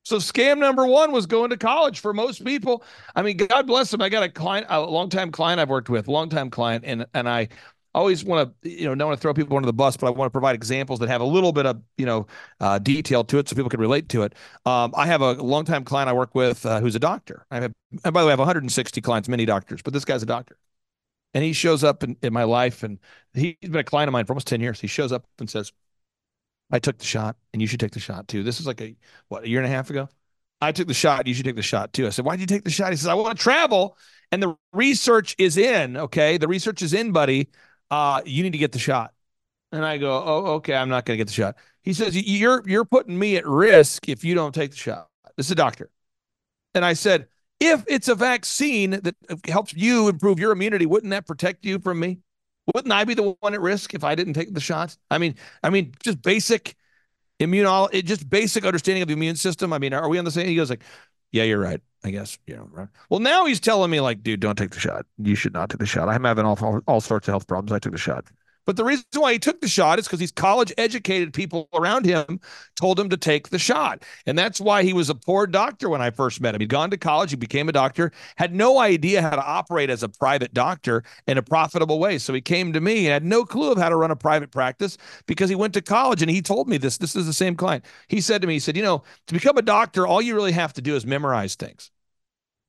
So 0.04 0.18
scam 0.18 0.58
number 0.58 0.86
one 0.86 1.14
was 1.14 1.26
going 1.26 1.50
to 1.52 1.58
college 1.58 2.02
for 2.02 2.14
most 2.14 2.44
people. 2.44 2.84
I 3.16 3.22
mean, 3.22 3.38
God 3.38 3.66
bless 3.66 3.90
them. 3.90 4.02
I 4.02 4.10
got 4.10 4.24
a 4.24 4.30
client, 4.30 4.68
a 4.70 4.82
longtime 4.82 5.32
client 5.32 5.62
I've 5.62 5.70
worked 5.70 5.90
with, 5.90 6.10
longtime 6.10 6.50
client, 6.50 6.84
and 6.86 7.06
and 7.14 7.30
I 7.94 8.00
always 8.00 8.24
want 8.24 8.54
to, 8.64 8.70
you 8.70 8.86
know, 8.86 8.96
don't 8.96 9.08
want 9.08 9.20
to 9.20 9.22
throw 9.22 9.34
people 9.34 9.56
under 9.56 9.68
the 9.68 9.74
bus, 9.74 9.98
but 9.98 10.08
I 10.08 10.10
want 10.10 10.28
to 10.28 10.32
provide 10.32 10.56
examples 10.56 11.00
that 11.00 11.10
have 11.10 11.22
a 11.22 11.26
little 11.26 11.52
bit 11.52 11.66
of, 11.68 11.82
you 11.98 12.06
know, 12.06 12.26
uh, 12.60 12.80
detail 12.80 13.24
to 13.26 13.38
it 13.38 13.48
so 13.48 13.56
people 13.56 13.70
can 13.70 13.80
relate 13.80 14.10
to 14.10 14.24
it. 14.24 14.34
Um, 14.66 14.94
I 14.96 15.06
have 15.06 15.22
a 15.22 15.34
longtime 15.34 15.84
client 15.84 16.10
I 16.10 16.14
work 16.14 16.34
with 16.34 16.66
uh, 16.66 16.80
who's 16.80 16.96
a 16.96 17.00
doctor. 17.00 17.46
I 17.52 17.62
have, 17.62 17.74
and 18.04 18.14
by 18.14 18.22
the 18.22 18.26
way, 18.26 18.32
I 18.32 18.34
have 18.34 18.40
160 18.40 19.00
clients, 19.02 19.30
many 19.30 19.46
doctors, 19.46 19.82
but 19.84 19.94
this 19.94 20.06
guy's 20.06 20.24
a 20.24 20.28
doctor. 20.28 20.58
And 21.36 21.44
he 21.44 21.54
shows 21.54 21.84
up 21.84 22.04
in, 22.04 22.18
in 22.22 22.34
my 22.34 22.44
life, 22.44 22.84
and 22.84 23.00
he's 23.34 23.56
been 23.62 23.76
a 23.78 23.84
client 23.84 24.08
of 24.08 24.14
mine 24.14 24.26
for 24.26 24.34
almost 24.34 24.48
10 24.48 24.62
years. 24.62 24.80
He 24.80 24.88
shows 24.88 25.12
up 25.12 25.26
and 25.40 25.50
says, 25.50 25.72
I 26.72 26.80
took 26.80 26.98
the 26.98 27.06
shot, 27.06 27.36
and 27.54 27.62
you 27.62 27.68
should 27.68 27.80
take 27.80 27.92
the 27.92 28.00
shot 28.00 28.28
too. 28.28 28.44
This 28.44 28.60
is 28.60 28.66
like 28.66 28.82
a, 28.82 28.96
what, 29.28 29.44
a 29.44 29.50
year 29.50 29.60
and 29.60 29.68
a 29.68 29.70
half 29.70 29.90
ago? 29.90 30.10
I 30.62 30.72
took 30.72 30.88
the 30.88 30.94
shot. 30.94 31.28
You 31.28 31.34
should 31.34 31.46
take 31.46 31.56
the 31.56 31.62
shot 31.62 31.94
too. 31.94 32.08
I 32.08 32.10
said, 32.10 32.26
Why'd 32.26 32.40
you 32.40 32.46
take 32.46 32.64
the 32.64 32.72
shot? 32.72 32.92
He 32.92 32.98
says, 32.98 33.08
I 33.08 33.14
want 33.14 33.38
to 33.38 33.44
travel. 33.44 33.98
And 34.32 34.42
the 34.42 34.56
research 34.72 35.36
is 35.38 35.58
in. 35.58 35.98
Okay. 35.98 36.38
The 36.38 36.48
research 36.48 36.82
is 36.82 36.94
in, 36.94 37.12
buddy. 37.12 37.50
Uh, 37.94 38.22
you 38.26 38.42
need 38.42 38.54
to 38.54 38.58
get 38.58 38.72
the 38.72 38.80
shot. 38.80 39.14
And 39.72 39.86
I 39.86 40.00
go, 40.00 40.24
Oh, 40.26 40.46
okay. 40.56 40.74
I'm 40.74 40.90
not 40.90 41.06
going 41.06 41.16
to 41.16 41.20
get 41.20 41.28
the 41.28 41.34
shot. 41.34 41.58
He 41.84 41.94
says, 41.94 42.16
You're 42.16 42.64
you're 42.66 42.86
putting 42.86 43.18
me 43.20 43.38
at 43.38 43.46
risk 43.46 44.10
if 44.10 44.24
you 44.24 44.34
don't 44.34 44.54
take 44.54 44.72
the 44.72 44.78
shot. 44.78 45.10
This 45.38 45.46
is 45.46 45.52
a 45.52 45.56
doctor. 45.56 45.92
And 46.74 46.84
I 46.84 46.94
said, 46.94 47.28
if 47.60 47.84
it's 47.88 48.08
a 48.08 48.16
vaccine 48.16 48.92
that 48.92 49.16
helps 49.48 49.74
you 49.76 50.08
improve 50.08 50.40
your 50.40 50.52
immunity, 50.52 50.88
wouldn't 50.88 51.12
that 51.12 51.28
protect 51.28 51.66
you 51.66 51.78
from 51.78 52.00
me? 52.00 52.20
Wouldn't 52.74 52.92
I 52.92 53.04
be 53.04 53.14
the 53.14 53.36
one 53.42 53.54
at 53.54 53.62
risk 53.62 53.94
if 53.94 54.04
I 54.04 54.16
didn't 54.16 54.34
take 54.34 54.54
the 54.54 54.60
shot? 54.60 54.98
I 55.12 55.20
mean, 55.20 55.36
I 55.62 55.70
mean, 55.70 55.94
just 56.04 56.22
basic 56.24 56.76
immunology, 57.40 58.04
just 58.06 58.30
basic 58.30 58.66
understanding 58.66 59.04
of 59.04 59.08
the 59.10 59.14
immune 59.14 59.36
system. 59.36 59.74
I 59.74 59.80
mean, 59.80 59.94
are 59.94 60.10
we 60.10 60.20
on 60.20 60.26
the 60.26 60.32
same? 60.32 60.48
He 60.48 60.56
goes 60.56 60.70
like, 60.70 60.84
yeah, 61.34 61.44
you're 61.44 61.60
right. 61.60 61.82
I 62.06 62.12
guess, 62.12 62.38
you 62.48 62.56
know, 62.56 62.70
right. 62.72 62.88
Well, 63.10 63.20
now 63.20 63.46
he's 63.46 63.60
telling 63.60 63.90
me 63.90 64.00
like, 64.00 64.24
dude, 64.24 64.40
don't 64.40 64.58
take 64.58 64.72
the 64.72 64.80
shot. 64.80 65.06
You 65.18 65.36
should 65.36 65.54
not 65.54 65.70
take 65.70 65.80
the 65.80 65.86
shot. 65.86 66.10
I'm 66.10 66.24
having 66.24 66.46
all, 66.46 66.82
all 66.88 67.02
sorts 67.02 67.28
of 67.28 67.32
health 67.32 67.48
problems. 67.48 67.72
I 67.72 67.80
took 67.80 67.94
the 67.94 67.98
shot. 67.98 68.26
But 68.66 68.78
the 68.78 68.84
reason 68.84 69.06
why 69.16 69.34
he 69.34 69.40
took 69.40 69.62
the 69.62 69.68
shot 69.68 70.00
is 70.00 70.06
because 70.06 70.20
these 70.20 70.32
college 70.32 70.72
educated 70.78 71.34
people 71.34 71.68
around 71.74 72.06
him 72.06 72.40
told 72.76 73.00
him 73.00 73.10
to 73.10 73.18
take 73.18 73.50
the 73.50 73.60
shot. 73.60 74.04
And 74.26 74.38
that's 74.38 74.62
why 74.62 74.84
he 74.84 74.94
was 74.94 75.10
a 75.10 75.16
poor 75.16 75.48
doctor 75.48 75.90
when 75.90 76.02
I 76.02 76.12
first 76.12 76.42
met 76.42 76.56
him. 76.56 76.62
He'd 76.62 76.70
gone 76.70 76.90
to 76.92 76.98
college, 76.98 77.32
he 77.32 77.36
became 77.36 77.70
a 77.70 77.74
doctor, 77.74 78.12
had 78.38 78.54
no 78.54 78.80
idea 78.80 79.22
how 79.22 79.32
to 79.32 79.44
operate 79.46 79.90
as 79.90 80.04
a 80.04 80.10
private 80.10 80.54
doctor 80.54 81.04
in 81.28 81.38
a 81.38 81.42
profitable 81.44 82.00
way. 82.00 82.18
So 82.18 82.34
he 82.34 82.42
came 82.42 82.74
to 82.74 82.82
me 82.82 83.08
and 83.08 83.14
had 83.14 83.26
no 83.26 83.44
clue 83.46 83.72
of 83.72 83.78
how 83.78 83.90
to 83.90 83.96
run 83.96 84.12
a 84.12 84.16
private 84.16 84.52
practice 84.52 84.98
because 85.28 85.50
he 85.50 85.56
went 85.56 85.74
to 85.74 85.82
college 85.82 86.22
and 86.22 86.32
he 86.32 86.42
told 86.42 86.68
me 86.68 86.78
this. 86.78 86.98
This 86.98 87.16
is 87.16 87.26
the 87.26 87.34
same 87.34 87.56
client. 87.56 87.86
He 88.08 88.22
said 88.22 88.42
to 88.42 88.48
me, 88.48 88.54
he 88.54 88.60
said, 88.60 88.78
You 88.78 88.84
know, 88.84 89.04
to 89.28 89.34
become 89.34 89.58
a 89.58 89.62
doctor, 89.62 90.08
all 90.08 90.22
you 90.22 90.36
really 90.36 90.52
have 90.54 90.74
to 90.74 90.82
do 90.82 90.96
is 90.96 91.06
memorize 91.06 91.56
things. 91.56 91.92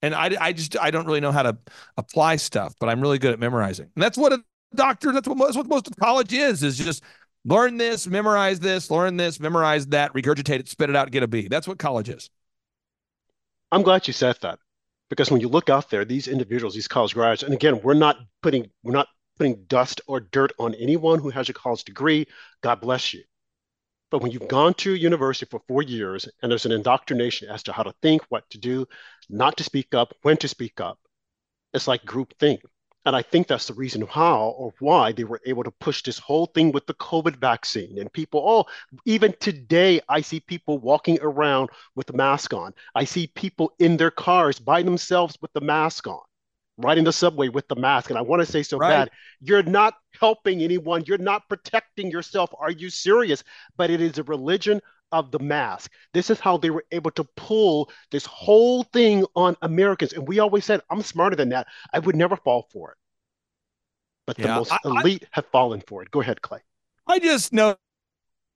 And 0.02 0.14
I, 0.14 0.36
I 0.38 0.52
just 0.52 0.78
I 0.78 0.90
don't 0.90 1.06
really 1.06 1.20
know 1.20 1.32
how 1.32 1.44
to 1.44 1.56
apply 1.96 2.36
stuff, 2.36 2.74
but 2.78 2.88
I'm 2.90 3.00
really 3.00 3.18
good 3.18 3.32
at 3.32 3.38
memorizing. 3.40 3.90
And 3.94 4.02
that's 4.02 4.18
what 4.18 4.32
a 4.34 4.44
doctor. 4.74 5.12
That's 5.12 5.28
what 5.28 5.38
most, 5.38 5.56
what 5.56 5.66
most 5.66 5.88
of 5.88 5.96
college 5.96 6.32
is, 6.32 6.62
is 6.62 6.76
just 6.76 7.02
learn 7.44 7.76
this, 7.76 8.06
memorize 8.06 8.60
this, 8.60 8.90
learn 8.90 9.16
this, 9.16 9.40
memorize 9.40 9.86
that, 9.88 10.12
regurgitate 10.14 10.60
it, 10.60 10.68
spit 10.68 10.90
it 10.90 10.96
out, 10.96 11.10
get 11.10 11.22
a 11.22 11.26
B. 11.26 11.48
That's 11.48 11.68
what 11.68 11.78
college 11.78 12.08
is. 12.08 12.30
I'm 13.72 13.82
glad 13.82 14.06
you 14.06 14.12
said 14.12 14.36
that 14.42 14.58
because 15.10 15.30
when 15.30 15.40
you 15.40 15.48
look 15.48 15.68
out 15.68 15.90
there, 15.90 16.04
these 16.04 16.28
individuals, 16.28 16.74
these 16.74 16.88
college 16.88 17.14
graduates, 17.14 17.42
and 17.42 17.54
again, 17.54 17.80
we're 17.82 17.94
not 17.94 18.18
putting 18.42 18.70
we're 18.82 18.92
not 18.92 19.08
putting 19.36 19.64
dust 19.66 20.00
or 20.06 20.20
dirt 20.20 20.52
on 20.58 20.74
anyone 20.74 21.18
who 21.18 21.30
has 21.30 21.48
a 21.48 21.52
college 21.52 21.84
degree. 21.84 22.26
God 22.62 22.80
bless 22.80 23.12
you. 23.12 23.22
But 24.10 24.22
when 24.22 24.30
you've 24.30 24.46
gone 24.46 24.74
to 24.74 24.94
university 24.94 25.48
for 25.50 25.60
four 25.66 25.82
years 25.82 26.28
and 26.40 26.50
there's 26.50 26.66
an 26.66 26.72
indoctrination 26.72 27.48
as 27.48 27.64
to 27.64 27.72
how 27.72 27.82
to 27.82 27.92
think, 28.00 28.22
what 28.28 28.48
to 28.50 28.58
do, 28.58 28.86
not 29.28 29.56
to 29.56 29.64
speak 29.64 29.92
up, 29.92 30.14
when 30.22 30.36
to 30.36 30.46
speak 30.46 30.80
up, 30.80 31.00
it's 31.72 31.88
like 31.88 32.04
group 32.04 32.32
think. 32.38 32.60
And 33.06 33.14
I 33.14 33.22
think 33.22 33.46
that's 33.46 33.66
the 33.66 33.74
reason 33.74 34.06
how 34.06 34.54
or 34.56 34.72
why 34.80 35.12
they 35.12 35.24
were 35.24 35.40
able 35.44 35.64
to 35.64 35.70
push 35.70 36.02
this 36.02 36.18
whole 36.18 36.46
thing 36.46 36.72
with 36.72 36.86
the 36.86 36.94
COVID 36.94 37.36
vaccine. 37.36 37.98
And 37.98 38.12
people, 38.12 38.42
oh, 38.46 38.64
even 39.04 39.34
today, 39.40 40.00
I 40.08 40.22
see 40.22 40.40
people 40.40 40.78
walking 40.78 41.18
around 41.20 41.70
with 41.94 42.08
a 42.10 42.16
mask 42.16 42.54
on. 42.54 42.72
I 42.94 43.04
see 43.04 43.26
people 43.28 43.72
in 43.78 43.96
their 43.96 44.10
cars 44.10 44.58
by 44.58 44.82
themselves 44.82 45.36
with 45.42 45.52
the 45.52 45.60
mask 45.60 46.06
on, 46.06 46.20
riding 46.76 47.04
the 47.04 47.12
subway 47.12 47.48
with 47.48 47.68
the 47.68 47.76
mask. 47.76 48.10
And 48.10 48.18
I 48.18 48.22
want 48.22 48.40
to 48.44 48.50
say 48.50 48.62
so 48.62 48.78
right. 48.78 48.90
bad, 48.90 49.10
you're 49.40 49.62
not 49.62 49.94
helping 50.18 50.62
anyone. 50.62 51.04
You're 51.06 51.18
not 51.18 51.48
protecting 51.48 52.10
yourself. 52.10 52.50
Are 52.58 52.70
you 52.70 52.90
serious? 52.90 53.44
But 53.76 53.90
it 53.90 54.00
is 54.00 54.18
a 54.18 54.24
religion 54.24 54.80
of 55.12 55.30
the 55.30 55.38
mask. 55.38 55.92
This 56.12 56.30
is 56.30 56.40
how 56.40 56.56
they 56.56 56.70
were 56.70 56.84
able 56.90 57.12
to 57.12 57.24
pull 57.36 57.90
this 58.10 58.26
whole 58.26 58.82
thing 58.84 59.24
on 59.36 59.56
Americans. 59.62 60.12
And 60.12 60.26
we 60.26 60.40
always 60.40 60.64
said, 60.64 60.80
I'm 60.90 61.02
smarter 61.02 61.36
than 61.36 61.50
that. 61.50 61.68
I 61.92 62.00
would 62.00 62.16
never 62.16 62.36
fall 62.36 62.68
for 62.72 62.90
it. 62.90 62.96
But 64.26 64.38
yeah, 64.38 64.46
the 64.46 64.54
most 64.54 64.72
elite 64.84 65.24
I, 65.26 65.28
have 65.32 65.46
fallen 65.46 65.82
for 65.86 66.02
it. 66.02 66.10
Go 66.10 66.20
ahead, 66.20 66.42
Clay. 66.42 66.60
I 67.06 67.18
just 67.18 67.52
know 67.52 67.76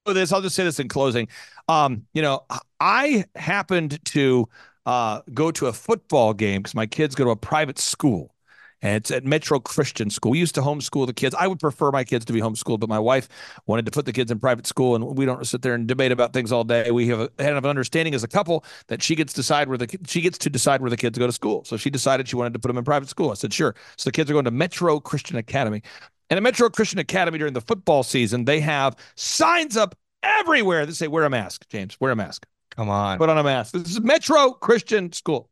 this. 0.06 0.32
I'll 0.32 0.42
just 0.42 0.56
say 0.56 0.64
this 0.64 0.80
in 0.80 0.88
closing. 0.88 1.28
Um, 1.68 2.06
you 2.14 2.22
know, 2.22 2.44
I 2.80 3.24
happened 3.36 4.02
to 4.06 4.48
uh, 4.88 5.20
go 5.34 5.50
to 5.50 5.66
a 5.66 5.72
football 5.74 6.32
game 6.32 6.62
because 6.62 6.74
my 6.74 6.86
kids 6.86 7.14
go 7.14 7.24
to 7.24 7.30
a 7.30 7.36
private 7.36 7.78
school 7.78 8.34
and 8.80 8.96
it's 8.96 9.10
at 9.10 9.22
Metro 9.22 9.60
Christian 9.60 10.08
School. 10.08 10.30
We 10.30 10.38
used 10.38 10.54
to 10.54 10.62
homeschool 10.62 11.06
the 11.06 11.12
kids. 11.12 11.34
I 11.34 11.46
would 11.46 11.60
prefer 11.60 11.90
my 11.90 12.04
kids 12.04 12.24
to 12.24 12.32
be 12.32 12.40
homeschooled, 12.40 12.80
but 12.80 12.88
my 12.88 12.98
wife 12.98 13.28
wanted 13.66 13.84
to 13.84 13.90
put 13.90 14.06
the 14.06 14.14
kids 14.14 14.30
in 14.30 14.38
private 14.38 14.66
school, 14.66 14.94
and 14.94 15.04
we 15.18 15.26
don't 15.26 15.46
sit 15.46 15.60
there 15.60 15.74
and 15.74 15.86
debate 15.86 16.10
about 16.10 16.32
things 16.32 16.52
all 16.52 16.64
day. 16.64 16.90
We 16.90 17.08
have 17.08 17.20
a, 17.20 17.30
had 17.38 17.52
an 17.52 17.66
understanding 17.66 18.14
as 18.14 18.24
a 18.24 18.28
couple 18.28 18.64
that 18.86 19.02
she 19.02 19.14
gets 19.14 19.34
to 19.34 19.40
decide 19.40 19.68
where 19.68 19.76
the 19.76 19.94
she 20.06 20.22
gets 20.22 20.38
to 20.38 20.48
decide 20.48 20.80
where 20.80 20.88
the 20.88 20.96
kids 20.96 21.18
go 21.18 21.26
to 21.26 21.32
school. 21.32 21.64
So 21.64 21.76
she 21.76 21.90
decided 21.90 22.26
she 22.26 22.36
wanted 22.36 22.54
to 22.54 22.58
put 22.58 22.68
them 22.68 22.78
in 22.78 22.84
private 22.84 23.10
school. 23.10 23.30
I 23.30 23.34
said 23.34 23.52
sure. 23.52 23.74
So 23.98 24.08
the 24.08 24.12
kids 24.12 24.30
are 24.30 24.32
going 24.32 24.46
to 24.46 24.50
Metro 24.50 25.00
Christian 25.00 25.36
Academy, 25.36 25.82
and 26.30 26.38
at 26.38 26.42
Metro 26.42 26.70
Christian 26.70 26.98
Academy 26.98 27.36
during 27.36 27.52
the 27.52 27.60
football 27.60 28.04
season, 28.04 28.46
they 28.46 28.60
have 28.60 28.96
signs 29.16 29.76
up 29.76 29.96
everywhere 30.22 30.86
that 30.86 30.94
say 30.94 31.08
wear 31.08 31.24
a 31.24 31.30
mask. 31.30 31.68
James, 31.68 32.00
wear 32.00 32.12
a 32.12 32.16
mask. 32.16 32.46
Come 32.78 32.88
on, 32.88 33.18
put 33.18 33.28
on 33.28 33.36
a 33.36 33.44
mask. 33.44 33.74
This 33.74 33.90
is 33.90 34.00
Metro 34.00 34.52
Christian 34.52 35.12
School. 35.12 35.50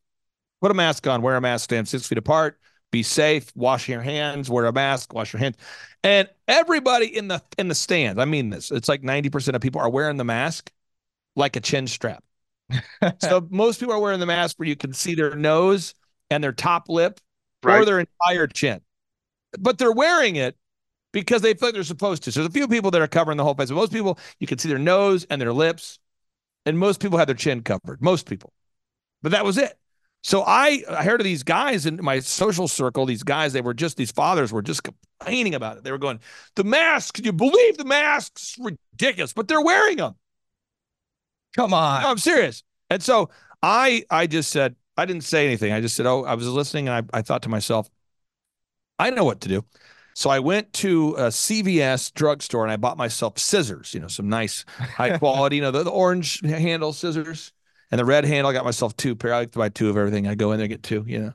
Put 0.62 0.70
a 0.70 0.74
mask 0.74 1.06
on. 1.06 1.20
Wear 1.20 1.36
a 1.36 1.40
mask. 1.42 1.64
Stand 1.64 1.86
six 1.86 2.06
feet 2.06 2.16
apart 2.16 2.58
be 2.90 3.02
safe, 3.02 3.52
wash 3.54 3.88
your 3.88 4.00
hands, 4.00 4.48
wear 4.48 4.66
a 4.66 4.72
mask, 4.72 5.12
wash 5.12 5.32
your 5.32 5.40
hands. 5.40 5.56
And 6.02 6.28
everybody 6.48 7.14
in 7.14 7.28
the 7.28 7.42
in 7.58 7.68
the 7.68 7.74
stands, 7.74 8.20
I 8.20 8.24
mean 8.24 8.50
this, 8.50 8.70
it's 8.70 8.88
like 8.88 9.02
90% 9.02 9.54
of 9.54 9.60
people 9.60 9.80
are 9.80 9.90
wearing 9.90 10.16
the 10.16 10.24
mask 10.24 10.70
like 11.34 11.56
a 11.56 11.60
chin 11.60 11.86
strap. 11.86 12.24
so 13.20 13.46
most 13.50 13.80
people 13.80 13.94
are 13.94 14.00
wearing 14.00 14.20
the 14.20 14.26
mask 14.26 14.58
where 14.58 14.68
you 14.68 14.76
can 14.76 14.92
see 14.92 15.14
their 15.14 15.34
nose 15.34 15.94
and 16.30 16.42
their 16.42 16.52
top 16.52 16.88
lip 16.88 17.20
right. 17.62 17.80
or 17.80 17.84
their 17.84 18.00
entire 18.00 18.46
chin. 18.46 18.80
But 19.58 19.78
they're 19.78 19.92
wearing 19.92 20.36
it 20.36 20.56
because 21.12 21.42
they 21.42 21.54
feel 21.54 21.68
like 21.68 21.74
they're 21.74 21.84
supposed 21.84 22.22
to. 22.24 22.32
So 22.32 22.40
there's 22.40 22.48
a 22.48 22.52
few 22.52 22.68
people 22.68 22.90
that 22.92 23.02
are 23.02 23.06
covering 23.06 23.36
the 23.36 23.44
whole 23.44 23.54
face. 23.54 23.68
But 23.68 23.76
most 23.76 23.92
people, 23.92 24.18
you 24.40 24.46
can 24.46 24.58
see 24.58 24.68
their 24.68 24.78
nose 24.78 25.26
and 25.28 25.40
their 25.40 25.52
lips. 25.52 25.98
And 26.66 26.78
most 26.78 27.00
people 27.00 27.18
had 27.18 27.28
their 27.28 27.36
chin 27.36 27.62
covered. 27.62 28.02
Most 28.02 28.28
people. 28.28 28.52
But 29.22 29.32
that 29.32 29.44
was 29.44 29.56
it. 29.56 29.78
So 30.22 30.42
I, 30.44 30.82
I 30.90 31.04
heard 31.04 31.20
of 31.20 31.24
these 31.24 31.44
guys 31.44 31.86
in 31.86 32.00
my 32.02 32.18
social 32.18 32.66
circle, 32.66 33.06
these 33.06 33.22
guys, 33.22 33.52
they 33.52 33.60
were 33.60 33.74
just, 33.74 33.96
these 33.96 34.10
fathers 34.10 34.52
were 34.52 34.62
just 34.62 34.82
complaining 34.82 35.54
about 35.54 35.76
it. 35.76 35.84
They 35.84 35.92
were 35.92 35.98
going, 35.98 36.18
the 36.56 36.64
masks, 36.64 37.12
can 37.12 37.24
you 37.24 37.32
believe 37.32 37.78
the 37.78 37.84
masks? 37.84 38.56
Ridiculous, 38.58 39.32
but 39.32 39.46
they're 39.46 39.60
wearing 39.60 39.98
them. 39.98 40.16
Come 41.54 41.72
on. 41.72 42.02
No, 42.02 42.10
I'm 42.10 42.18
serious. 42.18 42.64
And 42.90 43.00
so 43.00 43.30
I, 43.62 44.04
I 44.10 44.26
just 44.26 44.50
said, 44.50 44.74
I 44.96 45.06
didn't 45.06 45.22
say 45.22 45.46
anything. 45.46 45.72
I 45.72 45.80
just 45.80 45.94
said, 45.94 46.06
oh, 46.06 46.24
I 46.24 46.34
was 46.34 46.48
listening 46.48 46.88
and 46.88 47.08
I, 47.12 47.18
I 47.18 47.22
thought 47.22 47.42
to 47.42 47.48
myself, 47.48 47.88
I 48.98 49.10
know 49.10 49.24
what 49.24 49.40
to 49.42 49.48
do. 49.48 49.64
So 50.16 50.30
I 50.30 50.38
went 50.38 50.72
to 50.72 51.14
a 51.18 51.24
CVS 51.24 52.10
drugstore 52.14 52.62
and 52.62 52.72
I 52.72 52.76
bought 52.76 52.96
myself 52.96 53.38
scissors, 53.38 53.92
you 53.92 54.00
know, 54.00 54.08
some 54.08 54.30
nice 54.30 54.64
high 54.78 55.18
quality, 55.18 55.56
you 55.56 55.62
know, 55.62 55.70
the, 55.70 55.82
the 55.82 55.90
orange 55.90 56.40
handle 56.40 56.94
scissors. 56.94 57.52
And 57.90 57.98
the 57.98 58.04
red 58.06 58.24
handle, 58.24 58.50
I 58.50 58.54
got 58.54 58.64
myself 58.64 58.96
two 58.96 59.14
pair. 59.14 59.34
I 59.34 59.40
like 59.40 59.52
to 59.52 59.58
buy 59.58 59.68
two 59.68 59.90
of 59.90 59.98
everything. 59.98 60.26
I 60.26 60.34
go 60.34 60.52
in 60.52 60.58
there, 60.58 60.68
get 60.68 60.82
two, 60.82 61.04
you 61.06 61.18
know. 61.18 61.32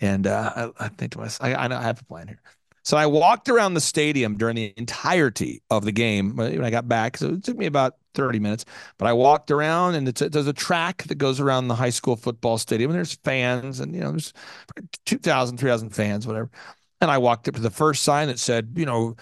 And 0.00 0.28
uh, 0.28 0.70
I, 0.78 0.84
I, 0.84 0.88
think 0.88 1.12
to 1.12 1.18
myself, 1.18 1.50
I, 1.50 1.54
I 1.56 1.66
know 1.66 1.76
I 1.76 1.82
have 1.82 2.00
a 2.00 2.04
plan 2.04 2.28
here. 2.28 2.40
So 2.84 2.96
I 2.96 3.06
walked 3.06 3.48
around 3.48 3.74
the 3.74 3.80
stadium 3.80 4.36
during 4.36 4.54
the 4.54 4.72
entirety 4.76 5.60
of 5.68 5.84
the 5.84 5.92
game 5.92 6.36
when 6.36 6.62
I 6.62 6.70
got 6.70 6.86
back. 6.86 7.16
So 7.16 7.30
it 7.30 7.42
took 7.42 7.58
me 7.58 7.66
about 7.66 7.96
30 8.14 8.38
minutes, 8.38 8.64
but 8.98 9.08
I 9.08 9.14
walked 9.14 9.50
around 9.50 9.96
and 9.96 10.06
it's 10.06 10.20
there's 10.20 10.46
a 10.46 10.52
track 10.52 11.02
that 11.04 11.16
goes 11.16 11.40
around 11.40 11.66
the 11.66 11.74
high 11.74 11.90
school 11.90 12.14
football 12.14 12.56
stadium 12.56 12.92
and 12.92 12.96
there's 12.96 13.14
fans 13.24 13.80
and, 13.80 13.92
you 13.96 14.00
know, 14.00 14.12
there's 14.12 14.32
2,000, 15.06 15.58
3,000 15.58 15.90
fans, 15.90 16.24
whatever. 16.24 16.48
And 17.02 17.10
I 17.10 17.18
walked 17.18 17.48
up 17.48 17.54
to 17.56 17.60
the 17.60 17.68
first 17.68 18.04
sign 18.04 18.28
that 18.28 18.38
said, 18.38 18.74
you 18.76 18.86
know, 18.86 19.16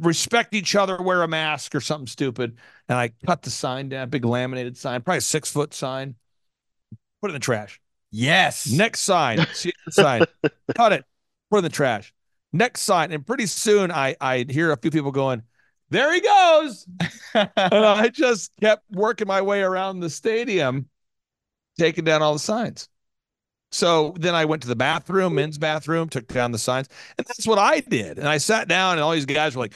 respect 0.00 0.54
each 0.54 0.74
other, 0.76 1.00
wear 1.00 1.22
a 1.22 1.28
mask 1.28 1.74
or 1.74 1.80
something 1.80 2.06
stupid. 2.06 2.58
And 2.90 2.98
I 2.98 3.12
cut 3.26 3.40
the 3.40 3.50
sign 3.50 3.88
down, 3.88 4.10
big 4.10 4.26
laminated 4.26 4.76
sign, 4.76 5.00
probably 5.00 5.18
a 5.18 5.22
six 5.22 5.50
foot 5.50 5.72
sign, 5.72 6.14
put 7.22 7.30
it 7.30 7.30
in 7.30 7.34
the 7.34 7.40
trash. 7.40 7.80
Yes. 8.10 8.70
Next 8.70 9.00
sign, 9.00 9.46
see 9.54 9.72
the 9.86 9.92
sign, 9.92 10.24
cut 10.76 10.92
it, 10.92 11.04
put 11.50 11.56
it 11.56 11.58
in 11.58 11.64
the 11.64 11.70
trash. 11.70 12.12
Next 12.52 12.82
sign. 12.82 13.12
And 13.12 13.26
pretty 13.26 13.46
soon 13.46 13.90
I, 13.90 14.14
I 14.20 14.44
hear 14.48 14.70
a 14.70 14.76
few 14.76 14.90
people 14.90 15.10
going, 15.10 15.42
there 15.88 16.12
he 16.12 16.20
goes. 16.20 16.86
and 17.34 17.50
I 17.56 18.08
just 18.08 18.52
kept 18.60 18.84
working 18.90 19.26
my 19.26 19.40
way 19.40 19.62
around 19.62 20.00
the 20.00 20.10
stadium, 20.10 20.90
taking 21.78 22.04
down 22.04 22.20
all 22.20 22.34
the 22.34 22.38
signs. 22.38 22.90
So 23.70 24.14
then 24.18 24.34
I 24.34 24.44
went 24.44 24.62
to 24.62 24.68
the 24.68 24.76
bathroom, 24.76 25.34
men's 25.34 25.58
bathroom, 25.58 26.08
took 26.08 26.26
down 26.28 26.52
the 26.52 26.58
signs, 26.58 26.88
and 27.18 27.26
that's 27.26 27.46
what 27.46 27.58
I 27.58 27.80
did. 27.80 28.18
And 28.18 28.28
I 28.28 28.38
sat 28.38 28.68
down, 28.68 28.92
and 28.92 29.00
all 29.02 29.12
these 29.12 29.26
guys 29.26 29.54
were 29.54 29.62
like, 29.62 29.74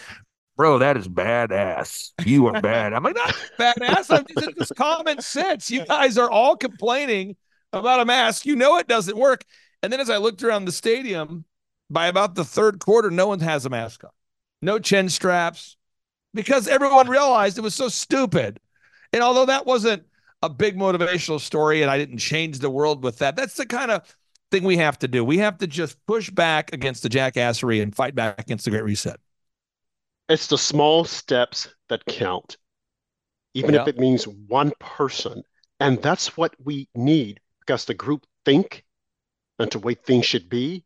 "Bro, 0.56 0.78
that 0.78 0.96
is 0.96 1.08
badass. 1.08 2.12
You 2.24 2.46
are 2.46 2.60
bad." 2.60 2.94
I'm 2.94 3.02
like, 3.02 3.16
"Not 3.16 3.34
badass. 3.58 4.16
I'm 4.16 4.24
just, 4.38 4.56
just 4.56 4.76
common 4.76 5.20
sense. 5.20 5.70
You 5.70 5.84
guys 5.84 6.16
are 6.16 6.30
all 6.30 6.56
complaining 6.56 7.36
about 7.72 8.00
a 8.00 8.04
mask. 8.04 8.46
You 8.46 8.56
know 8.56 8.78
it 8.78 8.88
doesn't 8.88 9.16
work." 9.16 9.44
And 9.82 9.92
then 9.92 10.00
as 10.00 10.08
I 10.08 10.16
looked 10.16 10.42
around 10.42 10.64
the 10.64 10.72
stadium, 10.72 11.44
by 11.90 12.06
about 12.06 12.34
the 12.34 12.44
third 12.44 12.78
quarter, 12.78 13.10
no 13.10 13.26
one 13.26 13.40
has 13.40 13.66
a 13.66 13.70
mask 13.70 14.04
on, 14.04 14.10
no 14.62 14.78
chin 14.78 15.10
straps, 15.10 15.76
because 16.32 16.66
everyone 16.66 17.08
realized 17.08 17.58
it 17.58 17.62
was 17.62 17.74
so 17.74 17.88
stupid. 17.88 18.58
And 19.12 19.22
although 19.22 19.46
that 19.46 19.66
wasn't 19.66 20.04
a 20.42 20.48
big 20.48 20.76
motivational 20.76 21.40
story 21.40 21.82
and 21.82 21.90
I 21.90 21.98
didn't 21.98 22.18
change 22.18 22.58
the 22.58 22.70
world 22.70 23.02
with 23.04 23.18
that, 23.18 23.36
that's 23.36 23.54
the 23.54 23.66
kind 23.66 23.90
of 23.90 24.16
thing 24.50 24.64
we 24.64 24.76
have 24.76 24.98
to 25.00 25.08
do. 25.08 25.24
We 25.24 25.38
have 25.38 25.58
to 25.58 25.66
just 25.66 26.04
push 26.06 26.30
back 26.30 26.72
against 26.72 27.02
the 27.02 27.08
jackassery 27.08 27.82
and 27.82 27.94
fight 27.94 28.14
back 28.14 28.40
against 28.40 28.64
the 28.64 28.70
Great 28.70 28.84
Reset. 28.84 29.18
It's 30.28 30.46
the 30.46 30.58
small 30.58 31.04
steps 31.04 31.68
that 31.88 32.04
count, 32.06 32.56
even 33.54 33.74
yeah. 33.74 33.82
if 33.82 33.88
it 33.88 33.98
means 33.98 34.26
one 34.26 34.72
person. 34.78 35.42
And 35.80 36.00
that's 36.00 36.36
what 36.36 36.54
we 36.62 36.88
need 36.94 37.40
because 37.60 37.84
the 37.84 37.94
group 37.94 38.24
think 38.44 38.84
and 39.58 39.70
to 39.70 39.78
way 39.78 39.94
things 39.94 40.26
should 40.26 40.48
be, 40.48 40.84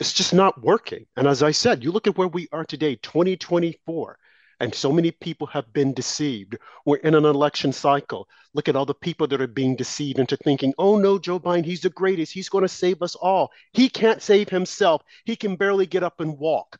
it's 0.00 0.12
just 0.12 0.32
not 0.32 0.62
working. 0.62 1.06
And 1.16 1.26
as 1.26 1.42
I 1.42 1.50
said, 1.50 1.84
you 1.84 1.92
look 1.92 2.06
at 2.06 2.16
where 2.16 2.28
we 2.28 2.48
are 2.52 2.64
today, 2.64 2.96
2024, 2.96 4.18
and 4.60 4.74
so 4.74 4.92
many 4.92 5.10
people 5.10 5.46
have 5.48 5.72
been 5.72 5.94
deceived. 5.94 6.56
We're 6.84 6.96
in 6.96 7.14
an 7.14 7.24
election 7.24 7.72
cycle. 7.72 8.28
Look 8.52 8.68
at 8.68 8.76
all 8.76 8.84
the 8.84 8.94
people 8.94 9.26
that 9.28 9.40
are 9.40 9.46
being 9.46 9.74
deceived 9.74 10.18
into 10.18 10.36
thinking, 10.36 10.74
oh 10.76 10.98
no, 10.98 11.18
Joe 11.18 11.40
Biden, 11.40 11.64
he's 11.64 11.80
the 11.80 11.90
greatest. 11.90 12.32
He's 12.32 12.50
going 12.50 12.62
to 12.62 12.68
save 12.68 13.00
us 13.00 13.14
all. 13.14 13.50
He 13.72 13.88
can't 13.88 14.20
save 14.20 14.50
himself. 14.50 15.02
He 15.24 15.34
can 15.34 15.56
barely 15.56 15.86
get 15.86 16.02
up 16.02 16.20
and 16.20 16.38
walk. 16.38 16.78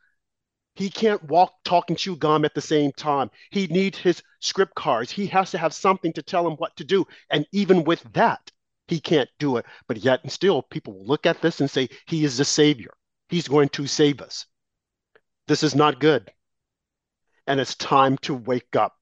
He 0.75 0.91
can't 0.91 1.23
walk, 1.25 1.55
talk, 1.65 1.89
and 1.89 1.99
chew 1.99 2.17
gum 2.17 2.45
at 2.45 2.55
the 2.55 2.61
same 2.61 2.93
time. 2.93 3.31
He 3.51 3.67
needs 3.67 3.99
his 3.99 4.23
script 4.41 4.75
cards. 4.75 5.11
He 5.11 5.27
has 5.29 5.51
to 5.51 5.59
have 5.59 5.75
something 5.75 6.13
to 6.13 6.23
tell 6.23 6.47
him 6.47 6.55
what 6.55 6.77
to 6.77 6.85
do. 6.85 7.07
And 7.31 7.47
even 7.53 7.85
with 7.85 8.03
that, 8.13 8.51
he 8.89 9.01
can't 9.01 9.29
do 9.39 9.57
it. 9.57 9.67
But 9.89 9.99
yet, 9.99 10.23
and 10.23 10.33
still, 10.33 10.63
people 10.63 10.95
will 10.95 11.07
look 11.07 11.27
at 11.27 11.41
this 11.41 11.61
and 11.61 11.71
say, 11.71 11.89
He 12.07 12.25
is 12.25 12.37
the 12.37 12.45
Savior. 12.45 12.93
He's 13.29 13.49
going 13.49 13.69
to 13.71 13.87
save 13.87 14.21
us. 14.21 14.47
This 15.49 15.63
is 15.63 15.75
not 15.75 16.01
good. 16.01 16.31
And 17.51 17.59
it's 17.59 17.75
time 17.75 18.17
to 18.19 18.35
wake 18.35 18.77
up. 18.77 18.95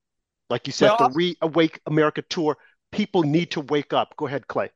Like 0.49 0.67
you 0.67 0.73
said, 0.73 0.93
well, 0.99 1.11
the 1.11 1.37
Reawake 1.43 1.79
America 1.87 2.23
tour, 2.23 2.57
people 2.93 3.23
need 3.23 3.51
to 3.51 3.61
wake 3.61 3.93
up. 3.93 4.17
Go 4.17 4.27
ahead, 4.27 4.49
Clay. 4.49 4.71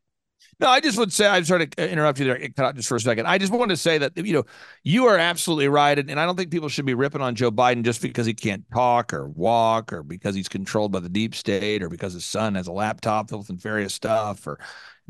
No, 0.61 0.69
I 0.69 0.81
just 0.81 0.99
would 0.99 1.13
say 1.13 1.27
I'm 1.27 1.45
sorry 1.45 1.67
to 1.67 1.91
interrupt 1.91 2.19
you 2.19 2.27
there, 2.27 2.39
cut 2.39 2.67
out 2.67 2.77
just 2.77 2.89
for 2.89 2.97
a 2.97 3.01
second. 3.01 3.27
I 3.27 3.39
just 3.39 3.53
wanted 3.53 3.73
to 3.73 3.77
say 3.79 3.97
that 3.97 4.13
you 4.17 4.35
know 4.35 4.45
you 4.83 5.07
are 5.07 5.17
absolutely 5.17 5.69
right, 5.69 5.99
and, 5.99 6.11
and 6.11 6.21
I 6.21 6.27
don't 6.27 6.37
think 6.37 6.51
people 6.51 6.69
should 6.69 6.85
be 6.85 6.93
ripping 6.93 7.23
on 7.23 7.35
Joe 7.35 7.51
Biden 7.51 7.83
just 7.83 8.03
because 8.03 8.27
he 8.27 8.35
can't 8.35 8.65
talk 8.75 9.15
or 9.15 9.29
walk, 9.29 9.93
or 9.93 10.03
because 10.03 10.35
he's 10.35 10.49
controlled 10.49 10.93
by 10.93 11.01
the 11.01 11.09
deep 11.09 11.35
state, 11.35 11.83
or 11.83 11.89
because 11.89 12.13
his 12.13 12.25
son 12.25 12.55
has 12.57 12.67
a 12.67 12.73
laptop 12.73 13.31
filled 13.31 13.49
with 13.49 13.51
nefarious 13.51 13.95
stuff, 13.95 14.47
or 14.47 14.59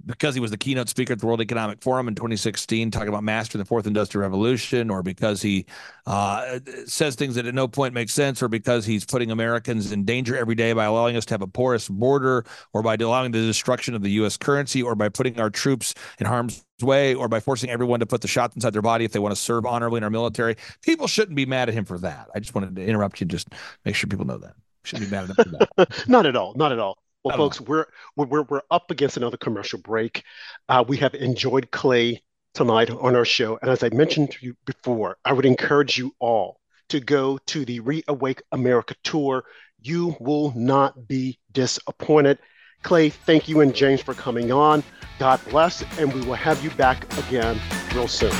because 0.04 0.34
he 0.34 0.40
was 0.40 0.50
the 0.50 0.56
keynote 0.56 0.88
speaker 0.88 1.12
at 1.12 1.20
the 1.20 1.26
World 1.26 1.40
Economic 1.40 1.80
Forum 1.82 2.08
in 2.08 2.14
2016, 2.14 2.90
talking 2.90 3.08
about 3.08 3.22
mastering 3.22 3.60
the 3.60 3.64
fourth 3.64 3.86
industrial 3.86 4.22
revolution, 4.22 4.90
or 4.90 5.02
because 5.02 5.42
he 5.42 5.66
uh, 6.06 6.58
says 6.86 7.14
things 7.14 7.34
that 7.36 7.46
at 7.46 7.54
no 7.54 7.68
point 7.68 7.94
make 7.94 8.10
sense, 8.10 8.42
or 8.42 8.48
because 8.48 8.84
he's 8.84 9.04
putting 9.04 9.30
Americans 9.30 9.92
in 9.92 10.04
danger 10.04 10.36
every 10.36 10.54
day 10.54 10.72
by 10.72 10.84
allowing 10.84 11.16
us 11.16 11.24
to 11.26 11.34
have 11.34 11.42
a 11.42 11.46
porous 11.46 11.88
border, 11.88 12.44
or 12.72 12.82
by 12.82 12.94
allowing 12.94 13.32
the 13.32 13.40
destruction 13.40 13.94
of 13.94 14.02
the 14.02 14.10
U.S. 14.12 14.36
currency, 14.36 14.82
or 14.82 14.94
by 14.94 15.08
putting 15.08 15.38
our 15.40 15.50
troops 15.50 15.94
in 16.18 16.26
harm's 16.26 16.64
way, 16.80 17.14
or 17.14 17.28
by 17.28 17.40
forcing 17.40 17.70
everyone 17.70 18.00
to 18.00 18.06
put 18.06 18.20
the 18.20 18.28
shots 18.28 18.56
inside 18.56 18.72
their 18.72 18.82
body 18.82 19.04
if 19.04 19.12
they 19.12 19.20
want 19.20 19.34
to 19.34 19.40
serve 19.40 19.64
honorably 19.66 19.98
in 19.98 20.04
our 20.04 20.10
military. 20.10 20.56
People 20.82 21.06
shouldn't 21.06 21.36
be 21.36 21.46
mad 21.46 21.68
at 21.68 21.74
him 21.74 21.84
for 21.84 21.98
that. 21.98 22.28
I 22.34 22.40
just 22.40 22.54
wanted 22.54 22.76
to 22.76 22.84
interrupt 22.84 23.20
you, 23.20 23.26
just 23.26 23.48
make 23.84 23.94
sure 23.94 24.08
people 24.08 24.26
know 24.26 24.38
that. 24.38 24.54
Shouldn't 24.84 25.08
be 25.08 25.14
mad 25.16 25.30
at 25.30 25.38
him 25.38 25.44
for 25.44 25.76
that. 25.76 26.04
not 26.08 26.26
at 26.26 26.34
all. 26.34 26.54
Not 26.54 26.72
at 26.72 26.80
all. 26.80 26.98
Well, 27.24 27.36
folks, 27.36 27.60
we're, 27.60 27.86
we're 28.16 28.42
we're 28.42 28.62
up 28.70 28.90
against 28.90 29.16
another 29.16 29.36
commercial 29.36 29.78
break. 29.78 30.24
Uh, 30.68 30.84
we 30.86 30.96
have 30.96 31.14
enjoyed 31.14 31.70
Clay 31.70 32.22
tonight 32.52 32.90
on 32.90 33.14
our 33.14 33.24
show, 33.24 33.58
and 33.62 33.70
as 33.70 33.84
I 33.84 33.90
mentioned 33.90 34.32
to 34.32 34.46
you 34.46 34.56
before, 34.64 35.18
I 35.24 35.32
would 35.32 35.46
encourage 35.46 35.96
you 35.96 36.14
all 36.18 36.58
to 36.88 36.98
go 36.98 37.38
to 37.46 37.64
the 37.64 37.80
Reawake 37.80 38.40
America 38.50 38.94
tour. 39.04 39.44
You 39.80 40.16
will 40.18 40.52
not 40.56 41.06
be 41.06 41.38
disappointed. 41.52 42.38
Clay, 42.82 43.10
thank 43.10 43.48
you 43.48 43.60
and 43.60 43.72
James 43.72 44.02
for 44.02 44.14
coming 44.14 44.50
on. 44.50 44.82
God 45.20 45.40
bless, 45.48 45.84
and 45.98 46.12
we 46.12 46.22
will 46.22 46.34
have 46.34 46.62
you 46.64 46.70
back 46.70 47.06
again 47.18 47.60
real 47.94 48.08
soon. 48.08 48.34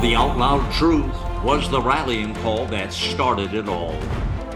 The 0.00 0.16
Out 0.16 0.36
Loud 0.38 0.72
Truth 0.72 1.14
was 1.44 1.68
the 1.68 1.80
rallying 1.80 2.34
call 2.36 2.64
that 2.66 2.90
started 2.90 3.52
it 3.52 3.68
all. 3.68 3.92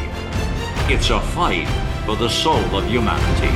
It's 0.88 1.10
a 1.10 1.20
fight 1.20 1.68
for 2.06 2.14
the 2.14 2.28
soul 2.28 2.64
of 2.76 2.88
humanity. 2.88 3.48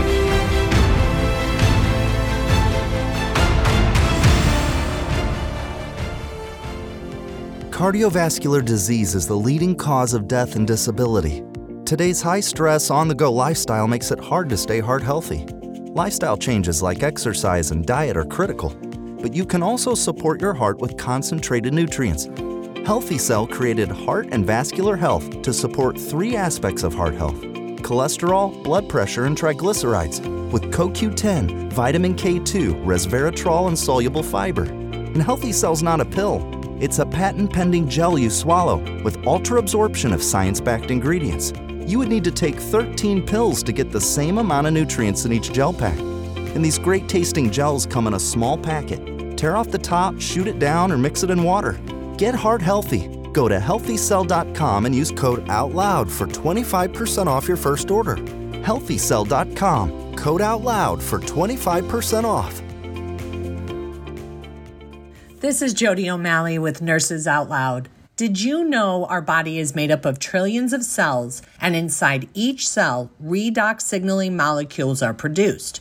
Cardiovascular 7.71 8.63
disease 8.63 9.15
is 9.15 9.29
the 9.29 9.37
leading 9.37 9.77
cause 9.77 10.15
of 10.15 10.27
death 10.27 10.57
and 10.57 10.67
disability. 10.67 11.45
Today's 11.85 12.21
high 12.21 12.41
stress, 12.41 12.91
on 12.91 13.07
the 13.07 13.15
go 13.15 13.33
lifestyle 13.33 13.87
makes 13.87 14.11
it 14.11 14.19
hard 14.19 14.49
to 14.49 14.57
stay 14.57 14.81
heart 14.81 15.03
healthy. 15.03 15.47
Lifestyle 15.95 16.37
changes 16.37 16.83
like 16.83 17.05
exercise 17.05 17.71
and 17.71 17.87
diet 17.87 18.17
are 18.17 18.25
critical, 18.25 18.71
but 19.23 19.33
you 19.33 19.47
can 19.47 19.63
also 19.63 19.95
support 19.95 20.41
your 20.41 20.55
heart 20.55 20.81
with 20.81 20.97
concentrated 20.97 21.73
nutrients. 21.73 22.27
Healthy 22.85 23.19
Cell 23.19 23.47
created 23.47 23.91
Heart 23.91 24.29
and 24.33 24.45
Vascular 24.45 24.97
Health 24.97 25.41
to 25.43 25.53
support 25.53 25.99
three 25.99 26.35
aspects 26.37 26.83
of 26.83 26.93
heart 26.93 27.15
health 27.15 27.50
cholesterol, 27.91 28.63
blood 28.63 28.89
pressure, 28.89 29.25
and 29.25 29.37
triglycerides 29.37 30.21
with 30.53 30.63
CoQ10, 30.73 31.73
vitamin 31.73 32.15
K2, 32.15 32.85
resveratrol, 32.85 33.67
and 33.67 33.77
soluble 33.77 34.23
fiber. 34.23 34.63
And 34.63 35.21
Healthy 35.21 35.51
Cell's 35.51 35.83
not 35.83 36.01
a 36.01 36.05
pill. 36.05 36.49
It's 36.81 37.01
a 37.01 37.07
patent 37.07 37.53
pending 37.53 37.89
gel 37.89 38.17
you 38.17 38.31
swallow 38.31 38.77
with 39.03 39.27
ultra 39.27 39.59
absorption 39.59 40.13
of 40.13 40.23
science 40.23 40.61
backed 40.61 40.93
ingredients. 40.93 41.53
You 41.85 41.99
would 41.99 42.09
need 42.09 42.23
to 42.23 42.31
take 42.31 42.61
13 42.61 43.27
pills 43.27 43.61
to 43.65 43.73
get 43.73 43.91
the 43.91 44.01
same 44.01 44.39
amount 44.39 44.69
of 44.69 44.73
nutrients 44.73 45.25
in 45.25 45.33
each 45.33 45.53
gel 45.53 45.73
pack. 45.73 45.99
And 45.99 46.65
these 46.65 46.79
great 46.79 47.09
tasting 47.09 47.51
gels 47.51 47.87
come 47.87 48.07
in 48.07 48.15
a 48.15 48.21
small 48.21 48.57
packet. 48.57 49.37
Tear 49.37 49.57
off 49.57 49.69
the 49.69 49.79
top, 49.79 50.21
shoot 50.21 50.47
it 50.47 50.61
down, 50.61 50.93
or 50.93 50.97
mix 50.97 51.25
it 51.25 51.31
in 51.31 51.43
water. 51.43 51.73
Get 52.17 52.37
heart 52.37 52.63
healthy 52.63 53.20
Go 53.33 53.49
to 53.49 53.59
healthycell.com 53.59 54.87
and 54.87 54.95
use 54.95 55.11
code 55.11 55.47
OUTLOUD 55.49 56.11
for 56.11 56.27
25% 56.27 57.27
off 57.27 57.49
your 57.49 57.57
first 57.57 57.91
order. 57.91 58.17
Healthycell.com, 58.17 60.15
code 60.17 60.41
OUTLOUD 60.41 61.03
for 61.03 61.19
25% 61.19 62.25
off. 62.25 62.63
This 65.41 65.63
is 65.63 65.73
Jody 65.73 66.11
O'Malley 66.11 66.59
with 66.59 66.83
Nurses 66.83 67.27
Out 67.27 67.49
Loud. 67.49 67.89
Did 68.17 68.43
you 68.43 68.65
know 68.65 69.07
our 69.07 69.23
body 69.23 69.59
is 69.59 69.75
made 69.75 69.91
up 69.91 70.05
of 70.05 70.19
trillions 70.19 70.75
of 70.75 70.85
cells, 70.85 71.41
and 71.59 71.75
inside 71.75 72.29
each 72.35 72.69
cell, 72.69 73.11
redox 73.25 73.81
signaling 73.81 74.37
molecules 74.37 75.01
are 75.01 75.15
produced? 75.15 75.81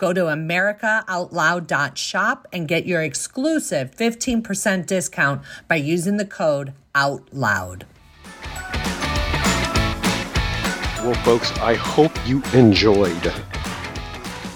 Go 0.00 0.12
to 0.14 0.22
americaoutloud.shop 0.22 2.48
and 2.54 2.66
get 2.66 2.86
your 2.86 3.02
exclusive 3.02 3.94
15% 3.94 4.86
discount 4.86 5.42
by 5.68 5.76
using 5.76 6.16
the 6.16 6.24
code 6.24 6.72
OUTLOUD. 6.94 7.84
Well, 11.04 11.12
folks, 11.22 11.52
I 11.58 11.74
hope 11.74 12.12
you 12.26 12.42
enjoyed 12.54 13.22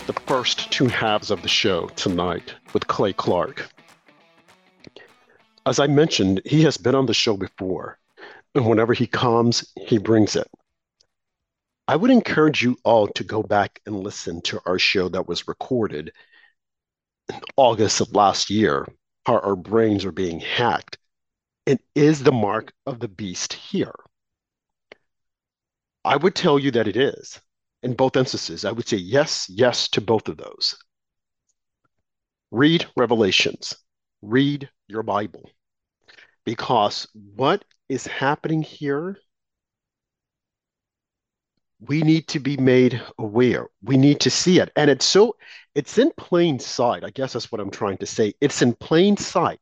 the 0.06 0.14
first 0.26 0.72
two 0.72 0.86
halves 0.86 1.30
of 1.30 1.42
the 1.42 1.48
show 1.48 1.88
tonight 1.88 2.54
with 2.72 2.86
Clay 2.86 3.12
Clark. 3.12 3.68
As 5.66 5.78
I 5.78 5.88
mentioned, 5.88 6.40
he 6.46 6.62
has 6.62 6.78
been 6.78 6.94
on 6.94 7.04
the 7.04 7.12
show 7.12 7.36
before, 7.36 7.98
and 8.54 8.66
whenever 8.66 8.94
he 8.94 9.06
comes, 9.06 9.70
he 9.76 9.98
brings 9.98 10.36
it. 10.36 10.48
I 11.86 11.96
would 11.96 12.10
encourage 12.10 12.62
you 12.62 12.78
all 12.82 13.08
to 13.08 13.24
go 13.24 13.42
back 13.42 13.80
and 13.84 14.00
listen 14.00 14.40
to 14.42 14.60
our 14.64 14.78
show 14.78 15.08
that 15.10 15.28
was 15.28 15.46
recorded 15.46 16.12
in 17.28 17.40
August 17.56 18.00
of 18.00 18.14
last 18.14 18.48
year, 18.48 18.86
how 19.26 19.38
our 19.38 19.56
brains 19.56 20.04
are 20.04 20.12
being 20.12 20.40
hacked. 20.40 20.96
And 21.66 21.78
is 21.94 22.22
the 22.22 22.32
mark 22.32 22.72
of 22.86 23.00
the 23.00 23.08
beast 23.08 23.52
here? 23.52 23.94
I 26.04 26.16
would 26.16 26.34
tell 26.34 26.58
you 26.58 26.70
that 26.72 26.88
it 26.88 26.96
is 26.96 27.40
in 27.82 27.94
both 27.94 28.16
instances. 28.16 28.64
I 28.64 28.72
would 28.72 28.88
say 28.88 28.96
yes, 28.96 29.46
yes 29.48 29.88
to 29.90 30.00
both 30.00 30.28
of 30.28 30.38
those. 30.38 30.76
Read 32.50 32.86
Revelations, 32.96 33.74
read 34.22 34.70
your 34.86 35.02
Bible, 35.02 35.50
because 36.44 37.06
what 37.34 37.64
is 37.88 38.06
happening 38.06 38.62
here 38.62 39.18
we 41.88 42.02
need 42.02 42.28
to 42.28 42.38
be 42.38 42.56
made 42.56 43.00
aware. 43.18 43.68
We 43.82 43.96
need 43.96 44.20
to 44.20 44.30
see 44.30 44.58
it. 44.58 44.70
And 44.76 44.90
it's 44.90 45.04
so, 45.04 45.36
it's 45.74 45.98
in 45.98 46.12
plain 46.16 46.58
sight. 46.58 47.04
I 47.04 47.10
guess 47.10 47.32
that's 47.32 47.50
what 47.50 47.60
I'm 47.60 47.70
trying 47.70 47.98
to 47.98 48.06
say. 48.06 48.34
It's 48.40 48.62
in 48.62 48.74
plain 48.74 49.16
sight, 49.16 49.60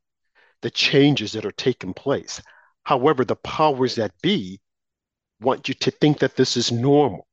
the 0.62 0.70
changes 0.70 1.32
that 1.32 1.46
are 1.46 1.52
taking 1.52 1.94
place. 1.94 2.40
However, 2.84 3.24
the 3.24 3.36
powers 3.36 3.94
that 3.96 4.12
be 4.22 4.60
want 5.40 5.68
you 5.68 5.74
to 5.74 5.90
think 5.90 6.18
that 6.18 6.36
this 6.36 6.56
is 6.56 6.70
normal, 6.70 7.26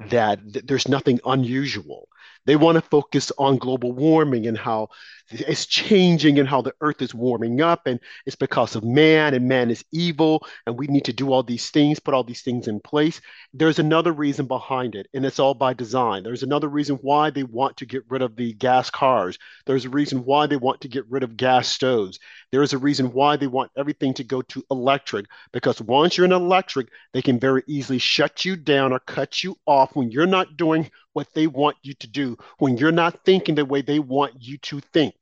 mm-hmm. 0.00 0.10
that, 0.10 0.52
that 0.52 0.66
there's 0.66 0.88
nothing 0.88 1.20
unusual. 1.24 2.08
They 2.46 2.56
want 2.56 2.76
to 2.76 2.82
focus 2.82 3.32
on 3.38 3.58
global 3.58 3.92
warming 3.92 4.46
and 4.46 4.56
how 4.56 4.88
it's 5.30 5.66
changing 5.66 6.38
and 6.38 6.48
how 6.48 6.62
the 6.62 6.74
earth 6.80 7.02
is 7.02 7.14
warming 7.14 7.60
up 7.60 7.86
and 7.86 8.00
it's 8.26 8.36
because 8.36 8.74
of 8.74 8.84
man 8.84 9.34
and 9.34 9.46
man 9.46 9.70
is 9.70 9.84
evil 9.92 10.46
and 10.66 10.78
we 10.78 10.86
need 10.86 11.04
to 11.04 11.12
do 11.12 11.32
all 11.32 11.42
these 11.42 11.70
things 11.70 12.00
put 12.00 12.14
all 12.14 12.24
these 12.24 12.42
things 12.42 12.68
in 12.68 12.80
place. 12.80 13.20
There's 13.52 13.78
another 13.78 14.12
reason 14.12 14.46
behind 14.46 14.94
it 14.94 15.06
and 15.12 15.24
it's 15.26 15.38
all 15.38 15.54
by 15.54 15.74
design. 15.74 16.22
There's 16.22 16.42
another 16.42 16.68
reason 16.68 16.96
why 16.96 17.30
they 17.30 17.42
want 17.42 17.76
to 17.78 17.86
get 17.86 18.04
rid 18.08 18.22
of 18.22 18.36
the 18.36 18.52
gas 18.54 18.90
cars. 18.90 19.38
There's 19.66 19.84
a 19.84 19.90
reason 19.90 20.24
why 20.24 20.46
they 20.46 20.56
want 20.56 20.80
to 20.82 20.88
get 20.88 21.04
rid 21.10 21.22
of 21.22 21.36
gas 21.36 21.68
stoves. 21.68 22.18
There's 22.50 22.72
a 22.72 22.78
reason 22.78 23.12
why 23.12 23.36
they 23.36 23.46
want 23.46 23.70
everything 23.76 24.14
to 24.14 24.24
go 24.24 24.42
to 24.42 24.64
electric 24.70 25.26
because 25.52 25.80
once 25.82 26.16
you're 26.16 26.24
in 26.26 26.32
electric 26.32 26.88
they 27.12 27.22
can 27.22 27.38
very 27.38 27.62
easily 27.66 27.98
shut 27.98 28.44
you 28.44 28.56
down 28.56 28.92
or 28.92 29.00
cut 29.00 29.42
you 29.42 29.56
off 29.66 29.94
when 29.94 30.10
you're 30.10 30.26
not 30.26 30.56
doing 30.56 30.90
what 31.12 31.32
they 31.34 31.46
want 31.46 31.76
you 31.82 31.94
to 31.94 32.06
do 32.06 32.36
when 32.58 32.76
you're 32.76 32.92
not 32.92 33.24
thinking 33.24 33.54
the 33.54 33.64
way 33.64 33.82
they 33.82 33.98
want 33.98 34.34
you 34.40 34.56
to 34.58 34.80
think. 34.92 35.17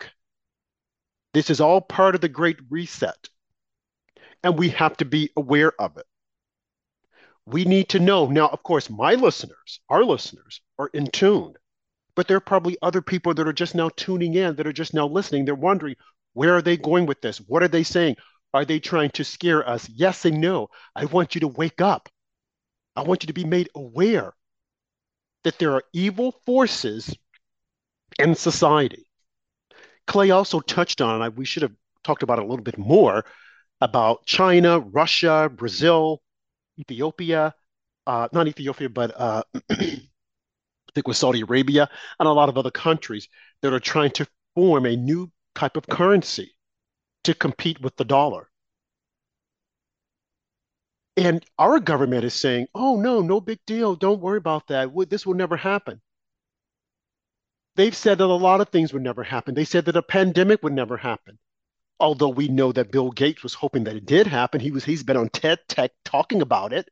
This 1.37 1.51
is 1.51 1.61
all 1.61 1.83
part 1.83 2.15
of 2.15 2.23
the 2.23 2.31
Great 2.31 2.57
Reset, 2.71 3.29
and 4.43 4.59
we 4.59 4.71
have 4.71 4.97
to 4.97 5.05
be 5.05 5.29
aware 5.37 5.71
of 5.79 5.99
it. 5.99 6.07
We 7.45 7.67
need 7.67 7.91
to 7.91 7.99
know. 7.99 8.27
Now, 8.27 8.49
of 8.49 8.63
course, 8.63 8.89
my 8.89 9.17
listeners, 9.17 9.81
our 9.91 10.03
listeners, 10.03 10.63
are 10.79 10.89
in 10.95 11.09
tune, 11.09 11.53
but 12.15 12.27
there 12.27 12.39
are 12.39 12.41
probably 12.41 12.79
other 12.81 13.03
people 13.03 13.35
that 13.35 13.47
are 13.47 13.53
just 13.53 13.75
now 13.75 13.91
tuning 13.91 14.33
in, 14.33 14.57
that 14.57 14.67
are 14.67 14.73
just 14.73 14.95
now 14.95 15.07
listening. 15.07 15.45
They're 15.45 15.55
wondering, 15.55 15.97
where 16.33 16.57
are 16.57 16.63
they 16.63 16.79
going 16.79 17.05
with 17.05 17.21
this? 17.21 17.37
What 17.37 17.63
are 17.63 17.69
they 17.69 17.83
saying? 17.83 18.17
Are 18.55 18.65
they 18.65 18.81
trying 18.81 19.11
to 19.11 19.23
scare 19.23 19.69
us? 19.69 19.87
Yes 19.91 20.25
and 20.25 20.41
no. 20.41 20.71
I 20.95 21.05
want 21.05 21.35
you 21.35 21.43
to 21.43 21.49
wake 21.49 21.83
up. 21.83 22.09
I 22.97 23.03
want 23.03 23.25
you 23.25 23.27
to 23.27 23.35
be 23.35 23.45
made 23.45 23.69
aware 23.75 24.33
that 25.45 25.59
there 25.59 25.75
are 25.75 25.85
evil 25.93 26.33
forces 26.47 27.15
in 28.19 28.35
society. 28.35 29.03
Clay 30.07 30.31
also 30.31 30.61
touched 30.61 31.01
on, 31.01 31.21
and 31.21 31.37
we 31.37 31.45
should 31.45 31.63
have 31.63 31.73
talked 32.05 32.23
about 32.23 32.39
a 32.39 32.43
little 32.45 32.63
bit 32.63 32.79
more, 32.79 33.25
about 33.81 34.25
China, 34.27 34.79
Russia, 34.81 35.51
Brazil, 35.53 36.23
Ethiopia, 36.79 37.55
uh, 38.07 38.29
not 38.33 38.49
Ethiopia, 38.49 38.89
but 38.89 39.13
uh, 39.19 39.43
I 39.71 40.01
think 40.95 41.09
with 41.09 41.17
Saudi 41.17 41.41
Arabia 41.43 41.89
and 42.19 42.29
a 42.29 42.33
lot 42.33 42.49
of 42.49 42.57
other 42.57 42.71
countries 42.71 43.29
that 43.63 43.73
are 43.73 43.81
trying 43.81 44.13
to 44.13 44.27
form 44.55 44.87
a 44.87 44.97
new 44.97 45.31
type 45.55 45.77
of 45.77 45.87
currency 45.87 46.53
to 47.25 47.35
compete 47.35 47.81
with 47.81 47.97
the 47.97 48.05
dollar. 48.05 48.49
And 51.17 51.45
our 51.59 51.81
government 51.81 52.25
is 52.25 52.35
saying, 52.35 52.69
oh, 52.75 53.01
no, 53.01 53.21
no 53.21 53.41
big 53.41 53.59
deal. 53.67 53.97
Don't 53.97 54.21
worry 54.21 54.39
about 54.39 54.67
that. 54.69 54.91
This 55.09 55.27
will 55.27 55.35
never 55.35 55.57
happen. 55.57 56.01
They've 57.77 57.95
said 57.95 58.19
that 58.19 58.25
a 58.25 58.27
lot 58.27 58.63
of 58.63 58.71
things 58.71 58.93
would 58.93 59.03
never 59.03 59.23
happen. 59.23 59.55
They 59.55 59.67
said 59.67 59.85
that 59.85 59.97
a 59.97 60.03
pandemic 60.03 60.63
would 60.63 60.73
never 60.73 60.97
happen. 60.97 61.39
Although 62.01 62.31
we 62.31 62.49
know 62.49 62.73
that 62.73 62.91
Bill 62.91 63.11
Gates 63.11 63.43
was 63.43 63.55
hoping 63.55 63.85
that 63.85 63.97
it 63.97 64.07
did 64.07 64.27
happen. 64.27 64.61
He 64.61 64.71
was 64.71 64.85
he's 64.85 65.03
been 65.03 65.17
on 65.17 65.29
TED 65.29 65.61
Tech 65.69 65.93
talking 66.05 66.43
about 66.43 66.73
it. 66.73 66.89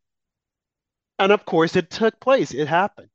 And 1.18 1.32
of 1.32 1.44
course 1.44 1.74
it 1.76 1.90
took 1.90 2.20
place. 2.20 2.52
It 2.52 2.68
happened. 2.68 3.08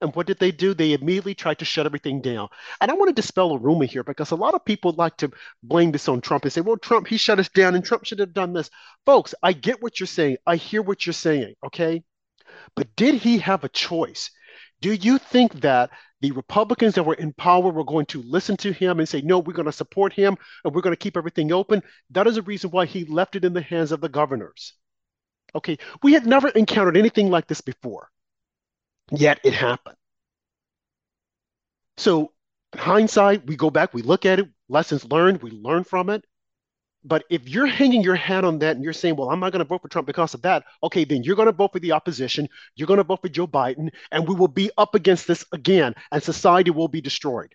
And 0.00 0.14
what 0.16 0.26
did 0.26 0.40
they 0.40 0.50
do? 0.50 0.74
They 0.74 0.94
immediately 0.94 1.34
tried 1.34 1.60
to 1.60 1.64
shut 1.64 1.86
everything 1.86 2.20
down. 2.20 2.48
And 2.80 2.90
I 2.90 2.94
want 2.94 3.08
to 3.08 3.14
dispel 3.14 3.52
a 3.52 3.58
rumor 3.58 3.84
here 3.84 4.02
because 4.02 4.32
a 4.32 4.36
lot 4.36 4.54
of 4.54 4.64
people 4.64 4.92
like 4.92 5.16
to 5.18 5.30
blame 5.62 5.92
this 5.92 6.08
on 6.08 6.20
Trump 6.20 6.42
and 6.42 6.52
say, 6.52 6.60
well, 6.60 6.76
Trump, 6.76 7.06
he 7.06 7.16
shut 7.16 7.38
us 7.38 7.48
down 7.48 7.76
and 7.76 7.84
Trump 7.84 8.04
should 8.04 8.18
have 8.18 8.34
done 8.34 8.52
this. 8.52 8.68
Folks, 9.06 9.32
I 9.44 9.52
get 9.52 9.80
what 9.80 10.00
you're 10.00 10.08
saying. 10.08 10.38
I 10.44 10.56
hear 10.56 10.82
what 10.82 11.06
you're 11.06 11.12
saying. 11.12 11.54
Okay. 11.64 12.02
But 12.74 12.96
did 12.96 13.14
he 13.14 13.38
have 13.38 13.62
a 13.62 13.68
choice? 13.68 14.32
Do 14.82 14.92
you 14.92 15.18
think 15.18 15.60
that 15.60 15.90
the 16.20 16.32
Republicans 16.32 16.96
that 16.96 17.04
were 17.04 17.14
in 17.14 17.32
power 17.32 17.70
were 17.70 17.84
going 17.84 18.06
to 18.06 18.20
listen 18.22 18.56
to 18.58 18.72
him 18.72 18.98
and 18.98 19.08
say, 19.08 19.20
no, 19.20 19.38
we're 19.38 19.52
going 19.52 19.66
to 19.66 19.72
support 19.72 20.12
him 20.12 20.36
and 20.64 20.74
we're 20.74 20.82
going 20.82 20.92
to 20.92 20.98
keep 20.98 21.16
everything 21.16 21.52
open? 21.52 21.84
That 22.10 22.26
is 22.26 22.34
the 22.34 22.42
reason 22.42 22.70
why 22.70 22.86
he 22.86 23.04
left 23.04 23.36
it 23.36 23.44
in 23.44 23.52
the 23.52 23.62
hands 23.62 23.92
of 23.92 24.00
the 24.00 24.08
governors. 24.08 24.74
Okay. 25.54 25.78
We 26.02 26.14
had 26.14 26.26
never 26.26 26.48
encountered 26.48 26.96
anything 26.96 27.30
like 27.30 27.46
this 27.46 27.60
before. 27.60 28.08
Yet 29.12 29.38
it 29.44 29.54
happened. 29.54 29.96
So, 31.96 32.32
hindsight, 32.74 33.46
we 33.46 33.54
go 33.54 33.70
back, 33.70 33.94
we 33.94 34.02
look 34.02 34.26
at 34.26 34.40
it, 34.40 34.48
lessons 34.68 35.04
learned, 35.04 35.42
we 35.42 35.52
learn 35.52 35.84
from 35.84 36.10
it. 36.10 36.24
But 37.04 37.24
if 37.30 37.48
you're 37.48 37.66
hanging 37.66 38.02
your 38.02 38.14
hat 38.14 38.44
on 38.44 38.60
that 38.60 38.76
and 38.76 38.84
you're 38.84 38.92
saying, 38.92 39.16
well, 39.16 39.30
I'm 39.30 39.40
not 39.40 39.52
going 39.52 39.64
to 39.64 39.68
vote 39.68 39.82
for 39.82 39.88
Trump 39.88 40.06
because 40.06 40.34
of 40.34 40.42
that, 40.42 40.64
okay, 40.82 41.04
then 41.04 41.24
you're 41.24 41.36
going 41.36 41.46
to 41.46 41.52
vote 41.52 41.72
for 41.72 41.80
the 41.80 41.92
opposition. 41.92 42.48
You're 42.76 42.86
going 42.86 42.98
to 42.98 43.04
vote 43.04 43.22
for 43.22 43.28
Joe 43.28 43.46
Biden, 43.46 43.90
and 44.12 44.28
we 44.28 44.34
will 44.34 44.48
be 44.48 44.70
up 44.78 44.94
against 44.94 45.26
this 45.26 45.44
again, 45.52 45.94
and 46.12 46.22
society 46.22 46.70
will 46.70 46.88
be 46.88 47.00
destroyed. 47.00 47.54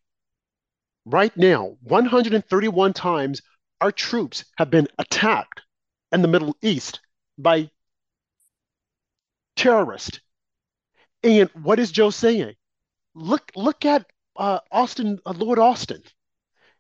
Right 1.06 1.36
now, 1.38 1.78
131 1.84 2.94
times 2.94 3.42
our 3.80 3.92
troops 3.92 4.44
have 4.58 4.70
been 4.70 4.88
attacked 5.00 5.62
in 6.12 6.22
the 6.22 6.28
Middle 6.28 6.56
East 6.62 7.00
by 7.38 7.70
terrorists 9.56 10.20
and 11.24 11.50
what 11.62 11.80
is 11.80 11.92
Joe 11.92 12.10
saying? 12.10 12.54
Look, 13.16 13.52
look 13.56 13.86
at 13.86 14.06
uh, 14.36 14.60
Austin, 14.72 15.20
uh, 15.26 15.34
Lloyd 15.36 15.60
Austin, 15.60 16.04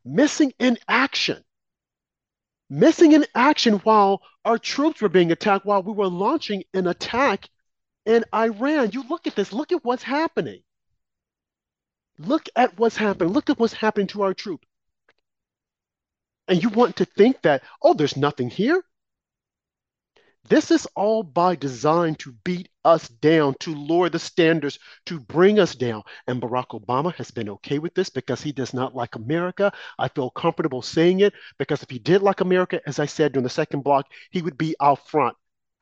missing 0.05 0.53
in 0.59 0.77
action, 0.87 1.43
missing 2.69 3.13
in 3.13 3.25
action 3.33 3.75
while 3.79 4.21
our 4.45 4.57
troops 4.57 5.01
were 5.01 5.09
being 5.09 5.31
attacked, 5.31 5.65
while 5.65 5.83
we 5.83 5.93
were 5.93 6.07
launching 6.07 6.63
an 6.73 6.87
attack 6.87 7.49
in 8.05 8.23
Iran. 8.33 8.91
You 8.91 9.03
look 9.09 9.27
at 9.27 9.35
this. 9.35 9.53
Look 9.53 9.71
at 9.71 9.83
what's 9.83 10.03
happening. 10.03 10.61
Look 12.19 12.49
at 12.55 12.77
what's 12.79 12.97
happening. 12.97 13.33
Look 13.33 13.49
at 13.49 13.59
what's 13.59 13.73
happening 13.73 14.07
to 14.07 14.23
our 14.23 14.33
troops. 14.33 14.67
And 16.47 16.63
you 16.63 16.69
want 16.69 16.97
to 16.97 17.05
think 17.05 17.41
that, 17.41 17.63
oh, 17.81 17.93
there's 17.93 18.17
nothing 18.17 18.49
here. 18.49 18.81
This 20.47 20.71
is 20.71 20.87
all 20.95 21.23
by 21.23 21.55
design 21.55 22.15
to 22.15 22.31
beat 22.45 22.69
us 22.87 23.07
down, 23.09 23.55
to 23.59 23.75
lower 23.75 24.09
the 24.09 24.19
standards, 24.19 24.79
to 25.05 25.19
bring 25.19 25.59
us 25.59 25.75
down. 25.75 26.03
And 26.27 26.41
Barack 26.41 26.69
Obama 26.69 27.13
has 27.15 27.31
been 27.31 27.49
okay 27.49 27.79
with 27.79 27.93
this 27.93 28.09
because 28.09 28.41
he 28.41 28.51
does 28.53 28.73
not 28.73 28.95
like 28.95 29.15
America. 29.15 29.71
I 29.99 30.07
feel 30.09 30.29
comfortable 30.31 30.81
saying 30.81 31.19
it 31.19 31.33
because 31.59 31.83
if 31.83 31.89
he 31.89 31.99
did 31.99 32.21
like 32.23 32.41
America, 32.41 32.81
as 32.87 32.99
I 32.99 33.05
said 33.05 33.33
during 33.33 33.43
the 33.43 33.49
second 33.49 33.83
block, 33.83 34.07
he 34.31 34.41
would 34.41 34.57
be 34.57 34.75
out 34.81 35.07
front 35.07 35.37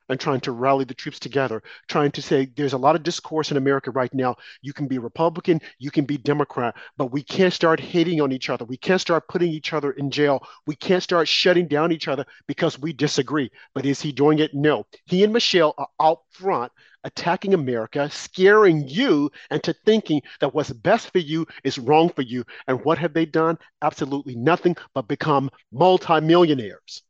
and 0.08 0.20
trying 0.20 0.40
to 0.40 0.52
rally 0.52 0.84
the 0.84 0.94
troops 0.94 1.18
together, 1.18 1.62
trying 1.88 2.10
to 2.12 2.22
say 2.22 2.46
there's 2.56 2.72
a 2.72 2.78
lot 2.78 2.96
of 2.96 3.02
discourse 3.02 3.50
in 3.50 3.56
America 3.56 3.90
right 3.90 4.12
now. 4.14 4.36
You 4.62 4.72
can 4.72 4.86
be 4.86 4.98
Republican, 4.98 5.60
you 5.78 5.90
can 5.90 6.04
be 6.04 6.16
Democrat, 6.16 6.76
but 6.96 7.12
we 7.12 7.22
can't 7.22 7.52
start 7.52 7.80
hating 7.80 8.20
on 8.20 8.32
each 8.32 8.50
other. 8.50 8.64
We 8.64 8.76
can't 8.76 9.00
start 9.00 9.28
putting 9.28 9.50
each 9.50 9.72
other 9.72 9.92
in 9.92 10.10
jail. 10.10 10.46
We 10.66 10.76
can't 10.76 11.02
start 11.02 11.28
shutting 11.28 11.68
down 11.68 11.92
each 11.92 12.08
other 12.08 12.24
because 12.46 12.78
we 12.78 12.92
disagree. 12.92 13.50
But 13.74 13.86
is 13.86 14.00
he 14.00 14.12
doing 14.12 14.38
it? 14.38 14.54
No. 14.54 14.86
He 15.06 15.24
and 15.24 15.32
Michelle 15.32 15.74
are 15.78 15.88
out 16.00 16.20
front 16.30 16.72
attacking 17.04 17.54
America, 17.54 18.10
scaring 18.10 18.86
you 18.88 19.30
into 19.50 19.72
thinking 19.84 20.20
that 20.40 20.52
what's 20.52 20.72
best 20.72 21.12
for 21.12 21.18
you 21.18 21.46
is 21.62 21.78
wrong 21.78 22.08
for 22.10 22.22
you. 22.22 22.44
And 22.66 22.84
what 22.84 22.98
have 22.98 23.14
they 23.14 23.24
done? 23.24 23.58
Absolutely 23.80 24.34
nothing 24.34 24.76
but 24.92 25.06
become 25.06 25.48
multimillionaires 25.72 27.02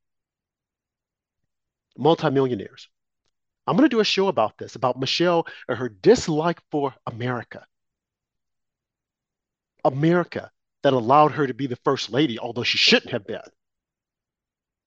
multimillionaires. 1.98 2.88
I'm 3.66 3.76
going 3.76 3.88
to 3.88 3.94
do 3.94 4.00
a 4.00 4.04
show 4.04 4.28
about 4.28 4.58
this, 4.58 4.76
about 4.76 4.98
Michelle 4.98 5.46
and 5.68 5.78
her 5.78 5.88
dislike 5.88 6.60
for 6.70 6.94
America. 7.06 7.66
America 9.84 10.50
that 10.82 10.92
allowed 10.92 11.32
her 11.32 11.46
to 11.46 11.54
be 11.54 11.66
the 11.66 11.78
first 11.84 12.10
lady, 12.10 12.38
although 12.38 12.62
she 12.62 12.78
shouldn't 12.78 13.12
have 13.12 13.26
been. 13.26 13.40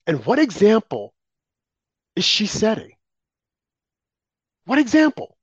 And 0.08 0.26
what 0.26 0.40
example 0.40 1.14
is 2.16 2.24
she 2.24 2.46
setting? 2.46 2.94
What 4.66 4.80
example? 4.80 5.36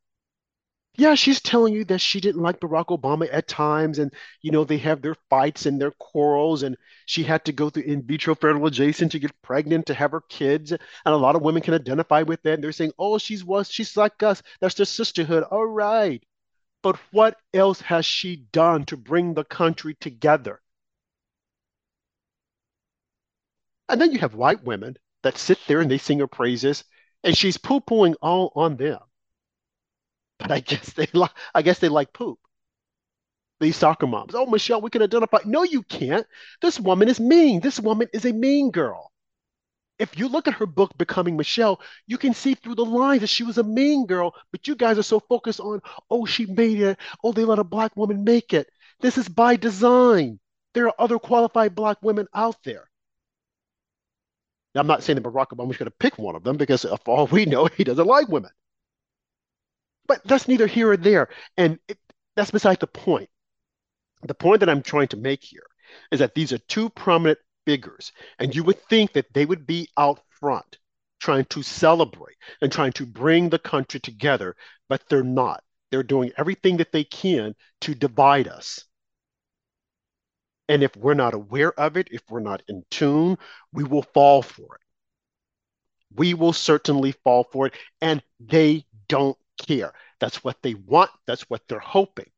Yeah, 0.96 1.14
she's 1.14 1.40
telling 1.40 1.72
you 1.74 1.84
that 1.86 2.00
she 2.00 2.20
didn't 2.20 2.42
like 2.42 2.58
Barack 2.60 2.86
Obama 2.86 3.28
at 3.32 3.46
times, 3.48 3.98
and 3.98 4.12
you 4.42 4.50
know 4.50 4.64
they 4.64 4.78
have 4.78 5.00
their 5.00 5.14
fights 5.30 5.64
and 5.64 5.80
their 5.80 5.92
quarrels, 5.92 6.62
and 6.64 6.76
she 7.06 7.22
had 7.22 7.44
to 7.44 7.52
go 7.52 7.70
through 7.70 7.84
in 7.84 8.02
vitro 8.02 8.34
fertilization 8.34 9.08
to 9.10 9.18
get 9.20 9.40
pregnant 9.42 9.86
to 9.86 9.94
have 9.94 10.10
her 10.10 10.22
kids, 10.22 10.72
and 10.72 10.80
a 11.04 11.16
lot 11.16 11.36
of 11.36 11.42
women 11.42 11.62
can 11.62 11.74
identify 11.74 12.22
with 12.22 12.42
that. 12.42 12.54
And 12.54 12.64
they're 12.64 12.72
saying, 12.72 12.92
"Oh, 12.98 13.16
she's 13.18 13.44
was 13.44 13.70
she's 13.70 13.96
like 13.96 14.22
us. 14.22 14.42
That's 14.60 14.74
their 14.74 14.86
sisterhood." 14.86 15.44
All 15.44 15.66
right, 15.66 16.22
but 16.82 16.96
what 17.12 17.38
else 17.54 17.80
has 17.82 18.06
she 18.06 18.36
done 18.36 18.84
to 18.86 18.96
bring 18.98 19.34
the 19.34 19.44
country 19.44 19.94
together? 20.00 20.60
And 23.88 24.00
then 24.00 24.12
you 24.12 24.20
have 24.20 24.36
white 24.36 24.62
women 24.62 24.96
that 25.22 25.36
sit 25.38 25.58
there 25.66 25.80
and 25.80 25.90
they 25.90 25.98
sing 25.98 26.20
her 26.20 26.28
praises, 26.28 26.84
and 27.24 27.36
she's 27.36 27.58
poo-pooing 27.58 28.14
all 28.22 28.52
on 28.54 28.76
them. 28.76 29.00
But 30.38 30.52
I 30.52 30.60
guess 30.60 30.92
they 30.92 31.08
like 31.12 31.32
I 31.54 31.62
guess 31.62 31.78
they 31.78 31.88
like 31.88 32.12
poop. 32.12 32.38
These 33.60 33.76
soccer 33.76 34.06
moms. 34.06 34.34
Oh, 34.34 34.46
Michelle, 34.46 34.82
we 34.82 34.90
can 34.90 35.02
identify. 35.02 35.38
No, 35.44 35.62
you 35.62 35.82
can't. 35.82 36.26
This 36.60 36.78
woman 36.78 37.08
is 37.08 37.18
mean. 37.18 37.60
This 37.60 37.80
woman 37.80 38.08
is 38.12 38.26
a 38.26 38.32
mean 38.32 38.70
girl. 38.70 39.12
If 39.98 40.18
you 40.18 40.28
look 40.28 40.46
at 40.46 40.54
her 40.54 40.66
book, 40.66 40.96
Becoming 40.98 41.38
Michelle, 41.38 41.80
you 42.06 42.18
can 42.18 42.34
see 42.34 42.54
through 42.54 42.74
the 42.74 42.84
lines 42.84 43.22
that 43.22 43.28
she 43.28 43.44
was 43.44 43.56
a 43.56 43.62
mean 43.62 44.04
girl, 44.06 44.34
but 44.52 44.68
you 44.68 44.74
guys 44.76 44.98
are 44.98 45.02
so 45.02 45.20
focused 45.20 45.60
on, 45.60 45.80
oh, 46.10 46.26
she 46.26 46.44
made 46.44 46.80
it. 46.80 46.98
Oh, 47.24 47.32
they 47.32 47.44
let 47.44 47.58
a 47.58 47.64
black 47.64 47.96
woman 47.96 48.22
make 48.22 48.52
it. 48.52 48.68
This 49.00 49.16
is 49.16 49.28
by 49.28 49.56
design. 49.56 50.38
There 50.74 50.86
are 50.88 50.94
other 50.98 51.18
qualified 51.18 51.74
black 51.74 51.96
women 52.02 52.26
out 52.34 52.62
there. 52.62 52.90
Now, 54.74 54.82
I'm 54.82 54.86
not 54.86 55.02
saying 55.02 55.14
that 55.16 55.24
Barack 55.24 55.48
Obama's 55.48 55.78
going 55.78 55.90
to 55.90 55.96
pick 55.98 56.18
one 56.18 56.36
of 56.36 56.44
them 56.44 56.58
because, 56.58 56.82
for 56.82 57.16
all 57.16 57.26
we 57.26 57.46
know, 57.46 57.64
he 57.76 57.84
doesn't 57.84 58.06
like 58.06 58.28
women. 58.28 58.50
But 60.06 60.22
that's 60.24 60.48
neither 60.48 60.66
here 60.66 60.90
or 60.90 60.96
there. 60.96 61.28
And 61.56 61.78
it, 61.88 61.98
that's 62.36 62.50
beside 62.50 62.80
the 62.80 62.86
point. 62.86 63.28
The 64.22 64.34
point 64.34 64.60
that 64.60 64.68
I'm 64.68 64.82
trying 64.82 65.08
to 65.08 65.16
make 65.16 65.42
here 65.42 65.66
is 66.10 66.20
that 66.20 66.34
these 66.34 66.52
are 66.52 66.58
two 66.58 66.90
prominent 66.90 67.38
figures, 67.64 68.12
and 68.38 68.54
you 68.54 68.64
would 68.64 68.80
think 68.88 69.12
that 69.12 69.32
they 69.34 69.44
would 69.44 69.66
be 69.66 69.88
out 69.96 70.20
front 70.30 70.78
trying 71.20 71.44
to 71.46 71.62
celebrate 71.62 72.36
and 72.60 72.70
trying 72.70 72.92
to 72.92 73.06
bring 73.06 73.48
the 73.48 73.58
country 73.58 74.00
together, 74.00 74.54
but 74.88 75.02
they're 75.08 75.22
not. 75.22 75.62
They're 75.90 76.02
doing 76.02 76.32
everything 76.36 76.76
that 76.78 76.92
they 76.92 77.04
can 77.04 77.54
to 77.82 77.94
divide 77.94 78.48
us. 78.48 78.84
And 80.68 80.82
if 80.82 80.96
we're 80.96 81.14
not 81.14 81.34
aware 81.34 81.72
of 81.78 81.96
it, 81.96 82.08
if 82.10 82.22
we're 82.28 82.40
not 82.40 82.62
in 82.68 82.84
tune, 82.90 83.38
we 83.72 83.84
will 83.84 84.02
fall 84.02 84.42
for 84.42 84.74
it. 84.76 84.80
We 86.14 86.34
will 86.34 86.52
certainly 86.52 87.12
fall 87.12 87.44
for 87.52 87.66
it. 87.66 87.74
And 88.00 88.22
they 88.40 88.84
don't 89.08 89.38
care. 89.56 89.92
That's 90.20 90.42
what 90.44 90.62
they 90.62 90.74
want. 90.74 91.10
That's 91.26 91.42
what 91.42 91.62
they're 91.68 91.78
hoping. 91.78 92.30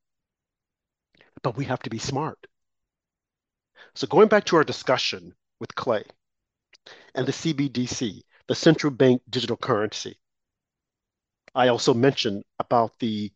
But 1.42 1.56
we 1.56 1.64
have 1.66 1.80
to 1.80 1.90
be 1.90 1.98
smart. 1.98 2.46
So, 3.94 4.06
going 4.06 4.28
back 4.28 4.44
to 4.46 4.56
our 4.56 4.64
discussion 4.64 5.34
with 5.60 5.74
Clay 5.74 6.04
and 7.14 7.26
the 7.26 7.32
CBDC, 7.32 8.22
the 8.48 8.54
central 8.54 8.92
bank 8.92 9.22
digital 9.28 9.56
currency, 9.56 10.18
I 11.54 11.68
also 11.68 11.94
mentioned 11.94 12.44
about 12.58 12.98
the 12.98 13.32